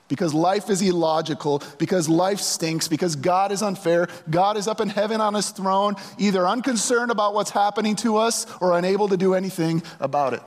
because 0.09 0.35
life 0.35 0.69
is 0.69 0.83
illogical, 0.83 1.63
because 1.79 2.09
life 2.09 2.39
stinks, 2.41 2.89
because 2.89 3.17
God 3.17 3.53
is 3.53 3.63
unfair. 3.63 4.09
God 4.29 4.57
is 4.57 4.69
up 4.69 4.81
in 4.81 4.89
heaven 4.89 5.21
on 5.21 5.35
his 5.35 5.51
throne, 5.51 5.97
either 6.19 6.47
unconcerned 6.47 7.11
about 7.11 7.35
what's 7.35 7.51
happening 7.51 7.97
to 7.97 8.17
us 8.19 8.47
or 8.61 8.77
unable 8.77 9.09
to 9.09 9.17
do 9.17 9.35
anything 9.35 9.83
about 10.01 10.35
it. 10.35 10.43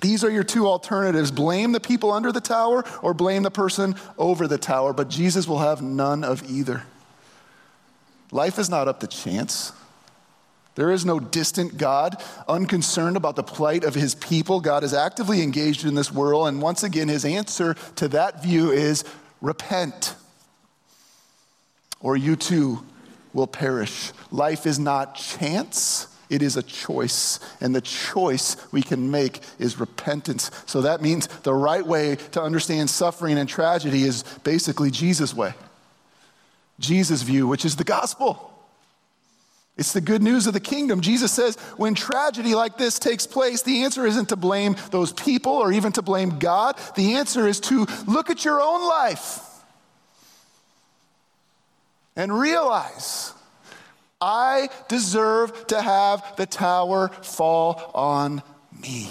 These 0.00 0.24
are 0.24 0.30
your 0.30 0.42
two 0.42 0.66
alternatives 0.66 1.30
blame 1.30 1.72
the 1.72 1.78
people 1.78 2.10
under 2.10 2.32
the 2.32 2.40
tower 2.40 2.84
or 3.02 3.14
blame 3.14 3.44
the 3.44 3.50
person 3.50 3.94
over 4.18 4.48
the 4.48 4.58
tower, 4.58 4.92
but 4.92 5.08
Jesus 5.08 5.46
will 5.46 5.60
have 5.60 5.80
none 5.80 6.24
of 6.24 6.50
either. 6.50 6.82
Life 8.32 8.58
is 8.58 8.68
not 8.68 8.88
up 8.88 9.00
to 9.00 9.06
chance. 9.06 9.72
There 10.74 10.90
is 10.90 11.04
no 11.04 11.20
distant 11.20 11.76
God, 11.76 12.22
unconcerned 12.48 13.16
about 13.16 13.36
the 13.36 13.42
plight 13.42 13.84
of 13.84 13.94
his 13.94 14.14
people. 14.14 14.60
God 14.60 14.84
is 14.84 14.94
actively 14.94 15.42
engaged 15.42 15.84
in 15.84 15.94
this 15.94 16.10
world. 16.10 16.48
And 16.48 16.62
once 16.62 16.82
again, 16.82 17.08
his 17.08 17.24
answer 17.26 17.74
to 17.96 18.08
that 18.08 18.42
view 18.42 18.70
is 18.70 19.04
repent, 19.42 20.14
or 22.00 22.16
you 22.16 22.36
too 22.36 22.86
will 23.34 23.46
perish. 23.46 24.12
Life 24.30 24.66
is 24.66 24.78
not 24.78 25.14
chance, 25.14 26.08
It 26.32 26.40
is 26.40 26.56
a 26.56 26.62
choice, 26.62 27.38
and 27.60 27.74
the 27.74 27.82
choice 27.82 28.56
we 28.72 28.82
can 28.82 29.10
make 29.10 29.40
is 29.58 29.78
repentance. 29.78 30.50
So 30.64 30.80
that 30.80 31.02
means 31.02 31.26
the 31.26 31.52
right 31.52 31.86
way 31.86 32.16
to 32.30 32.40
understand 32.40 32.88
suffering 32.88 33.36
and 33.36 33.46
tragedy 33.46 34.04
is 34.04 34.22
basically 34.42 34.90
Jesus' 34.90 35.34
way, 35.34 35.52
Jesus' 36.80 37.20
view, 37.20 37.46
which 37.46 37.66
is 37.66 37.76
the 37.76 37.84
gospel. 37.84 38.51
It's 39.76 39.92
the 39.92 40.00
good 40.02 40.22
news 40.22 40.46
of 40.46 40.52
the 40.52 40.60
kingdom. 40.60 41.00
Jesus 41.00 41.32
says 41.32 41.56
when 41.76 41.94
tragedy 41.94 42.54
like 42.54 42.76
this 42.76 42.98
takes 42.98 43.26
place, 43.26 43.62
the 43.62 43.84
answer 43.84 44.06
isn't 44.06 44.28
to 44.28 44.36
blame 44.36 44.76
those 44.90 45.12
people 45.12 45.52
or 45.52 45.72
even 45.72 45.92
to 45.92 46.02
blame 46.02 46.38
God. 46.38 46.78
The 46.94 47.14
answer 47.14 47.48
is 47.48 47.58
to 47.60 47.86
look 48.06 48.28
at 48.28 48.44
your 48.44 48.60
own 48.60 48.86
life 48.86 49.40
and 52.14 52.38
realize 52.38 53.32
I 54.20 54.68
deserve 54.88 55.66
to 55.68 55.80
have 55.80 56.36
the 56.36 56.46
tower 56.46 57.08
fall 57.08 57.90
on 57.94 58.42
me. 58.80 59.08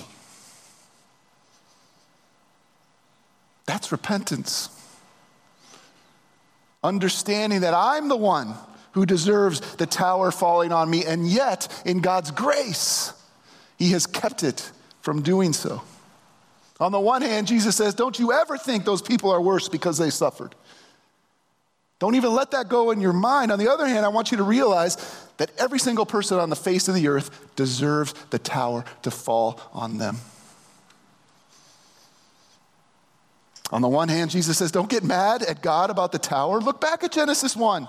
That's 3.65 3.91
repentance. 3.91 4.69
Understanding 6.83 7.61
that 7.61 7.73
I'm 7.73 8.07
the 8.07 8.15
one 8.15 8.55
who 8.93 9.05
deserves 9.05 9.59
the 9.75 9.85
tower 9.85 10.31
falling 10.31 10.71
on 10.71 10.89
me, 10.89 11.05
and 11.05 11.27
yet, 11.27 11.67
in 11.85 11.99
God's 11.99 12.31
grace, 12.31 13.13
He 13.77 13.91
has 13.91 14.05
kept 14.05 14.43
it 14.43 14.71
from 15.01 15.21
doing 15.21 15.53
so. 15.53 15.81
On 16.79 16.91
the 16.91 16.99
one 16.99 17.21
hand, 17.21 17.47
Jesus 17.47 17.75
says, 17.75 17.93
Don't 17.93 18.17
you 18.17 18.33
ever 18.33 18.57
think 18.57 18.85
those 18.85 19.01
people 19.01 19.31
are 19.31 19.41
worse 19.41 19.69
because 19.69 19.97
they 19.97 20.09
suffered. 20.09 20.55
Don't 21.99 22.15
even 22.15 22.33
let 22.33 22.49
that 22.51 22.67
go 22.67 22.89
in 22.89 22.99
your 22.99 23.13
mind. 23.13 23.51
On 23.51 23.59
the 23.59 23.71
other 23.71 23.85
hand, 23.85 24.03
I 24.03 24.09
want 24.09 24.31
you 24.31 24.37
to 24.37 24.43
realize 24.43 24.97
that 25.37 25.51
every 25.59 25.77
single 25.77 26.07
person 26.07 26.39
on 26.39 26.49
the 26.49 26.55
face 26.55 26.87
of 26.87 26.95
the 26.95 27.07
earth 27.07 27.55
deserves 27.55 28.13
the 28.31 28.39
tower 28.39 28.83
to 29.03 29.11
fall 29.11 29.61
on 29.71 29.99
them. 29.99 30.17
On 33.71 33.83
the 33.83 33.87
one 33.87 34.09
hand, 34.09 34.31
Jesus 34.31 34.57
says, 34.57 34.71
Don't 34.71 34.89
get 34.89 35.03
mad 35.03 35.43
at 35.43 35.61
God 35.61 35.91
about 35.91 36.11
the 36.11 36.17
tower. 36.17 36.59
Look 36.59 36.81
back 36.81 37.03
at 37.03 37.11
Genesis 37.11 37.55
1. 37.55 37.87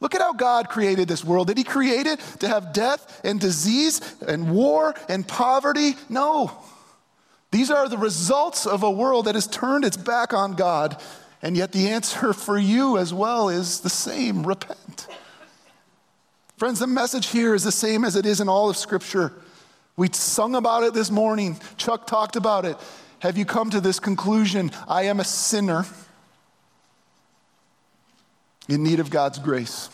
Look 0.00 0.14
at 0.14 0.20
how 0.20 0.32
God 0.32 0.68
created 0.68 1.08
this 1.08 1.24
world. 1.24 1.46
Did 1.46 1.58
He 1.58 1.64
create 1.64 2.06
it 2.06 2.20
to 2.40 2.48
have 2.48 2.72
death 2.72 3.20
and 3.24 3.40
disease 3.40 4.00
and 4.26 4.54
war 4.54 4.94
and 5.08 5.26
poverty? 5.26 5.94
No. 6.08 6.52
These 7.50 7.70
are 7.70 7.88
the 7.88 7.98
results 7.98 8.66
of 8.66 8.82
a 8.82 8.90
world 8.90 9.26
that 9.26 9.34
has 9.36 9.46
turned 9.46 9.84
its 9.84 9.96
back 9.96 10.32
on 10.32 10.54
God. 10.54 11.00
And 11.40 11.56
yet, 11.56 11.72
the 11.72 11.88
answer 11.88 12.32
for 12.32 12.58
you 12.58 12.98
as 12.98 13.14
well 13.14 13.48
is 13.48 13.80
the 13.80 13.90
same 13.90 14.46
repent. 14.46 15.06
Friends, 16.56 16.78
the 16.78 16.86
message 16.86 17.26
here 17.26 17.54
is 17.54 17.64
the 17.64 17.72
same 17.72 18.04
as 18.04 18.16
it 18.16 18.26
is 18.26 18.40
in 18.40 18.48
all 18.48 18.70
of 18.70 18.76
Scripture. 18.76 19.32
We 19.96 20.08
sung 20.12 20.54
about 20.54 20.82
it 20.82 20.94
this 20.94 21.10
morning. 21.10 21.58
Chuck 21.76 22.06
talked 22.06 22.36
about 22.36 22.64
it. 22.64 22.76
Have 23.20 23.38
you 23.38 23.44
come 23.44 23.70
to 23.70 23.80
this 23.80 24.00
conclusion? 24.00 24.70
I 24.88 25.04
am 25.04 25.20
a 25.20 25.24
sinner 25.24 25.84
in 28.68 28.82
need 28.82 29.00
of 29.00 29.10
God's 29.10 29.38
grace. 29.38 29.90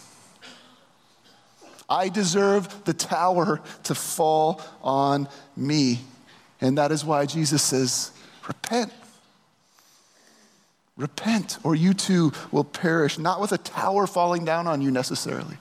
I 1.89 2.09
deserve 2.09 2.85
the 2.85 2.95
tower 2.95 3.61
to 3.85 3.95
fall 3.95 4.63
on 4.83 5.29
me. 5.57 6.01
And 6.61 6.79
that 6.79 6.93
is 6.93 7.05
why 7.05 7.27
Jesus 7.27 7.63
says, 7.63 8.13
Repent. 8.47 8.93
Repent, 10.97 11.59
or 11.65 11.75
you 11.75 11.95
too 11.95 12.31
will 12.53 12.65
perish, 12.65 13.19
not 13.19 13.41
with 13.41 13.53
a 13.53 13.59
tower 13.59 14.07
falling 14.07 14.45
down 14.45 14.67
on 14.67 14.83
you 14.83 14.91
necessarily, 14.91 15.57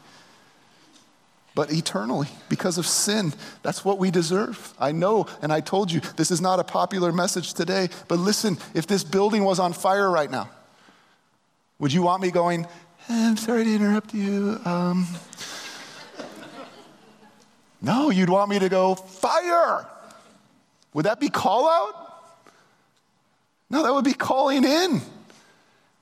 but 1.55 1.71
eternally 1.71 2.27
because 2.49 2.77
of 2.77 2.85
sin. 2.85 3.33
That's 3.63 3.85
what 3.85 3.99
we 3.99 4.11
deserve. 4.11 4.73
I 4.77 4.91
know, 4.91 5.27
and 5.41 5.53
I 5.53 5.61
told 5.61 5.93
you, 5.93 6.01
this 6.17 6.29
is 6.29 6.41
not 6.41 6.59
a 6.59 6.65
popular 6.65 7.13
message 7.13 7.53
today, 7.53 7.87
but 8.09 8.19
listen, 8.19 8.57
if 8.73 8.85
this 8.85 9.05
building 9.05 9.45
was 9.45 9.59
on 9.59 9.71
fire 9.71 10.11
right 10.11 10.29
now, 10.29 10.49
would 11.79 11.93
you 11.93 12.01
want 12.01 12.21
me 12.21 12.31
going, 12.31 12.67
I'm 13.11 13.37
sorry 13.37 13.63
to 13.63 13.73
interrupt 13.73 14.13
you. 14.13 14.61
Um, 14.65 15.07
no, 17.81 18.11
you'd 18.11 18.29
want 18.29 18.51
me 18.51 18.59
to 18.59 18.69
go, 18.69 18.93
fire. 18.93 19.87
Would 20.93 21.05
that 21.05 21.19
be 21.19 21.29
call 21.29 21.67
out? 21.67 21.95
No, 23.71 23.81
that 23.81 23.93
would 23.93 24.05
be 24.05 24.13
calling 24.13 24.63
in. 24.63 25.01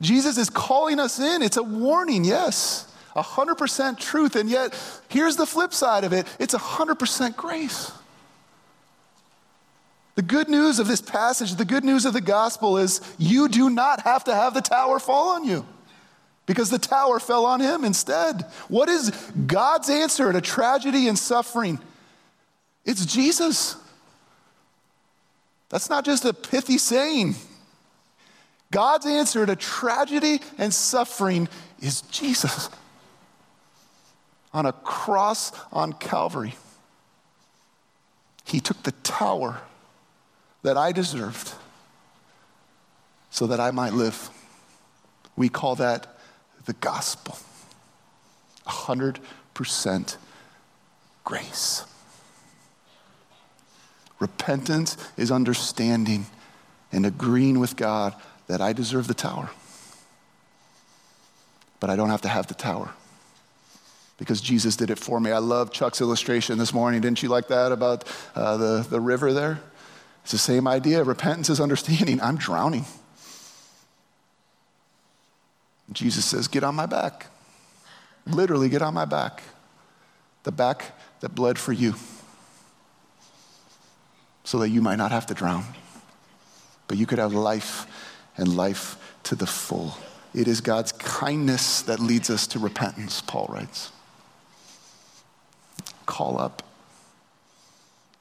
Jesus 0.02 0.38
is 0.38 0.50
calling 0.50 1.00
us 1.00 1.17
in. 1.17 1.41
It's 1.41 1.56
a 1.56 1.63
warning, 1.63 2.26
yes. 2.26 2.93
100% 3.15 4.00
truth. 4.00 4.36
And 4.36 4.50
yet, 4.50 4.78
here's 5.08 5.38
the 5.38 5.46
flip 5.46 5.74
side 5.74 6.04
of 6.04 6.12
it 6.12 6.28
it's 6.39 6.54
100% 6.54 7.38
grace. 7.38 7.91
The 10.15 10.24
good 10.24 10.50
news 10.50 10.80
of 10.80 10.88
this 10.88 11.00
passage, 11.00 11.56
the 11.56 11.65
good 11.65 11.86
news 11.86 12.04
of 12.06 12.12
the 12.12 12.22
gospel 12.22 12.78
is 12.78 13.00
you 13.17 13.48
do 13.48 13.70
not 13.70 14.02
have 14.02 14.26
to 14.26 14.36
have 14.36 14.54
the 14.54 14.62
tower 14.62 15.00
fall 15.00 15.36
on 15.36 15.46
you 15.46 15.65
because 16.47 16.71
the 16.71 16.79
tower 16.79 17.19
fell 17.19 17.45
on 17.45 17.60
him 17.60 17.83
instead. 17.83 18.41
What 18.69 18.89
is 18.89 19.12
God's 19.45 19.89
answer 19.89 20.31
to 20.33 20.41
tragedy 20.41 21.07
and 21.07 21.19
suffering? 21.19 21.79
It's 22.86 23.05
Jesus. 23.05 23.75
That's 25.69 25.89
not 25.89 26.05
just 26.05 26.25
a 26.25 26.33
pithy 26.33 26.79
saying. 26.79 27.36
God's 28.71 29.05
answer 29.05 29.45
to 29.45 29.55
tragedy 29.55 30.41
and 30.57 30.73
suffering 30.73 31.49
is 31.81 32.01
Jesus 32.03 32.69
on 34.53 34.65
a 34.65 34.71
cross 34.71 35.51
on 35.71 35.91
Calvary. 35.93 36.55
He 38.45 38.62
took 38.62 38.81
the 38.83 38.93
tower 39.03 39.60
that 40.63 40.77
I 40.77 40.93
deserved 40.93 41.51
so 43.29 43.47
that 43.47 43.60
I 43.60 43.71
might 43.71 43.91
live. 43.91 44.29
We 45.36 45.49
call 45.49 45.75
that 45.75 46.16
the 46.67 46.73
gospel. 46.73 47.38
100% 48.67 50.17
grace. 51.23 51.86
Repentance 54.19 54.97
is 55.15 55.32
understanding 55.32 56.27
and 56.91 57.06
agreeing 57.06 57.60
with 57.60 57.75
God 57.75 58.13
that 58.47 58.62
I 58.62 58.73
deserve 58.73 59.08
the 59.08 59.13
tower, 59.13 59.49
but 61.80 61.89
I 61.89 61.95
don't 61.95 62.10
have 62.10 62.21
to 62.21 62.27
have 62.27 62.47
the 62.47 62.53
tower 62.53 62.91
because 64.17 64.41
Jesus 64.41 64.75
did 64.75 64.89
it 64.89 64.99
for 64.99 65.19
me. 65.19 65.32
I 65.32 65.38
love 65.38 65.71
Chuck's 65.71 66.01
illustration 66.01 66.58
this 66.58 66.73
morning. 66.73 67.01
Didn't 67.01 67.23
you 67.23 67.30
like 67.30 67.47
that 67.49 67.71
about 67.71 68.03
uh, 68.36 68.58
the, 68.58 68.88
the 68.89 68.99
river 68.99 69.32
there? 69.32 69.60
It's 70.23 70.32
the 70.32 70.38
same 70.38 70.67
idea. 70.67 71.03
Repentance 71.03 71.49
is 71.49 71.62
understanding. 71.62 72.19
I'm 72.21 72.38
drowning. 72.38 72.86
Jesus 75.91 76.26
says, 76.26 76.47
Get 76.47 76.63
on 76.63 76.76
my 76.76 76.86
back. 76.86 77.28
Literally, 78.26 78.69
get 78.69 78.82
on 78.82 78.93
my 78.93 79.06
back. 79.06 79.41
The 80.43 80.52
back 80.52 80.97
that 81.21 81.34
bled 81.36 81.58
for 81.58 81.73
you, 81.73 81.95
so 84.43 84.60
that 84.60 84.69
you 84.69 84.82
might 84.82 84.97
not 84.97 85.12
have 85.12 85.26
to 85.28 85.34
drown, 85.34 85.65
but 86.88 86.97
you 86.97 87.06
could 87.06 87.19
have 87.19 87.34
life 87.34 87.86
and 88.38 88.56
life 88.56 88.97
to 89.23 89.36
the 89.36 89.47
full. 89.47 89.97
It 90.34 90.47
is 90.47 90.62
God's 90.62 90.91
kindness 90.91 91.82
that 91.84 92.00
leads 92.00 92.30
us 92.30 92.47
to 92.47 92.60
repentance, 92.60 93.21
Paul 93.21 93.47
writes. 93.50 93.91
Call 96.06 96.39
up. 96.39 96.63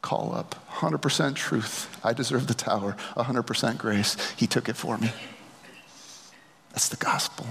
Call 0.02 0.34
up. 0.34 0.54
100% 0.70 1.34
truth. 1.34 2.00
I 2.04 2.12
deserve 2.12 2.46
the 2.46 2.54
tower. 2.54 2.96
100% 3.16 3.78
grace. 3.78 4.16
He 4.36 4.46
took 4.46 4.68
it 4.68 4.76
for 4.76 4.98
me. 4.98 5.12
That's 6.76 6.90
the 6.90 6.96
gospel. 6.96 7.46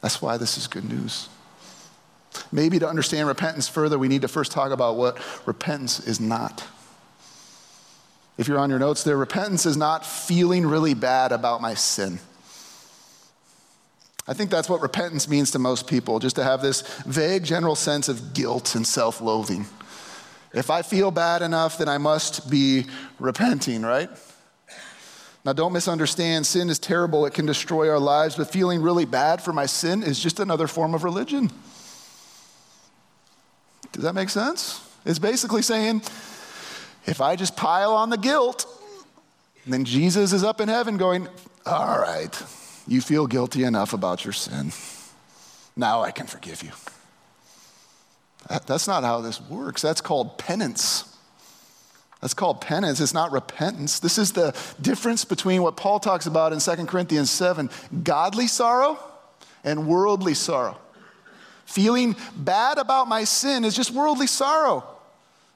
That's 0.00 0.20
why 0.20 0.36
this 0.36 0.58
is 0.58 0.66
good 0.66 0.84
news. 0.84 1.28
Maybe 2.50 2.80
to 2.80 2.88
understand 2.88 3.28
repentance 3.28 3.68
further, 3.68 3.96
we 3.96 4.08
need 4.08 4.22
to 4.22 4.28
first 4.28 4.50
talk 4.50 4.72
about 4.72 4.96
what 4.96 5.18
repentance 5.46 6.00
is 6.00 6.18
not. 6.18 6.64
If 8.36 8.48
you're 8.48 8.58
on 8.58 8.70
your 8.70 8.80
notes 8.80 9.04
there, 9.04 9.16
repentance 9.16 9.66
is 9.66 9.76
not 9.76 10.04
feeling 10.04 10.66
really 10.66 10.94
bad 10.94 11.30
about 11.30 11.60
my 11.60 11.74
sin. 11.74 12.18
I 14.26 14.34
think 14.34 14.50
that's 14.50 14.68
what 14.68 14.80
repentance 14.80 15.28
means 15.28 15.52
to 15.52 15.60
most 15.60 15.86
people, 15.86 16.18
just 16.18 16.34
to 16.36 16.42
have 16.42 16.60
this 16.60 16.82
vague 17.04 17.44
general 17.44 17.76
sense 17.76 18.08
of 18.08 18.34
guilt 18.34 18.74
and 18.74 18.84
self 18.84 19.20
loathing. 19.20 19.66
If 20.52 20.70
I 20.70 20.82
feel 20.82 21.12
bad 21.12 21.40
enough, 21.40 21.78
then 21.78 21.88
I 21.88 21.98
must 21.98 22.50
be 22.50 22.86
repenting, 23.20 23.82
right? 23.82 24.10
Now, 25.44 25.52
don't 25.52 25.72
misunderstand. 25.72 26.46
Sin 26.46 26.70
is 26.70 26.78
terrible, 26.78 27.26
it 27.26 27.34
can 27.34 27.46
destroy 27.46 27.90
our 27.90 27.98
lives, 27.98 28.36
but 28.36 28.50
feeling 28.50 28.80
really 28.80 29.04
bad 29.04 29.42
for 29.42 29.52
my 29.52 29.66
sin 29.66 30.02
is 30.02 30.20
just 30.20 30.38
another 30.38 30.68
form 30.68 30.94
of 30.94 31.02
religion. 31.02 31.50
Does 33.90 34.04
that 34.04 34.14
make 34.14 34.30
sense? 34.30 34.88
It's 35.04 35.18
basically 35.18 35.62
saying 35.62 36.02
if 37.06 37.20
I 37.20 37.36
just 37.36 37.56
pile 37.56 37.92
on 37.92 38.10
the 38.10 38.16
guilt, 38.16 38.66
then 39.66 39.84
Jesus 39.84 40.32
is 40.32 40.44
up 40.44 40.60
in 40.60 40.68
heaven 40.68 40.96
going, 40.96 41.28
All 41.66 41.98
right, 41.98 42.42
you 42.86 43.00
feel 43.00 43.26
guilty 43.26 43.64
enough 43.64 43.92
about 43.92 44.24
your 44.24 44.32
sin. 44.32 44.72
Now 45.76 46.02
I 46.02 46.10
can 46.10 46.26
forgive 46.26 46.62
you. 46.62 46.70
That's 48.66 48.88
not 48.88 49.04
how 49.04 49.20
this 49.20 49.40
works. 49.40 49.82
That's 49.82 50.00
called 50.00 50.38
penance. 50.38 51.11
That's 52.22 52.34
called 52.34 52.60
penance. 52.60 53.00
It's 53.00 53.12
not 53.12 53.32
repentance. 53.32 53.98
This 53.98 54.16
is 54.16 54.30
the 54.30 54.54
difference 54.80 55.24
between 55.24 55.60
what 55.62 55.76
Paul 55.76 55.98
talks 55.98 56.26
about 56.26 56.52
in 56.52 56.60
2 56.60 56.86
Corinthians 56.86 57.30
7 57.32 57.68
godly 58.04 58.46
sorrow 58.46 58.96
and 59.64 59.88
worldly 59.88 60.34
sorrow. 60.34 60.78
Feeling 61.66 62.14
bad 62.36 62.78
about 62.78 63.08
my 63.08 63.24
sin 63.24 63.64
is 63.64 63.74
just 63.74 63.90
worldly 63.90 64.28
sorrow. 64.28 64.84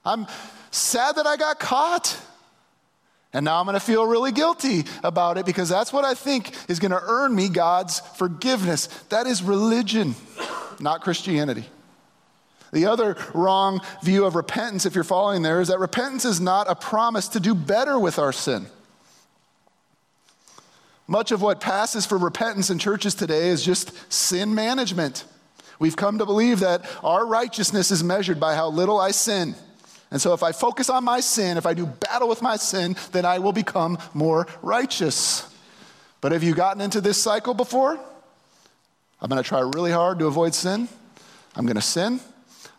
I'm 0.05 0.27
sad 0.73 1.15
that 1.17 1.27
I 1.27 1.37
got 1.37 1.61
caught. 1.61 2.21
And 3.33 3.45
now 3.45 3.61
I'm 3.61 3.67
going 3.67 3.75
to 3.75 3.81
feel 3.81 4.05
really 4.05 4.33
guilty 4.33 4.87
about 5.05 5.39
it 5.39 5.47
because 5.47 5.69
that's 5.69 5.93
what 5.93 6.05
I 6.05 6.15
think 6.15 6.53
is 6.69 6.81
going 6.81 6.91
to 6.91 7.03
earn 7.03 7.33
me 7.33 7.49
God's 7.49 8.01
forgiveness. 8.01 8.89
That 9.11 9.29
is 9.29 9.41
religion, 9.41 10.17
not 10.81 11.03
Christianity. 11.03 11.67
The 12.73 12.87
other 12.87 13.17
wrong 13.33 13.81
view 14.03 14.25
of 14.25 14.35
repentance, 14.35 14.87
if 14.87 14.95
you're 14.95 15.05
following 15.05 15.43
there, 15.43 15.61
is 15.61 15.69
that 15.69 15.79
repentance 15.79 16.25
is 16.25 16.41
not 16.41 16.69
a 16.69 16.75
promise 16.75 17.29
to 17.29 17.41
do 17.41 17.55
better 17.55 17.99
with 17.99 18.19
our 18.19 18.33
sin. 18.33 18.67
Much 21.09 21.31
of 21.31 21.41
what 21.41 21.61
passes 21.61 22.05
for 22.05 22.19
repentance 22.19 22.69
in 22.69 22.79
churches 22.79 23.15
today 23.15 23.49
is 23.49 23.65
just 23.65 23.93
sin 24.13 24.55
management. 24.55 25.25
We've 25.79 25.97
come 25.97 26.19
to 26.19 26.27
believe 26.27 26.61
that 26.61 26.85
our 27.05 27.25
righteousness 27.27 27.91
is 27.91 28.03
measured 28.03 28.41
by 28.41 28.55
how 28.55 28.69
little 28.69 28.99
I 28.99 29.13
sin. 29.13 29.55
And 30.11 30.21
so, 30.21 30.33
if 30.33 30.43
I 30.43 30.53
focus 30.53 30.89
on 30.89 31.05
my 31.05 31.21
sin, 31.21 31.57
if 31.57 31.67
I 31.67 31.75
do 31.75 31.87
battle 31.87 32.29
with 32.29 32.41
my 32.41 32.57
sin, 32.57 32.97
then 33.13 33.25
I 33.25 33.39
will 33.41 33.53
become 33.53 33.99
more 34.15 34.47
righteous. 34.63 35.53
But 36.21 36.33
have 36.33 36.43
you 36.43 36.55
gotten 36.55 36.81
into 36.81 37.01
this 37.01 37.21
cycle 37.21 37.55
before? 37.55 37.99
I'm 39.21 39.29
going 39.29 39.43
to 39.43 39.49
try 39.49 39.61
really 39.61 39.93
hard 39.93 40.19
to 40.21 40.27
avoid 40.27 40.55
sin. 40.55 40.89
I'm 41.55 41.67
going 41.67 41.77
to 41.77 41.83
sin. 41.83 42.21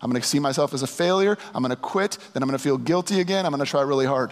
I'm 0.01 0.11
going 0.11 0.21
to 0.21 0.27
see 0.27 0.39
myself 0.39 0.73
as 0.73 0.83
a 0.83 0.87
failure. 0.87 1.37
I'm 1.53 1.63
going 1.63 1.71
to 1.71 1.75
quit. 1.75 2.17
Then 2.33 2.43
I'm 2.43 2.49
going 2.49 2.57
to 2.57 2.63
feel 2.63 2.77
guilty 2.77 3.19
again. 3.19 3.45
I'm 3.45 3.51
going 3.51 3.63
to 3.63 3.69
try 3.69 3.81
really 3.81 4.05
hard 4.05 4.31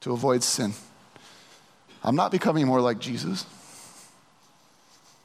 to 0.00 0.12
avoid 0.12 0.42
sin. 0.42 0.72
I'm 2.02 2.16
not 2.16 2.32
becoming 2.32 2.66
more 2.66 2.80
like 2.80 2.98
Jesus. 2.98 3.46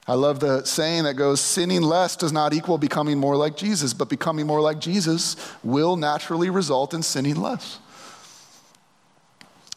I 0.07 0.13
love 0.13 0.39
the 0.39 0.63
saying 0.63 1.03
that 1.03 1.15
goes 1.15 1.41
sinning 1.41 1.81
less 1.81 2.15
does 2.15 2.31
not 2.31 2.53
equal 2.53 2.77
becoming 2.77 3.17
more 3.17 3.35
like 3.35 3.57
Jesus, 3.57 3.93
but 3.93 4.07
becoming 4.07 4.47
more 4.47 4.61
like 4.61 4.79
Jesus 4.79 5.35
will 5.63 5.97
naturally 5.97 6.49
result 6.49 6.93
in 6.93 7.03
sinning 7.03 7.35
less. 7.35 7.79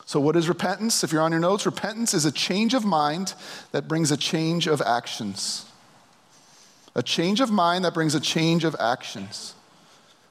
So, 0.05 0.21
what 0.21 0.37
is 0.37 0.49
repentance? 0.49 1.03
If 1.03 1.13
you're 1.13 1.23
on 1.23 1.33
your 1.33 1.41
notes, 1.41 1.67
repentance 1.67 2.15
is 2.15 2.25
a 2.25 2.33
change 2.33 2.75
of 2.75 2.85
mind 2.85 3.35
that 3.73 3.89
brings 3.89 4.11
a 4.11 4.17
change 4.17 4.67
of 4.67 4.81
actions. 4.83 5.67
A 6.95 7.03
change 7.03 7.41
of 7.41 7.51
mind 7.51 7.85
that 7.85 7.95
brings 7.95 8.15
a 8.15 8.21
change 8.21 8.65
of 8.65 8.77
actions. 8.79 9.55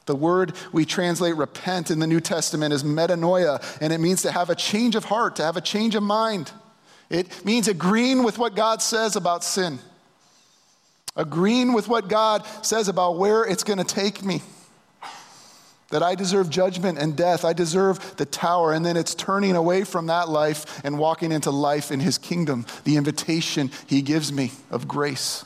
The 0.10 0.16
word 0.16 0.54
we 0.72 0.86
translate 0.86 1.36
repent 1.36 1.92
in 1.92 2.00
the 2.00 2.08
New 2.08 2.20
Testament 2.20 2.74
is 2.74 2.84
metanoia, 2.84 3.64
and 3.80 3.94
it 3.94 4.00
means 4.00 4.24
to 4.24 4.32
have 4.32 4.50
a 4.50 4.56
change 4.56 4.96
of 4.96 5.06
heart, 5.06 5.36
to 5.36 5.44
have 5.44 5.56
a 5.56 5.62
change 5.62 5.94
of 5.94 6.02
mind. 6.02 6.52
It 7.12 7.46
means 7.46 7.68
agreeing 7.68 8.24
with 8.24 8.40
what 8.40 8.56
God 8.56 8.82
says 8.82 9.16
about 9.16 9.44
sin, 9.44 9.78
agreeing 11.16 11.74
with 11.74 11.88
what 11.88 12.08
God 12.08 12.44
says 12.64 12.88
about 12.88 13.20
where 13.20 13.44
it's 13.46 13.64
going 13.64 13.78
to 13.78 13.84
take 13.84 14.24
me. 14.24 14.42
That 15.90 16.02
I 16.02 16.16
deserve 16.16 16.50
judgment 16.50 16.98
and 16.98 17.16
death. 17.16 17.46
I 17.46 17.54
deserve 17.54 18.18
the 18.18 18.26
tower. 18.26 18.74
And 18.74 18.84
then 18.84 18.98
it's 18.98 19.14
turning 19.14 19.56
away 19.56 19.84
from 19.84 20.08
that 20.08 20.28
life 20.28 20.84
and 20.84 20.98
walking 20.98 21.32
into 21.32 21.52
life 21.52 21.92
in 21.92 22.00
His 22.00 22.18
kingdom, 22.18 22.66
the 22.84 22.98
invitation 22.98 23.70
He 23.86 24.02
gives 24.02 24.34
me 24.34 24.54
of 24.72 24.88
grace. 24.88 25.46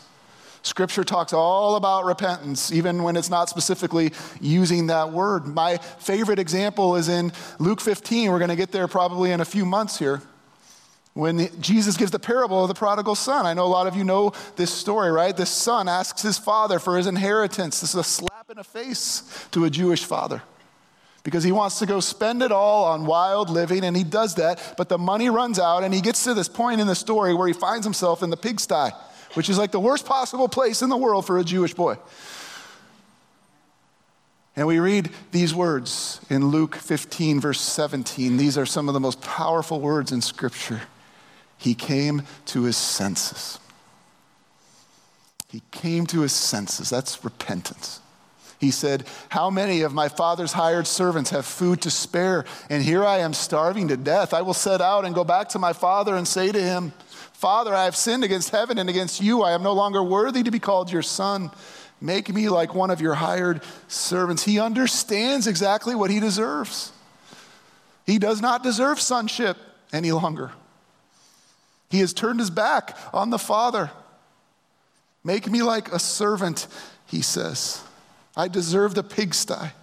Scripture 0.64 1.04
talks 1.04 1.34
all 1.34 1.76
about 1.76 2.06
repentance, 2.06 2.72
even 2.72 3.04
when 3.04 3.18
it's 3.18 3.30
not 3.30 3.50
specifically 3.50 4.14
using 4.40 4.88
that 4.88 5.12
word. 5.12 5.46
My 5.46 5.78
favorite 5.78 6.40
example 6.40 6.96
is 6.96 7.10
in 7.10 7.34
Luke 7.60 7.82
15. 7.82 8.32
We're 8.32 8.40
going 8.40 8.50
to 8.50 8.56
get 8.56 8.72
there 8.72 8.88
probably 8.88 9.32
in 9.32 9.42
a 9.42 9.46
few 9.46 9.66
months 9.66 10.00
here. 10.00 10.22
When 11.16 11.50
Jesus 11.62 11.98
gives 11.98 12.12
the 12.12 12.18
parable 12.18 12.64
of 12.64 12.70
the 12.70 12.74
prodigal 12.74 13.16
son. 13.16 13.46
I 13.46 13.54
know 13.54 13.66
a 13.66 13.68
lot 13.68 13.88
of 13.88 13.96
you 13.96 14.06
know 14.06 14.32
this 14.56 14.74
story, 14.74 15.12
right? 15.12 15.36
This 15.36 15.52
son 15.52 15.88
asks 15.88 16.22
his 16.22 16.40
father 16.40 16.80
for 16.80 16.98
his 16.98 17.08
inheritance. 17.08 17.82
This 17.82 17.92
is 17.92 18.00
a 18.00 18.04
slap 18.04 18.50
in 18.50 18.58
the 18.58 18.64
face 18.64 19.48
to 19.52 19.66
a 19.66 19.70
Jewish 19.70 20.06
father 20.06 20.42
because 21.24 21.44
he 21.44 21.52
wants 21.52 21.78
to 21.80 21.86
go 21.86 22.00
spend 22.00 22.42
it 22.42 22.52
all 22.52 22.86
on 22.86 23.06
wild 23.06 23.50
living, 23.50 23.84
and 23.84 23.96
he 23.96 24.04
does 24.04 24.36
that, 24.36 24.74
but 24.78 24.90
the 24.90 24.98
money 24.98 25.30
runs 25.30 25.60
out, 25.60 25.84
and 25.84 25.94
he 25.94 26.02
gets 26.02 26.24
to 26.24 26.34
this 26.34 26.50
point 26.50 26.82
in 26.82 26.88
the 26.88 26.96
story 26.96 27.34
where 27.34 27.48
he 27.48 27.54
finds 27.54 27.86
himself 27.86 28.24
in 28.24 28.30
the 28.30 28.38
pigsty 28.38 28.90
which 29.34 29.50
is 29.50 29.58
like 29.58 29.72
the 29.72 29.80
worst 29.80 30.06
possible 30.06 30.48
place 30.48 30.82
in 30.82 30.90
the 30.90 30.98
world 30.98 31.26
for 31.26 31.38
a 31.38 31.44
Jewish 31.44 31.74
boy. 31.74 31.98
And 34.56 34.68
we 34.68 34.80
read 34.80 35.10
these 35.32 35.54
words 35.54 36.22
in 36.30 36.48
Luke 36.48 36.76
15, 36.76 37.40
verse 37.40 37.60
17. 37.60 38.38
These 38.38 38.58
are 38.58 38.68
some 38.68 38.88
of 38.88 38.94
the 38.94 39.00
most 39.00 39.22
powerful 39.22 39.80
words 39.80 40.12
in 40.12 40.22
Scripture. 40.22 40.82
He 41.58 41.74
came 41.74 42.24
to 42.48 42.64
his 42.64 42.78
senses. 42.78 43.60
He 45.50 45.64
came 45.72 46.06
to 46.08 46.22
his 46.22 46.34
senses. 46.34 46.90
That's 46.90 47.24
repentance. 47.24 48.00
He 48.60 48.72
said, 48.72 49.06
How 49.30 49.50
many 49.50 49.82
of 49.82 49.94
my 49.94 50.08
father's 50.08 50.54
hired 50.54 50.88
servants 50.88 51.32
have 51.32 51.46
food 51.46 51.82
to 51.82 51.92
spare? 51.92 52.46
And 52.70 52.84
here 52.84 53.04
I 53.04 53.20
am 53.20 53.34
starving 53.34 53.88
to 53.90 53.98
death. 53.98 54.34
I 54.34 54.42
will 54.42 54.54
set 54.54 54.82
out 54.82 55.06
and 55.06 55.16
go 55.16 55.24
back 55.24 55.50
to 55.50 55.60
my 55.60 55.74
father 55.74 56.16
and 56.16 56.28
say 56.28 56.52
to 56.52 56.62
him, 56.62 56.94
Father, 57.44 57.76
I 57.76 57.84
have 57.84 57.96
sinned 57.98 58.24
against 58.24 58.52
heaven 58.52 58.78
and 58.78 58.90
against 58.90 59.22
you. 59.22 59.42
I 59.44 59.52
am 59.52 59.64
no 59.64 59.74
longer 59.74 60.02
worthy 60.02 60.44
to 60.44 60.50
be 60.50 60.60
called 60.60 60.90
your 60.90 61.02
son. 61.02 61.52
Make 62.00 62.34
me 62.34 62.48
like 62.48 62.74
one 62.74 62.90
of 62.90 63.02
your 63.02 63.16
hired 63.16 63.62
servants. 63.90 64.46
He 64.46 64.62
understands 64.62 65.46
exactly 65.46 65.94
what 65.94 66.10
he 66.10 66.22
deserves. 66.22 66.94
He 68.06 68.18
does 68.18 68.40
not 68.40 68.64
deserve 68.64 69.02
sonship 69.02 69.58
any 69.92 70.14
longer. 70.14 70.54
He 71.90 72.00
has 72.00 72.14
turned 72.14 72.40
his 72.40 72.50
back 72.50 72.98
on 73.12 73.30
the 73.30 73.38
Father. 73.38 73.92
Make 75.22 75.52
me 75.52 75.64
like 75.64 75.92
a 75.92 76.00
servant, 76.00 76.66
he 77.08 77.22
says. 77.22 77.84
I 78.38 78.48
deserve 78.48 78.96
the 78.96 79.04
pigsty. 79.04 79.74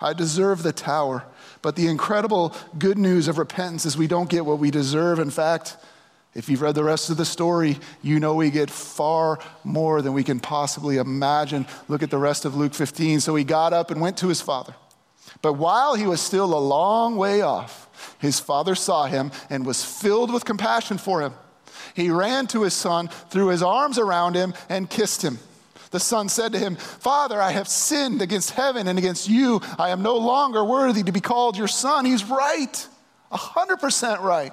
I 0.00 0.14
deserve 0.14 0.64
the 0.64 0.72
tower. 0.72 1.22
But 1.62 1.76
the 1.76 1.86
incredible 1.86 2.56
good 2.76 2.98
news 2.98 3.28
of 3.28 3.38
repentance 3.38 3.86
is 3.86 3.96
we 3.96 4.08
don't 4.08 4.28
get 4.28 4.44
what 4.44 4.58
we 4.58 4.72
deserve. 4.72 5.20
In 5.20 5.30
fact, 5.30 5.76
if 6.34 6.48
you've 6.48 6.62
read 6.62 6.74
the 6.74 6.84
rest 6.84 7.10
of 7.10 7.16
the 7.16 7.24
story, 7.24 7.78
you 8.02 8.18
know 8.18 8.34
we 8.34 8.50
get 8.50 8.68
far 8.68 9.38
more 9.62 10.02
than 10.02 10.12
we 10.12 10.24
can 10.24 10.40
possibly 10.40 10.96
imagine. 10.96 11.66
Look 11.86 12.02
at 12.02 12.10
the 12.10 12.18
rest 12.18 12.44
of 12.44 12.56
Luke 12.56 12.74
15. 12.74 13.20
So 13.20 13.36
he 13.36 13.44
got 13.44 13.72
up 13.72 13.90
and 13.92 14.00
went 14.00 14.16
to 14.18 14.28
his 14.28 14.40
father. 14.40 14.74
But 15.42 15.54
while 15.54 15.94
he 15.94 16.06
was 16.06 16.20
still 16.20 16.52
a 16.52 16.58
long 16.58 17.16
way 17.16 17.40
off, 17.40 18.16
his 18.18 18.40
father 18.40 18.74
saw 18.74 19.06
him 19.06 19.30
and 19.48 19.64
was 19.64 19.84
filled 19.84 20.32
with 20.32 20.44
compassion 20.44 20.98
for 20.98 21.20
him. 21.20 21.34
He 21.94 22.10
ran 22.10 22.48
to 22.48 22.62
his 22.62 22.74
son, 22.74 23.08
threw 23.30 23.48
his 23.48 23.62
arms 23.62 23.98
around 23.98 24.34
him, 24.34 24.54
and 24.68 24.90
kissed 24.90 25.22
him. 25.22 25.38
The 25.92 26.00
son 26.00 26.28
said 26.28 26.52
to 26.52 26.58
him, 26.58 26.74
Father, 26.74 27.40
I 27.40 27.52
have 27.52 27.68
sinned 27.68 28.20
against 28.20 28.50
heaven 28.50 28.88
and 28.88 28.98
against 28.98 29.28
you. 29.28 29.60
I 29.78 29.90
am 29.90 30.02
no 30.02 30.16
longer 30.16 30.64
worthy 30.64 31.04
to 31.04 31.12
be 31.12 31.20
called 31.20 31.56
your 31.56 31.68
son. 31.68 32.04
He's 32.04 32.24
right, 32.24 32.88
100% 33.30 34.20
right. 34.20 34.52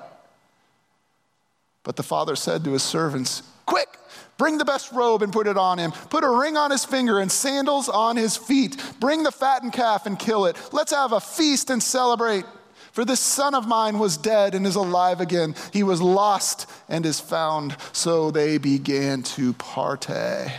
But 1.84 1.96
the 1.96 2.04
father 2.04 2.36
said 2.36 2.63
to 2.63 2.74
his 2.74 2.84
servants, 2.84 3.44
Quick, 3.65 3.98
bring 4.38 4.58
the 4.58 4.65
best 4.65 4.91
robe 4.91 5.24
and 5.24 5.34
put 5.34 5.48
it 5.48 5.58
on 5.58 5.80
him. 5.80 5.91
Put 5.91 6.24
a 6.24 6.30
ring 6.30 6.58
on 6.58 6.72
his 6.72 6.86
finger 6.86 7.20
and 7.20 7.32
sandals 7.32 7.89
on 7.89 8.17
his 8.17 8.38
feet. 8.38 8.76
Bring 9.00 9.24
the 9.24 9.32
fattened 9.32 9.74
calf 9.74 10.06
and 10.06 10.17
kill 10.17 10.46
it. 10.46 10.58
Let's 10.72 10.94
have 10.94 11.12
a 11.12 11.20
feast 11.20 11.70
and 11.70 11.82
celebrate. 11.82 12.46
For 12.91 13.06
this 13.06 13.22
son 13.22 13.56
of 13.56 13.67
mine 13.67 14.00
was 14.00 14.17
dead 14.17 14.54
and 14.54 14.67
is 14.67 14.76
alive 14.76 15.22
again. 15.22 15.56
He 15.72 15.82
was 15.82 16.02
lost 16.02 16.70
and 16.89 17.06
is 17.06 17.20
found. 17.20 17.78
So 17.94 18.32
they 18.32 18.58
began 18.58 19.24
to 19.24 19.54
party. 19.54 20.52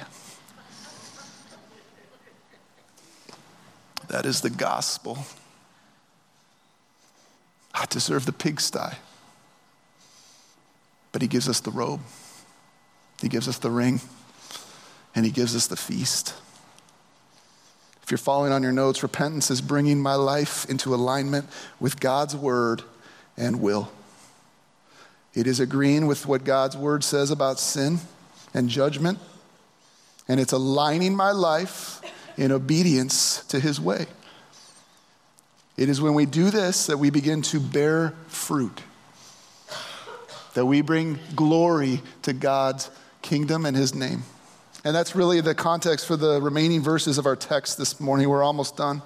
That 4.09 4.27
is 4.27 4.41
the 4.41 4.51
gospel. 4.51 5.19
I 7.75 7.87
deserve 7.87 8.27
the 8.27 8.33
pigsty. 8.33 8.97
But 11.13 11.21
he 11.21 11.29
gives 11.29 11.49
us 11.49 11.61
the 11.61 11.71
robe, 11.71 12.01
he 13.21 13.29
gives 13.29 13.47
us 13.47 13.59
the 13.59 13.71
ring, 13.71 14.01
and 15.15 15.25
he 15.25 15.31
gives 15.31 15.55
us 15.55 15.67
the 15.67 15.77
feast. 15.77 16.35
If 18.03 18.11
you're 18.11 18.19
following 18.19 18.53
on 18.53 18.63
your 18.63 18.73
notes, 18.73 19.03
repentance 19.03 19.51
is 19.51 19.61
bringing 19.61 20.01
my 20.01 20.15
life 20.15 20.69
into 20.69 20.95
alignment 20.95 21.47
with 21.79 22.01
God's 22.01 22.35
word 22.35 22.83
and 23.37 23.61
will. 23.61 23.93
It 25.35 25.47
is 25.47 25.61
agreeing 25.61 26.07
with 26.07 26.27
what 26.27 26.45
God's 26.45 26.77
word 26.77 27.05
says 27.05 27.31
about 27.31 27.61
sin 27.61 28.01
and 28.53 28.69
judgment, 28.69 29.19
and 30.29 30.41
it's 30.41 30.53
aligning 30.53 31.15
my 31.15 31.31
life 31.31 32.01
in 32.37 32.51
obedience 32.51 33.45
to 33.47 33.61
his 33.61 33.81
way. 33.81 34.07
It 35.77 35.89
is 35.89 36.01
when 36.01 36.15
we 36.15 36.27
do 36.27 36.51
this 36.51 36.87
that 36.87 36.99
we 36.99 37.11
begin 37.11 37.43
to 37.43 37.61
bear 37.61 38.15
fruit 38.29 38.83
that 40.55 40.67
we 40.67 40.81
bring 40.81 41.19
glory 41.35 42.03
to 42.23 42.33
God's 42.33 42.91
kingdom 43.23 43.67
and 43.67 43.77
his 43.77 43.95
name. 43.95 44.23
And 44.85 44.95
that's 44.95 45.15
really 45.15 45.41
the 45.41 45.55
context 45.55 46.07
for 46.07 46.17
the 46.17 46.41
remaining 46.41 46.83
verses 46.83 47.19
of 47.19 47.27
our 47.27 47.37
text 47.37 47.79
this 47.79 48.01
morning. 48.01 48.29
We're 48.29 48.43
almost 48.43 48.77
done. 48.77 49.03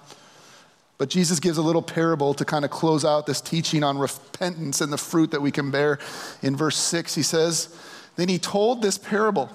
But 0.98 1.10
Jesus 1.10 1.40
gives 1.40 1.58
a 1.58 1.62
little 1.62 1.82
parable 1.82 2.32
to 2.34 2.44
kind 2.44 2.64
of 2.64 2.70
close 2.70 3.04
out 3.04 3.26
this 3.26 3.42
teaching 3.42 3.84
on 3.84 3.98
repentance 3.98 4.80
and 4.80 4.90
the 4.90 4.98
fruit 4.98 5.32
that 5.32 5.42
we 5.42 5.50
can 5.50 5.70
bear. 5.70 5.98
In 6.42 6.56
verse 6.56 6.76
6, 6.76 7.14
he 7.14 7.22
says, 7.22 7.76
Then 8.16 8.28
he 8.28 8.38
told 8.38 8.80
this 8.80 8.96
parable 8.96 9.50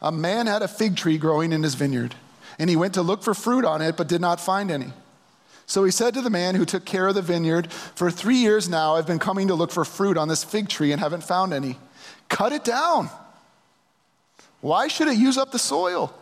A 0.00 0.12
man 0.12 0.46
had 0.46 0.62
a 0.62 0.68
fig 0.68 0.96
tree 0.96 1.18
growing 1.18 1.52
in 1.52 1.64
his 1.64 1.74
vineyard, 1.74 2.14
and 2.60 2.70
he 2.70 2.76
went 2.76 2.94
to 2.94 3.02
look 3.02 3.24
for 3.24 3.34
fruit 3.34 3.64
on 3.64 3.82
it, 3.82 3.96
but 3.96 4.06
did 4.06 4.20
not 4.20 4.40
find 4.40 4.70
any. 4.70 4.92
So 5.66 5.84
he 5.84 5.90
said 5.90 6.14
to 6.14 6.20
the 6.20 6.30
man 6.30 6.54
who 6.54 6.64
took 6.64 6.84
care 6.84 7.06
of 7.06 7.14
the 7.14 7.22
vineyard, 7.22 7.72
For 7.72 8.10
three 8.10 8.36
years 8.36 8.68
now 8.68 8.96
I've 8.96 9.06
been 9.06 9.18
coming 9.18 9.48
to 9.48 9.54
look 9.54 9.70
for 9.70 9.84
fruit 9.84 10.16
on 10.16 10.28
this 10.28 10.44
fig 10.44 10.68
tree 10.68 10.92
and 10.92 11.00
haven't 11.00 11.24
found 11.24 11.52
any. 11.52 11.78
Cut 12.28 12.52
it 12.52 12.64
down. 12.64 13.08
Why 14.60 14.88
should 14.88 15.08
it 15.08 15.16
use 15.16 15.38
up 15.38 15.52
the 15.52 15.58
soil? 15.58 16.14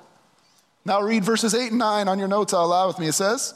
Now 0.84 1.02
read 1.02 1.24
verses 1.24 1.54
8 1.54 1.70
and 1.70 1.78
9 1.78 2.08
on 2.08 2.18
your 2.18 2.28
notes 2.28 2.54
out 2.54 2.66
loud 2.66 2.88
with 2.88 2.98
me. 2.98 3.08
It 3.08 3.12
says, 3.12 3.54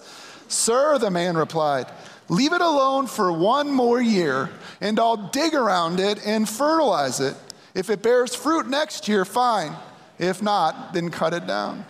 Sir, 0.49 0.99
the 0.99 1.11
man 1.11 1.37
replied, 1.37 1.87
leave 2.29 2.53
it 2.53 2.61
alone 2.61 3.07
for 3.07 3.33
one 3.33 3.71
more 3.71 4.01
year, 4.01 4.51
and 4.81 4.99
I'll 4.99 5.17
dig 5.17 5.55
around 5.55 6.01
it 6.01 6.25
and 6.27 6.49
fertilize 6.49 7.21
it. 7.21 7.35
If 7.75 7.91
it 7.91 8.03
bears 8.03 8.35
fruit 8.35 8.69
next 8.69 9.09
year, 9.09 9.25
fine. 9.25 9.75
If 10.19 10.43
not, 10.43 10.93
then 10.93 11.11
cut 11.11 11.35
it 11.35 11.47
down. 11.47 11.85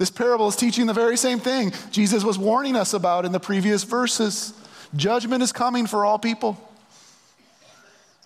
This 0.00 0.10
parable 0.10 0.48
is 0.48 0.56
teaching 0.56 0.86
the 0.86 0.94
very 0.94 1.18
same 1.18 1.40
thing 1.40 1.74
Jesus 1.90 2.24
was 2.24 2.38
warning 2.38 2.74
us 2.74 2.94
about 2.94 3.26
in 3.26 3.32
the 3.32 3.38
previous 3.38 3.84
verses. 3.84 4.54
Judgment 4.96 5.42
is 5.42 5.52
coming 5.52 5.86
for 5.86 6.06
all 6.06 6.18
people. 6.18 6.58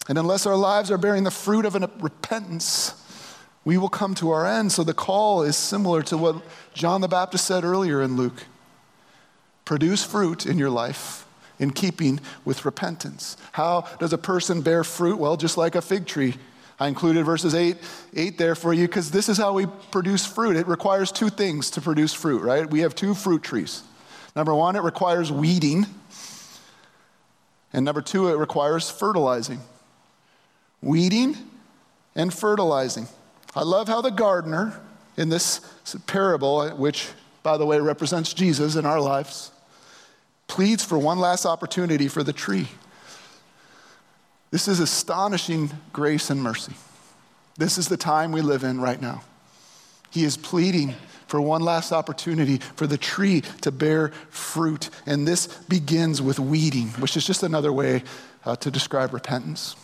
And 0.09 0.17
unless 0.17 0.47
our 0.47 0.55
lives 0.55 0.93
are 0.93 0.99
bearing 0.99 1.25
the 1.25 1.33
fruit 1.33 1.65
of 1.65 1.75
a 1.75 1.91
repentance, 1.99 2.95
we 3.65 3.77
will 3.77 3.89
come 3.89 4.15
to 4.15 4.31
our 4.31 4.47
end. 4.47 4.71
So 4.71 4.85
the 4.85 4.95
call 4.95 5.43
is 5.43 5.57
similar 5.57 6.01
to 6.03 6.17
what 6.17 6.43
John 6.75 7.01
the 7.01 7.09
Baptist 7.09 7.45
said 7.45 7.65
earlier 7.65 8.01
in 8.01 8.15
Luke 8.17 8.45
produce 9.65 10.05
fruit 10.05 10.47
in 10.47 10.59
your 10.59 10.71
life 10.71 11.27
in 11.59 11.73
keeping 11.73 12.21
with 12.45 12.65
repentance. 12.65 13.37
How 13.51 13.89
does 13.99 14.13
a 14.13 14.19
person 14.19 14.61
bear 14.61 14.85
fruit? 14.85 15.19
Well, 15.19 15.37
just 15.37 15.57
like 15.57 15.75
a 15.75 15.83
fig 15.83 16.07
tree. 16.07 16.37
I 16.79 16.89
included 16.89 17.25
verses 17.25 17.55
8, 17.55 17.77
8 18.15 18.39
there 18.39 18.55
for 18.55 18.73
you 18.73 18.87
because 18.87 19.11
this 19.11 19.29
is 19.29 19.39
how 19.39 19.53
we 19.53 19.67
produce 19.91 20.27
fruit. 20.27 20.57
It 20.57 20.67
requires 20.67 21.13
two 21.13 21.29
things 21.29 21.71
to 21.71 21.81
produce 21.81 22.13
fruit, 22.13 22.43
right? 22.43 22.69
We 22.69 22.81
have 22.81 22.95
two 22.95 23.15
fruit 23.15 23.43
trees. 23.43 23.83
Number 24.35 24.55
one, 24.55 24.75
it 24.75 24.83
requires 24.83 25.31
weeding. 25.31 25.87
And 27.73 27.85
number 27.85 28.03
two, 28.03 28.29
it 28.29 28.37
requires 28.37 28.91
fertilizing. 28.91 29.61
Weeding 30.83 31.37
and 32.17 32.35
fertilizing. 32.35 33.07
I 33.55 33.63
love 33.63 33.89
how 33.89 34.01
the 34.01 34.11
gardener 34.11 34.81
in 35.17 35.29
this 35.29 35.61
parable, 36.07 36.69
which, 36.71 37.09
by 37.45 37.57
the 37.57 37.67
way, 37.67 37.79
represents 37.79 38.35
Jesus 38.35 38.75
in 38.75 38.85
our 38.85 39.01
lives, 39.01 39.53
pleads 40.49 40.85
for 40.85 40.99
one 40.99 41.19
last 41.21 41.47
opportunity 41.47 42.09
for 42.09 42.25
the 42.25 42.33
tree. 42.33 42.69
This 44.55 44.69
is 44.69 44.79
astonishing 44.79 45.73
grace 45.93 46.31
and 46.31 46.41
mercy. 46.41 46.75
This 47.57 47.77
is 47.77 47.89
the 47.89 47.97
time 47.97 48.31
we 48.31 48.41
live 48.41 48.63
in 48.63 48.81
right 48.81 49.03
now. 49.03 49.25
He 50.13 50.23
is 50.23 50.37
pleading 50.37 50.95
for 51.27 51.41
one 51.41 51.61
last 51.61 51.91
opportunity 51.91 52.59
for 52.77 52.87
the 52.87 52.97
tree 52.97 53.41
to 53.63 53.73
bear 53.73 54.13
fruit. 54.31 54.91
And 55.07 55.27
this 55.27 55.49
begins 55.49 56.23
with 56.23 56.39
weeding, 56.39 56.87
which 57.01 57.17
is 57.17 57.27
just 57.27 57.43
another 57.43 57.73
way 57.73 58.05
uh, 58.45 58.55
to 58.55 58.71
describe 58.71 59.13
repentance. 59.13 59.75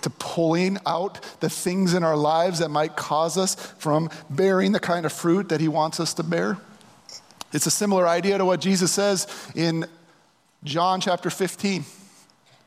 To 0.00 0.10
pulling 0.10 0.78
out 0.84 1.20
the 1.38 1.48
things 1.48 1.94
in 1.94 2.02
our 2.02 2.16
lives 2.16 2.58
that 2.58 2.70
might 2.70 2.96
cause 2.96 3.38
us 3.38 3.54
from 3.54 4.10
bearing 4.28 4.72
the 4.72 4.80
kind 4.80 5.06
of 5.06 5.12
fruit 5.12 5.48
that 5.50 5.60
He 5.60 5.68
wants 5.68 6.00
us 6.00 6.12
to 6.14 6.24
bear. 6.24 6.58
It's 7.52 7.66
a 7.66 7.70
similar 7.70 8.08
idea 8.08 8.36
to 8.36 8.44
what 8.44 8.60
Jesus 8.60 8.90
says 8.90 9.28
in 9.54 9.86
John 10.64 11.00
chapter 11.00 11.30
15. 11.30 11.84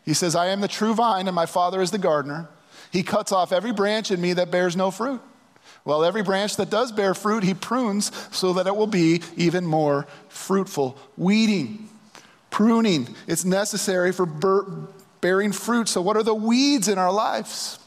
He 0.06 0.14
says, 0.14 0.36
I 0.36 0.48
am 0.48 0.62
the 0.62 0.68
true 0.68 0.94
vine, 0.94 1.28
and 1.28 1.36
my 1.36 1.48
Father 1.48 1.82
is 1.82 1.92
the 1.92 1.98
gardener. 1.98 2.48
He 2.92 3.04
cuts 3.04 3.32
off 3.32 3.52
every 3.52 3.74
branch 3.74 4.12
in 4.12 4.22
me 4.22 4.34
that 4.34 4.52
bears 4.52 4.76
no 4.76 4.92
fruit. 4.92 5.22
Well, 5.84 6.04
every 6.04 6.24
branch 6.24 6.56
that 6.58 6.70
does 6.70 6.92
bear 6.92 7.14
fruit, 7.14 7.44
he 7.44 7.54
prunes 7.54 8.12
so 8.32 8.54
that 8.54 8.68
it 8.68 8.76
will 8.76 8.88
be 8.88 9.22
even 9.36 9.66
more 9.66 10.08
fruitful. 10.30 10.98
Weeding, 11.18 11.90
pruning, 12.50 13.16
it's 13.28 13.46
necessary 13.46 14.12
for 14.12 14.26
bearing 15.22 15.52
fruit. 15.52 15.88
So, 15.88 16.02
what 16.02 16.18
are 16.18 16.24
the 16.24 16.36
weeds 16.36 16.88
in 16.88 16.98
our 16.98 17.12
lives? 17.12 17.80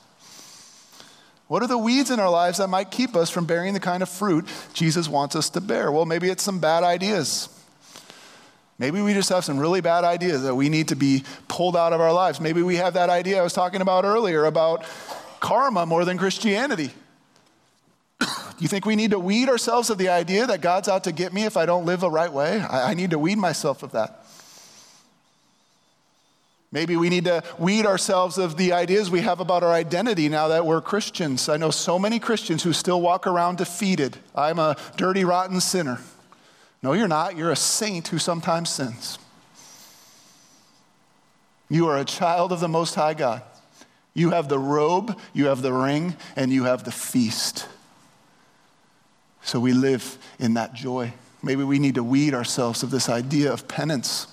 What 1.49 1.63
are 1.63 1.69
the 1.69 1.79
weeds 1.79 2.11
in 2.11 2.21
our 2.21 2.31
lives 2.31 2.59
that 2.59 2.69
might 2.69 2.91
keep 2.91 3.17
us 3.17 3.31
from 3.31 3.47
bearing 3.47 3.73
the 3.73 3.81
kind 3.81 4.03
of 4.03 4.09
fruit 4.09 4.47
Jesus 4.75 5.09
wants 5.09 5.35
us 5.35 5.49
to 5.51 5.61
bear? 5.61 5.91
Well, 5.91 6.05
maybe 6.05 6.29
it's 6.29 6.43
some 6.43 6.59
bad 6.61 6.85
ideas. 6.85 7.49
Maybe 8.79 9.01
we 9.01 9.13
just 9.13 9.29
have 9.31 9.45
some 9.45 9.59
really 9.59 9.81
bad 9.81 10.05
ideas 10.05 10.45
that 10.45 10.55
we 10.55 10.69
need 10.69 10.89
to 10.89 10.97
be 10.97 11.25
pulled 11.49 11.77
out 11.77 11.93
of 11.93 12.01
our 12.01 12.13
lives. 12.13 12.41
Maybe 12.41 12.63
we 12.63 12.77
have 12.77 12.95
that 12.95 13.11
idea 13.11 13.41
I 13.41 13.43
was 13.43 13.53
talking 13.53 13.81
about 13.81 14.05
earlier 14.05 14.45
about 14.45 14.85
karma 15.41 15.85
more 15.85 16.05
than 16.05 16.17
Christianity. 16.17 16.91
Do 18.21 18.65
you 18.65 18.69
think 18.69 18.87
we 18.87 18.97
need 18.97 19.13
to 19.13 19.19
weed 19.19 19.49
ourselves 19.49 19.89
of 19.91 19.99
the 19.99 20.09
idea 20.09 20.47
that 20.47 20.61
God's 20.61 20.89
out 20.89 21.05
to 21.05 21.13
get 21.13 21.33
me 21.33 21.45
if 21.45 21.57
I 21.57 21.65
don't 21.65 21.87
live 21.87 22.01
the 22.01 22.11
right 22.11 22.33
way? 22.33 22.61
I, 22.61 22.91
I 22.91 22.95
need 22.95 23.11
to 23.11 23.19
weed 23.19 23.39
myself 23.39 23.83
of 23.83 23.93
that. 23.93 24.25
Maybe 26.71 26.97
we 26.97 27.09
need 27.09 27.25
to 27.25 27.43
weed 27.59 27.87
ourselves 27.87 28.37
of 28.37 28.57
the 28.57 28.73
ideas 28.73 29.11
we 29.11 29.21
have 29.21 29.41
about 29.41 29.63
our 29.63 29.73
identity 29.73 30.29
now 30.29 30.49
that 30.49 30.67
we're 30.67 30.81
Christians. 30.81 31.49
I 31.49 31.57
know 31.57 31.71
so 31.71 31.99
many 31.99 32.19
Christians 32.19 32.63
who 32.63 32.73
still 32.73 33.01
walk 33.01 33.27
around 33.27 33.59
defeated. 33.59 34.19
I'm 34.35 34.59
a 34.59 34.77
dirty, 34.97 35.25
rotten 35.25 35.61
sinner. 35.61 35.99
No, 36.83 36.93
you're 36.93 37.09
not. 37.09 37.37
You're 37.37 37.51
a 37.51 37.57
saint 37.57 38.09
who 38.09 38.19
sometimes 38.19 38.71
sins. 38.71 39.19
You 41.69 41.89
are 41.89 41.99
a 41.99 42.05
child 42.05 42.53
of 42.53 42.61
the 42.61 42.69
Most 42.69 42.95
High 42.95 43.15
God. 43.15 43.43
You 44.15 44.31
have 44.31 44.49
the 44.49 44.59
robe, 44.59 45.19
you 45.33 45.47
have 45.47 45.63
the 45.63 45.73
ring, 45.73 46.17
and 46.35 46.53
you 46.53 46.65
have 46.65 46.85
the 46.85 46.91
feast. 46.91 47.69
So 49.43 49.61
we 49.61 49.73
live 49.73 50.19
in 50.39 50.55
that 50.55 50.75
joy. 50.75 51.13
Maybe 51.43 51.63
we 51.63 51.79
need 51.79 51.95
to 51.97 52.05
weed 52.05 52.35
ourselves 52.35 52.83
of 52.83 52.91
this 52.91 53.09
idea 53.09 53.53
of 53.53 53.69
penance. 53.69 54.27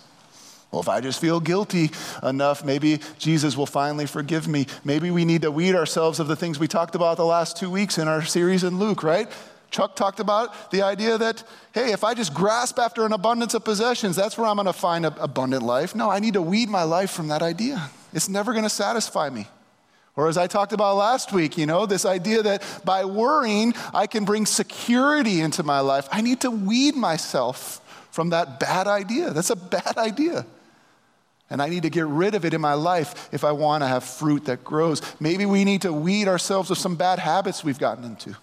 Well, 0.72 0.82
if 0.82 0.90
I 0.90 1.02
just 1.02 1.22
feel 1.22 1.40
guilty 1.40 1.92
enough, 2.24 2.66
maybe 2.66 3.00
Jesus 3.18 3.56
will 3.56 3.66
finally 3.66 4.08
forgive 4.08 4.48
me. 4.48 4.66
Maybe 4.84 5.12
we 5.12 5.24
need 5.24 5.44
to 5.44 5.52
weed 5.52 5.76
ourselves 5.76 6.20
of 6.20 6.28
the 6.28 6.36
things 6.36 6.60
we 6.60 6.68
talked 6.68 6.96
about 6.96 7.18
the 7.18 7.26
last 7.26 7.56
two 7.56 7.70
weeks 7.70 7.98
in 7.98 8.08
our 8.08 8.24
series 8.24 8.64
in 8.64 8.80
Luke, 8.80 9.04
right? 9.04 9.32
Chuck 9.76 9.94
talked 9.94 10.22
about 10.22 10.72
the 10.72 10.84
idea 10.84 11.18
that, 11.18 11.44
hey, 11.74 11.92
if 11.92 12.06
I 12.06 12.14
just 12.14 12.34
grasp 12.34 12.80
after 12.80 13.06
an 13.06 13.12
abundance 13.12 13.54
of 13.56 13.66
possessions, 13.66 14.16
that's 14.16 14.38
where 14.38 14.48
I'm 14.48 14.56
going 14.56 14.68
to 14.68 14.74
find 14.74 15.06
an 15.06 15.14
abundant 15.20 15.64
life. 15.64 15.94
No, 15.94 16.10
I 16.10 16.20
need 16.20 16.36
to 16.36 16.42
weed 16.42 16.70
my 16.70 16.84
life 16.84 17.12
from 17.12 17.28
that 17.28 17.42
idea. 17.42 17.90
It's 18.14 18.30
never 18.30 18.54
going 18.54 18.64
to 18.64 18.70
satisfy 18.70 19.30
me. 19.30 19.48
Or 20.16 20.30
as 20.30 20.38
I 20.38 20.48
talked 20.48 20.72
about 20.72 20.96
last 20.96 21.34
week, 21.34 21.58
you 21.58 21.66
know, 21.66 21.86
this 21.86 22.06
idea 22.06 22.42
that 22.44 22.64
by 22.86 23.04
worrying, 23.04 23.74
I 23.94 24.08
can 24.08 24.24
bring 24.24 24.46
security 24.46 25.42
into 25.42 25.62
my 25.62 25.82
life. 25.82 26.08
I 26.10 26.22
need 26.22 26.40
to 26.42 26.52
weed 26.52 26.96
myself 26.96 27.82
from 28.12 28.30
that 28.30 28.62
bad 28.62 28.88
idea. 28.88 29.32
That's 29.32 29.50
a 29.50 29.58
bad 29.58 29.98
idea. 29.98 30.46
And 31.50 31.62
I 31.62 31.68
need 31.68 31.84
to 31.84 31.90
get 31.90 32.06
rid 32.06 32.34
of 32.34 32.46
it 32.46 32.54
in 32.54 32.62
my 32.62 32.76
life 32.76 33.28
if 33.34 33.44
I 33.44 33.52
want 33.52 33.84
to 33.84 33.88
have 33.88 34.06
fruit 34.06 34.46
that 34.46 34.64
grows. 34.64 35.02
Maybe 35.20 35.46
we 35.46 35.66
need 35.66 35.82
to 35.82 35.92
weed 35.92 36.30
ourselves 36.30 36.72
of 36.72 36.78
some 36.78 36.96
bad 36.96 37.20
habits 37.20 37.62
we've 37.62 37.78
gotten 37.78 38.06
into. 38.06 38.38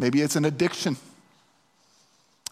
Maybe 0.00 0.22
it's 0.22 0.34
an 0.34 0.46
addiction. 0.46 0.96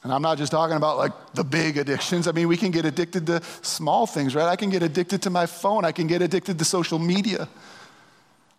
And 0.02 0.12
I'm 0.12 0.20
not 0.20 0.36
just 0.36 0.52
talking 0.52 0.76
about 0.76 0.98
like 0.98 1.12
the 1.32 1.42
big 1.42 1.78
addictions. 1.78 2.28
I 2.28 2.32
mean, 2.32 2.46
we 2.46 2.58
can 2.58 2.70
get 2.70 2.84
addicted 2.84 3.26
to 3.26 3.42
small 3.62 4.06
things, 4.06 4.34
right? 4.34 4.46
I 4.46 4.54
can 4.54 4.68
get 4.68 4.82
addicted 4.82 5.22
to 5.22 5.30
my 5.30 5.46
phone, 5.46 5.86
I 5.86 5.92
can 5.92 6.06
get 6.06 6.20
addicted 6.20 6.58
to 6.58 6.64
social 6.64 6.98
media. 6.98 7.48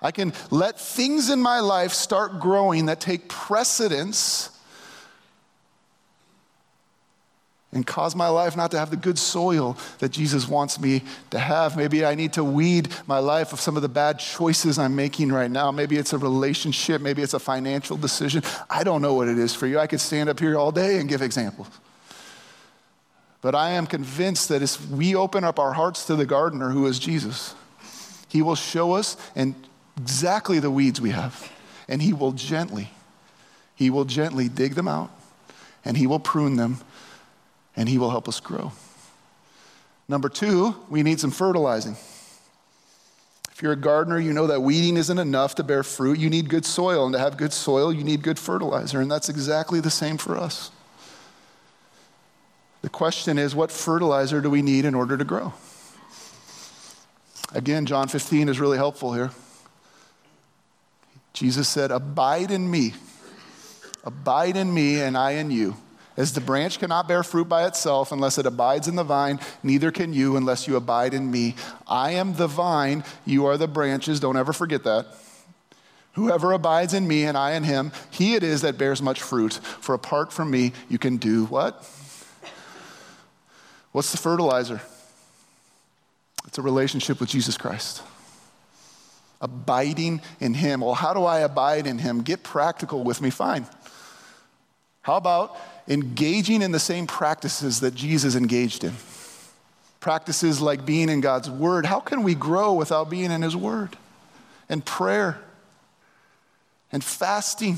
I 0.02 0.12
can 0.12 0.34
let 0.50 0.80
things 0.80 1.30
in 1.30 1.40
my 1.42 1.60
life 1.60 1.92
start 1.92 2.40
growing 2.40 2.88
that 2.88 3.00
take 3.00 3.30
precedence 3.30 4.50
and 7.72 7.86
cause 7.86 8.16
my 8.16 8.28
life 8.28 8.58
not 8.58 8.72
to 8.72 8.80
have 8.80 8.90
the 8.90 8.98
good 8.98 9.20
soil 9.20 9.78
that 10.00 10.10
Jesus 10.10 10.48
wants 10.48 10.80
me 10.80 11.04
to 11.30 11.38
have. 11.38 11.78
Maybe 11.78 12.04
I 12.04 12.16
need 12.16 12.34
to 12.34 12.44
weed 12.44 12.90
my 13.06 13.20
life 13.20 13.54
of 13.54 13.62
some 13.62 13.76
of 13.76 13.84
the 13.84 13.90
bad 13.90 14.18
choices 14.18 14.80
I'm 14.80 14.96
making 14.96 15.32
right 15.32 15.52
now. 15.52 15.72
Maybe 15.72 15.98
it's 15.98 16.14
a 16.14 16.18
relationship, 16.18 17.02
maybe 17.02 17.22
it's 17.22 17.36
a 17.36 17.40
financial 17.40 17.96
decision. 17.96 18.42
I 18.70 18.84
don't 18.84 19.02
know 19.02 19.14
what 19.14 19.28
it 19.28 19.38
is 19.38 19.54
for 19.54 19.68
you. 19.68 19.78
I 19.78 19.86
could 19.86 20.02
stand 20.02 20.30
up 20.30 20.40
here 20.40 20.58
all 20.58 20.72
day 20.72 21.00
and 21.00 21.08
give 21.08 21.22
examples. 21.22 21.68
But 23.42 23.56
I 23.56 23.72
am 23.72 23.86
convinced 23.86 24.50
that 24.50 24.62
as 24.62 24.82
we 24.88 25.16
open 25.16 25.44
up 25.44 25.60
our 25.60 25.74
hearts 25.74 26.06
to 26.06 26.16
the 26.16 26.26
gardener 26.26 26.72
who 26.72 26.88
is 26.88 26.98
Jesus, 26.98 27.54
he 28.28 28.42
will 28.42 28.56
show 28.56 28.94
us 28.94 29.16
and 29.36 29.56
exactly 29.98 30.60
the 30.60 30.72
weeds 30.72 31.00
we 31.00 31.12
have. 31.12 31.52
And 31.88 32.02
he 32.02 32.14
will 32.14 32.32
gently, 32.32 32.92
he 33.76 33.90
will 33.90 34.06
gently 34.06 34.50
dig 34.50 34.76
them 34.76 34.88
out 34.88 35.12
and 35.86 35.98
he 35.98 36.08
will 36.08 36.20
prune 36.20 36.56
them 36.56 36.80
and 37.76 37.90
He 37.90 37.98
will 37.98 38.10
help 38.10 38.28
us 38.28 38.40
grow. 38.40 38.72
Number 40.08 40.30
two, 40.30 40.76
we 40.90 41.04
need 41.04 41.20
some 41.20 41.32
fertilizing. 41.32 41.96
If 43.52 43.62
you're 43.62 43.74
a 43.74 43.78
gardener, 43.78 44.18
you 44.18 44.34
know 44.34 44.48
that 44.48 44.62
weeding 44.62 44.98
isn't 44.98 45.20
enough 45.20 45.56
to 45.56 45.64
bear 45.64 45.84
fruit. 45.84 46.18
You 46.18 46.30
need 46.30 46.50
good 46.50 46.66
soil, 46.66 47.06
and 47.06 47.14
to 47.14 47.20
have 47.20 47.38
good 47.38 47.54
soil, 47.54 47.92
you 47.94 48.04
need 48.04 48.24
good 48.24 48.40
fertilizer, 48.40 49.02
and 49.02 49.12
that's 49.12 49.30
exactly 49.30 49.80
the 49.82 49.90
same 49.90 50.18
for 50.18 50.38
us. 50.38 50.72
The 52.82 52.90
question 52.90 53.38
is, 53.38 53.54
what 53.54 53.72
fertilizer 53.72 54.40
do 54.40 54.50
we 54.50 54.62
need 54.62 54.86
in 54.86 54.96
order 54.96 55.18
to 55.18 55.26
grow? 55.26 55.54
Again, 57.54 57.86
John 57.86 58.08
15 58.08 58.48
is 58.48 58.60
really 58.60 58.78
helpful 58.78 59.14
here. 59.14 59.32
Jesus 61.34 61.68
said, 61.68 61.92
Abide 61.92 62.52
in 62.52 62.70
me. 62.70 62.94
Abide 64.04 64.56
in 64.56 64.74
me, 64.74 65.02
and 65.02 65.18
I 65.18 65.32
in 65.32 65.52
you. 65.52 65.76
As 66.20 66.34
the 66.34 66.42
branch 66.42 66.80
cannot 66.80 67.08
bear 67.08 67.24
fruit 67.24 67.48
by 67.48 67.66
itself 67.66 68.12
unless 68.12 68.38
it 68.38 68.46
abides 68.46 68.90
in 68.90 68.98
the 68.98 69.06
vine, 69.06 69.40
neither 69.64 69.90
can 69.90 70.12
you 70.12 70.36
unless 70.36 70.68
you 70.68 70.76
abide 70.76 71.14
in 71.14 71.32
me. 71.32 71.56
I 71.88 72.12
am 72.12 72.36
the 72.36 72.46
vine, 72.46 73.06
you 73.26 73.46
are 73.46 73.56
the 73.56 73.70
branches. 73.70 74.20
Don't 74.20 74.36
ever 74.36 74.52
forget 74.52 74.84
that. 74.84 75.08
Whoever 76.16 76.52
abides 76.52 76.94
in 76.94 77.08
me 77.08 77.24
and 77.24 77.38
I 77.38 77.54
in 77.54 77.64
him, 77.64 77.94
he 78.12 78.36
it 78.36 78.44
is 78.44 78.64
that 78.64 78.78
bears 78.78 79.02
much 79.02 79.22
fruit. 79.22 79.54
For 79.54 79.96
apart 79.96 80.34
from 80.34 80.52
me, 80.52 80.74
you 80.90 80.98
can 81.00 81.16
do 81.16 81.46
what? 81.46 81.90
What's 83.94 84.12
the 84.12 84.18
fertilizer? 84.18 84.82
It's 86.48 86.58
a 86.58 86.62
relationship 86.62 87.22
with 87.22 87.30
Jesus 87.30 87.56
Christ. 87.56 88.04
Abiding 89.40 90.20
in 90.42 90.54
him. 90.54 90.82
Well, 90.82 90.96
how 90.96 91.14
do 91.14 91.24
I 91.24 91.40
abide 91.40 91.88
in 91.88 91.98
him? 91.98 92.24
Get 92.24 92.44
practical 92.44 93.06
with 93.06 93.22
me, 93.22 93.30
fine. 93.30 93.66
How 95.02 95.16
about 95.16 95.58
engaging 95.90 96.62
in 96.62 96.72
the 96.72 96.80
same 96.80 97.08
practices 97.08 97.82
that 97.82 97.96
Jesus 97.96 98.36
engaged 98.36 98.84
in? 98.84 98.94
Practices 100.00 100.62
like 100.62 100.86
being 100.86 101.10
in 101.10 101.20
God's 101.20 101.50
Word. 101.50 101.86
How 101.86 102.00
can 102.00 102.24
we 102.24 102.36
grow 102.36 102.74
without 102.74 103.10
being 103.10 103.32
in 103.32 103.42
His 103.42 103.56
Word? 103.56 103.98
And 104.70 104.86
prayer 104.86 105.42
and 106.92 107.04
fasting. 107.04 107.78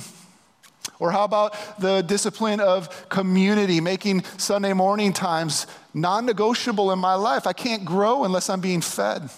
Or 0.99 1.11
how 1.11 1.23
about 1.23 1.55
the 1.79 2.01
discipline 2.01 2.59
of 2.59 3.09
community, 3.09 3.81
making 3.81 4.23
Sunday 4.37 4.73
morning 4.73 5.13
times 5.13 5.65
non 5.93 6.25
negotiable 6.25 6.91
in 6.91 6.99
my 6.99 7.15
life? 7.15 7.47
I 7.47 7.53
can't 7.53 7.85
grow 7.85 8.23
unless 8.23 8.49
I'm 8.49 8.61
being 8.61 8.81
fed, 8.81 9.29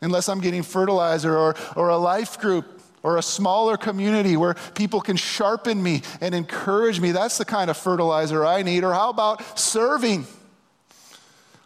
unless 0.00 0.28
I'm 0.28 0.40
getting 0.40 0.62
fertilizer 0.62 1.36
or, 1.36 1.56
or 1.74 1.88
a 1.88 1.96
life 1.96 2.38
group 2.38 2.79
or 3.02 3.16
a 3.16 3.22
smaller 3.22 3.76
community 3.76 4.36
where 4.36 4.54
people 4.74 5.00
can 5.00 5.16
sharpen 5.16 5.82
me 5.82 6.02
and 6.20 6.34
encourage 6.34 7.00
me. 7.00 7.12
That's 7.12 7.38
the 7.38 7.44
kind 7.44 7.70
of 7.70 7.76
fertilizer 7.76 8.44
I 8.44 8.62
need. 8.62 8.84
Or 8.84 8.92
how 8.92 9.10
about 9.10 9.58
serving? 9.58 10.26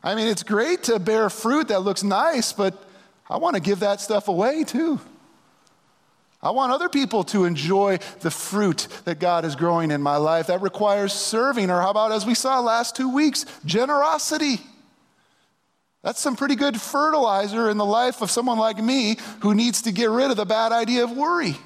I 0.03 0.15
mean, 0.15 0.29
it's 0.29 0.43
great 0.43 0.85
to 0.85 0.99
bear 0.99 1.31
fruit 1.31 1.69
that 1.69 1.81
looks 1.81 2.03
nice, 2.03 2.53
but 2.53 2.75
I 3.29 3.39
want 3.39 3.57
to 3.57 3.63
give 3.63 3.81
that 3.81 4.01
stuff 4.01 4.29
away 4.29 4.65
too. 4.65 5.01
I 6.43 6.51
want 6.51 6.73
other 6.73 6.91
people 6.91 7.25
to 7.25 7.47
enjoy 7.47 7.99
the 8.21 8.31
fruit 8.31 8.87
that 9.07 9.19
God 9.19 9.47
is 9.47 9.57
growing 9.57 9.91
in 9.91 10.03
my 10.03 10.19
life. 10.19 10.49
That 10.49 10.61
requires 10.61 11.15
serving, 11.15 11.71
or 11.71 11.81
how 11.81 11.91
about, 11.91 12.13
as 12.13 12.27
we 12.27 12.35
saw 12.35 12.61
last 12.61 12.95
two 12.95 13.09
weeks, 13.09 13.47
generosity. 13.65 14.61
That's 16.05 16.21
some 16.21 16.37
pretty 16.37 16.55
good 16.55 16.79
fertilizer 16.79 17.71
in 17.71 17.79
the 17.79 17.85
life 17.85 18.21
of 18.21 18.31
someone 18.31 18.59
like 18.59 18.77
me 18.77 19.17
who 19.41 19.55
needs 19.55 19.83
to 19.83 19.91
get 19.91 20.11
rid 20.11 20.31
of 20.31 20.37
the 20.37 20.45
bad 20.45 20.71
idea 20.71 21.03
of 21.03 21.11
worry. 21.11 21.57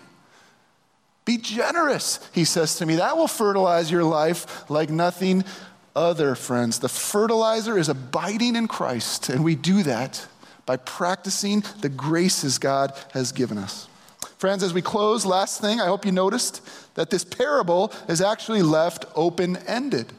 Be 1.24 1.39
generous, 1.39 2.20
he 2.32 2.45
says 2.45 2.76
to 2.76 2.86
me. 2.86 2.97
That 2.97 3.16
will 3.16 3.26
fertilize 3.26 3.91
your 3.91 4.05
life 4.05 4.70
like 4.70 4.91
nothing 4.91 5.45
other, 5.97 6.36
friends. 6.36 6.78
The 6.78 6.89
fertilizer 6.89 7.76
is 7.76 7.89
abiding 7.89 8.55
in 8.55 8.68
Christ, 8.68 9.28
and 9.28 9.43
we 9.43 9.57
do 9.57 9.82
that 9.82 10.24
by 10.66 10.76
practicing 10.76 11.64
the 11.80 11.89
graces 11.89 12.59
God 12.59 12.93
has 13.14 13.32
given 13.32 13.59
us. 13.59 13.89
Friends, 14.39 14.62
as 14.62 14.72
we 14.72 14.82
close, 14.82 15.26
last 15.26 15.61
thing, 15.61 15.80
I 15.80 15.86
hope 15.86 16.07
you 16.07 16.12
noticed 16.12 16.62
that 16.95 17.11
this 17.11 17.24
parable 17.24 17.93
is 18.09 18.20
actually 18.20 18.62
left 18.62 19.05
open 19.16 19.57
ended. 19.66 20.12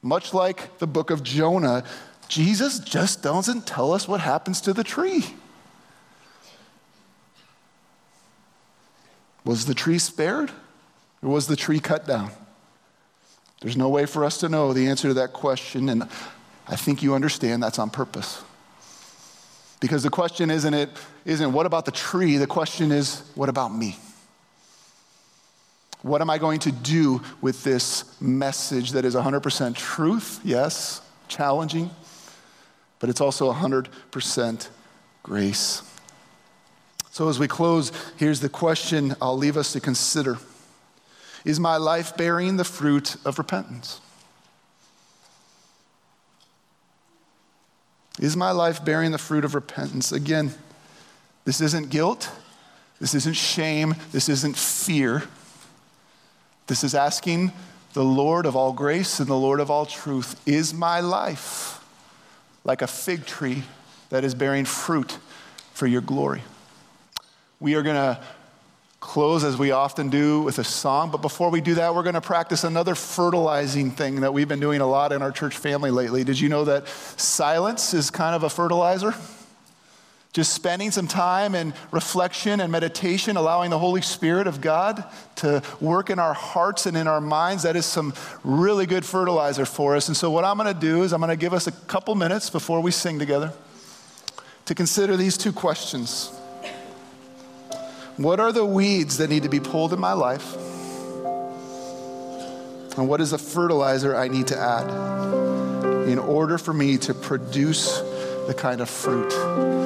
Much 0.00 0.32
like 0.32 0.78
the 0.78 0.86
book 0.86 1.10
of 1.10 1.22
Jonah, 1.22 1.84
Jesus 2.28 2.78
just 2.78 3.22
doesn't 3.22 3.66
tell 3.66 3.92
us 3.92 4.08
what 4.08 4.20
happens 4.20 4.60
to 4.62 4.72
the 4.72 4.84
tree. 4.84 5.24
Was 9.44 9.66
the 9.66 9.74
tree 9.74 9.98
spared 9.98 10.50
or 11.22 11.30
was 11.30 11.46
the 11.46 11.56
tree 11.56 11.78
cut 11.78 12.06
down? 12.06 12.30
There's 13.60 13.76
no 13.76 13.88
way 13.88 14.06
for 14.06 14.24
us 14.24 14.38
to 14.38 14.48
know 14.48 14.72
the 14.72 14.88
answer 14.88 15.08
to 15.08 15.14
that 15.14 15.32
question, 15.32 15.88
and 15.88 16.08
I 16.68 16.76
think 16.76 17.02
you 17.02 17.14
understand 17.14 17.62
that's 17.62 17.78
on 17.78 17.90
purpose. 17.90 18.42
Because 19.80 20.02
the 20.02 20.10
question 20.10 20.50
isn't 20.50 20.74
it 20.74 20.90
isn't 21.24 21.52
what 21.52 21.66
about 21.66 21.84
the 21.84 21.92
tree? 21.92 22.38
The 22.38 22.46
question 22.46 22.92
is 22.92 23.22
what 23.34 23.48
about 23.48 23.74
me? 23.74 23.98
What 26.02 26.20
am 26.20 26.30
I 26.30 26.38
going 26.38 26.60
to 26.60 26.72
do 26.72 27.22
with 27.40 27.64
this 27.64 28.20
message 28.20 28.92
that 28.92 29.04
is 29.04 29.14
100% 29.14 29.74
truth? 29.74 30.40
Yes, 30.44 31.02
challenging, 31.28 31.90
but 32.98 33.10
it's 33.10 33.20
also 33.20 33.52
100% 33.52 34.68
grace. 35.22 35.82
So, 37.10 37.28
as 37.28 37.38
we 37.38 37.48
close, 37.48 37.92
here's 38.16 38.40
the 38.40 38.48
question 38.48 39.16
I'll 39.20 39.36
leave 39.36 39.56
us 39.56 39.72
to 39.72 39.80
consider 39.80 40.38
Is 41.44 41.58
my 41.58 41.76
life 41.76 42.16
bearing 42.16 42.56
the 42.56 42.64
fruit 42.64 43.16
of 43.24 43.38
repentance? 43.38 44.00
Is 48.18 48.36
my 48.36 48.50
life 48.50 48.84
bearing 48.84 49.12
the 49.12 49.18
fruit 49.18 49.44
of 49.44 49.54
repentance? 49.54 50.10
Again, 50.10 50.54
this 51.44 51.60
isn't 51.60 51.90
guilt, 51.90 52.30
this 53.00 53.14
isn't 53.14 53.36
shame, 53.36 53.94
this 54.12 54.28
isn't 54.28 54.56
fear. 54.56 55.24
This 56.66 56.82
is 56.82 56.94
asking 56.94 57.52
the 57.92 58.04
Lord 58.04 58.44
of 58.44 58.56
all 58.56 58.72
grace 58.72 59.20
and 59.20 59.28
the 59.28 59.36
Lord 59.36 59.60
of 59.60 59.70
all 59.70 59.86
truth 59.86 60.40
Is 60.46 60.74
my 60.74 61.00
life 61.00 61.75
like 62.66 62.82
a 62.82 62.86
fig 62.86 63.24
tree 63.24 63.62
that 64.10 64.24
is 64.24 64.34
bearing 64.34 64.64
fruit 64.64 65.18
for 65.72 65.86
your 65.86 66.00
glory. 66.00 66.42
We 67.60 67.76
are 67.76 67.82
going 67.82 67.96
to 67.96 68.20
close 68.98 69.44
as 69.44 69.56
we 69.56 69.70
often 69.70 70.10
do 70.10 70.42
with 70.42 70.58
a 70.58 70.64
song, 70.64 71.12
but 71.12 71.22
before 71.22 71.48
we 71.50 71.60
do 71.60 71.74
that, 71.74 71.94
we're 71.94 72.02
going 72.02 72.16
to 72.16 72.20
practice 72.20 72.64
another 72.64 72.96
fertilizing 72.96 73.92
thing 73.92 74.22
that 74.22 74.34
we've 74.34 74.48
been 74.48 74.58
doing 74.58 74.80
a 74.80 74.86
lot 74.86 75.12
in 75.12 75.22
our 75.22 75.30
church 75.30 75.56
family 75.56 75.92
lately. 75.92 76.24
Did 76.24 76.40
you 76.40 76.48
know 76.48 76.64
that 76.64 76.88
silence 76.88 77.94
is 77.94 78.10
kind 78.10 78.34
of 78.34 78.42
a 78.42 78.50
fertilizer? 78.50 79.14
Just 80.36 80.52
spending 80.52 80.90
some 80.90 81.08
time 81.08 81.54
in 81.54 81.72
reflection 81.92 82.60
and 82.60 82.70
meditation, 82.70 83.38
allowing 83.38 83.70
the 83.70 83.78
Holy 83.78 84.02
Spirit 84.02 84.46
of 84.46 84.60
God 84.60 85.02
to 85.36 85.62
work 85.80 86.10
in 86.10 86.18
our 86.18 86.34
hearts 86.34 86.84
and 86.84 86.94
in 86.94 87.08
our 87.08 87.22
minds, 87.22 87.62
that 87.62 87.74
is 87.74 87.86
some 87.86 88.12
really 88.44 88.84
good 88.84 89.02
fertilizer 89.02 89.64
for 89.64 89.96
us. 89.96 90.08
And 90.08 90.16
so, 90.16 90.30
what 90.30 90.44
I'm 90.44 90.58
going 90.58 90.70
to 90.70 90.78
do 90.78 91.04
is, 91.04 91.14
I'm 91.14 91.20
going 91.20 91.30
to 91.30 91.36
give 91.36 91.54
us 91.54 91.66
a 91.66 91.72
couple 91.72 92.14
minutes 92.14 92.50
before 92.50 92.82
we 92.82 92.90
sing 92.90 93.18
together 93.18 93.50
to 94.66 94.74
consider 94.74 95.16
these 95.16 95.38
two 95.38 95.54
questions 95.54 96.28
What 98.18 98.38
are 98.38 98.52
the 98.52 98.66
weeds 98.66 99.16
that 99.16 99.30
need 99.30 99.44
to 99.44 99.48
be 99.48 99.60
pulled 99.60 99.94
in 99.94 99.98
my 99.98 100.12
life? 100.12 100.54
And 102.98 103.08
what 103.08 103.22
is 103.22 103.30
the 103.30 103.38
fertilizer 103.38 104.14
I 104.14 104.28
need 104.28 104.48
to 104.48 104.58
add 104.58 104.90
in 106.06 106.18
order 106.18 106.58
for 106.58 106.74
me 106.74 106.98
to 106.98 107.14
produce 107.14 108.00
the 108.46 108.54
kind 108.54 108.82
of 108.82 108.90
fruit? 108.90 109.85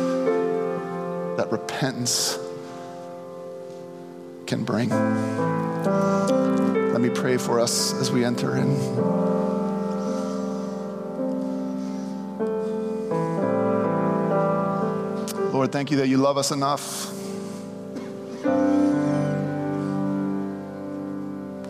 That 1.40 1.50
repentance 1.50 2.38
can 4.44 4.62
bring. 4.62 4.90
Let 4.90 7.00
me 7.00 7.08
pray 7.08 7.38
for 7.38 7.58
us 7.58 7.94
as 7.94 8.12
we 8.12 8.26
enter 8.26 8.58
in. 8.58 8.76
Lord, 15.50 15.72
thank 15.72 15.90
you 15.90 15.96
that 15.96 16.08
you 16.08 16.18
love 16.18 16.36
us 16.36 16.50
enough 16.50 17.06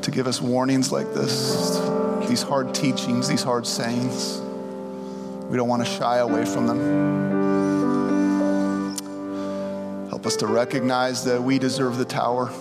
to 0.03 0.11
give 0.11 0.27
us 0.27 0.41
warnings 0.41 0.91
like 0.91 1.14
this, 1.14 1.79
these 2.29 2.43
hard 2.43 2.75
teachings, 2.75 3.29
these 3.29 3.45
hard 3.45 3.68
sayings. 3.68 4.41
We 5.49 5.57
don't 5.57 5.68
want 5.68 5.87
to 5.87 5.93
shy 5.93 6.16
away 6.16 6.45
from 6.45 6.66
them. 6.66 7.39
Us 10.31 10.37
to 10.37 10.47
recognize 10.47 11.24
that 11.24 11.43
we 11.43 11.59
deserve 11.59 11.99
the 11.99 12.05
tower. 12.05 12.53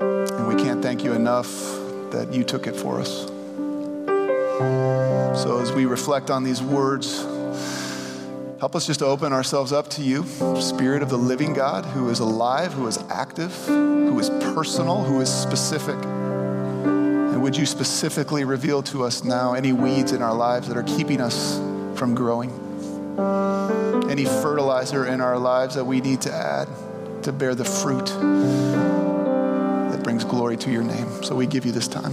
And 0.00 0.48
we 0.48 0.54
can't 0.54 0.80
thank 0.82 1.04
you 1.04 1.12
enough 1.12 1.48
that 2.12 2.32
you 2.32 2.42
took 2.42 2.66
it 2.66 2.74
for 2.74 2.98
us. 2.98 3.26
So 5.38 5.60
as 5.60 5.70
we 5.72 5.84
reflect 5.84 6.30
on 6.30 6.44
these 6.44 6.62
words, 6.62 7.20
help 8.58 8.74
us 8.74 8.86
just 8.86 9.00
to 9.00 9.06
open 9.06 9.34
ourselves 9.34 9.70
up 9.70 9.88
to 9.88 10.02
you, 10.02 10.24
Spirit 10.58 11.02
of 11.02 11.10
the 11.10 11.18
living 11.18 11.52
God, 11.52 11.84
who 11.84 12.08
is 12.08 12.20
alive, 12.20 12.72
who 12.72 12.86
is 12.86 12.96
active, 13.10 13.54
who 13.66 14.18
is 14.18 14.30
personal, 14.30 15.04
who 15.04 15.20
is 15.20 15.28
specific. 15.28 16.02
And 16.06 17.42
would 17.42 17.54
you 17.54 17.66
specifically 17.66 18.44
reveal 18.44 18.82
to 18.84 19.04
us 19.04 19.24
now 19.24 19.52
any 19.52 19.74
weeds 19.74 20.12
in 20.12 20.22
our 20.22 20.34
lives 20.34 20.68
that 20.68 20.76
are 20.78 20.84
keeping 20.84 21.20
us 21.20 21.58
from 21.98 22.14
growing? 22.14 23.81
Any 24.12 24.26
fertilizer 24.26 25.06
in 25.06 25.22
our 25.22 25.38
lives 25.38 25.74
that 25.74 25.86
we 25.86 26.02
need 26.02 26.20
to 26.20 26.30
add 26.30 26.68
to 27.22 27.32
bear 27.32 27.54
the 27.54 27.64
fruit 27.64 28.04
that 29.90 30.00
brings 30.04 30.22
glory 30.22 30.54
to 30.58 30.70
your 30.70 30.82
name. 30.82 31.24
So 31.24 31.34
we 31.34 31.46
give 31.46 31.64
you 31.64 31.72
this 31.72 31.88
time. 31.88 32.12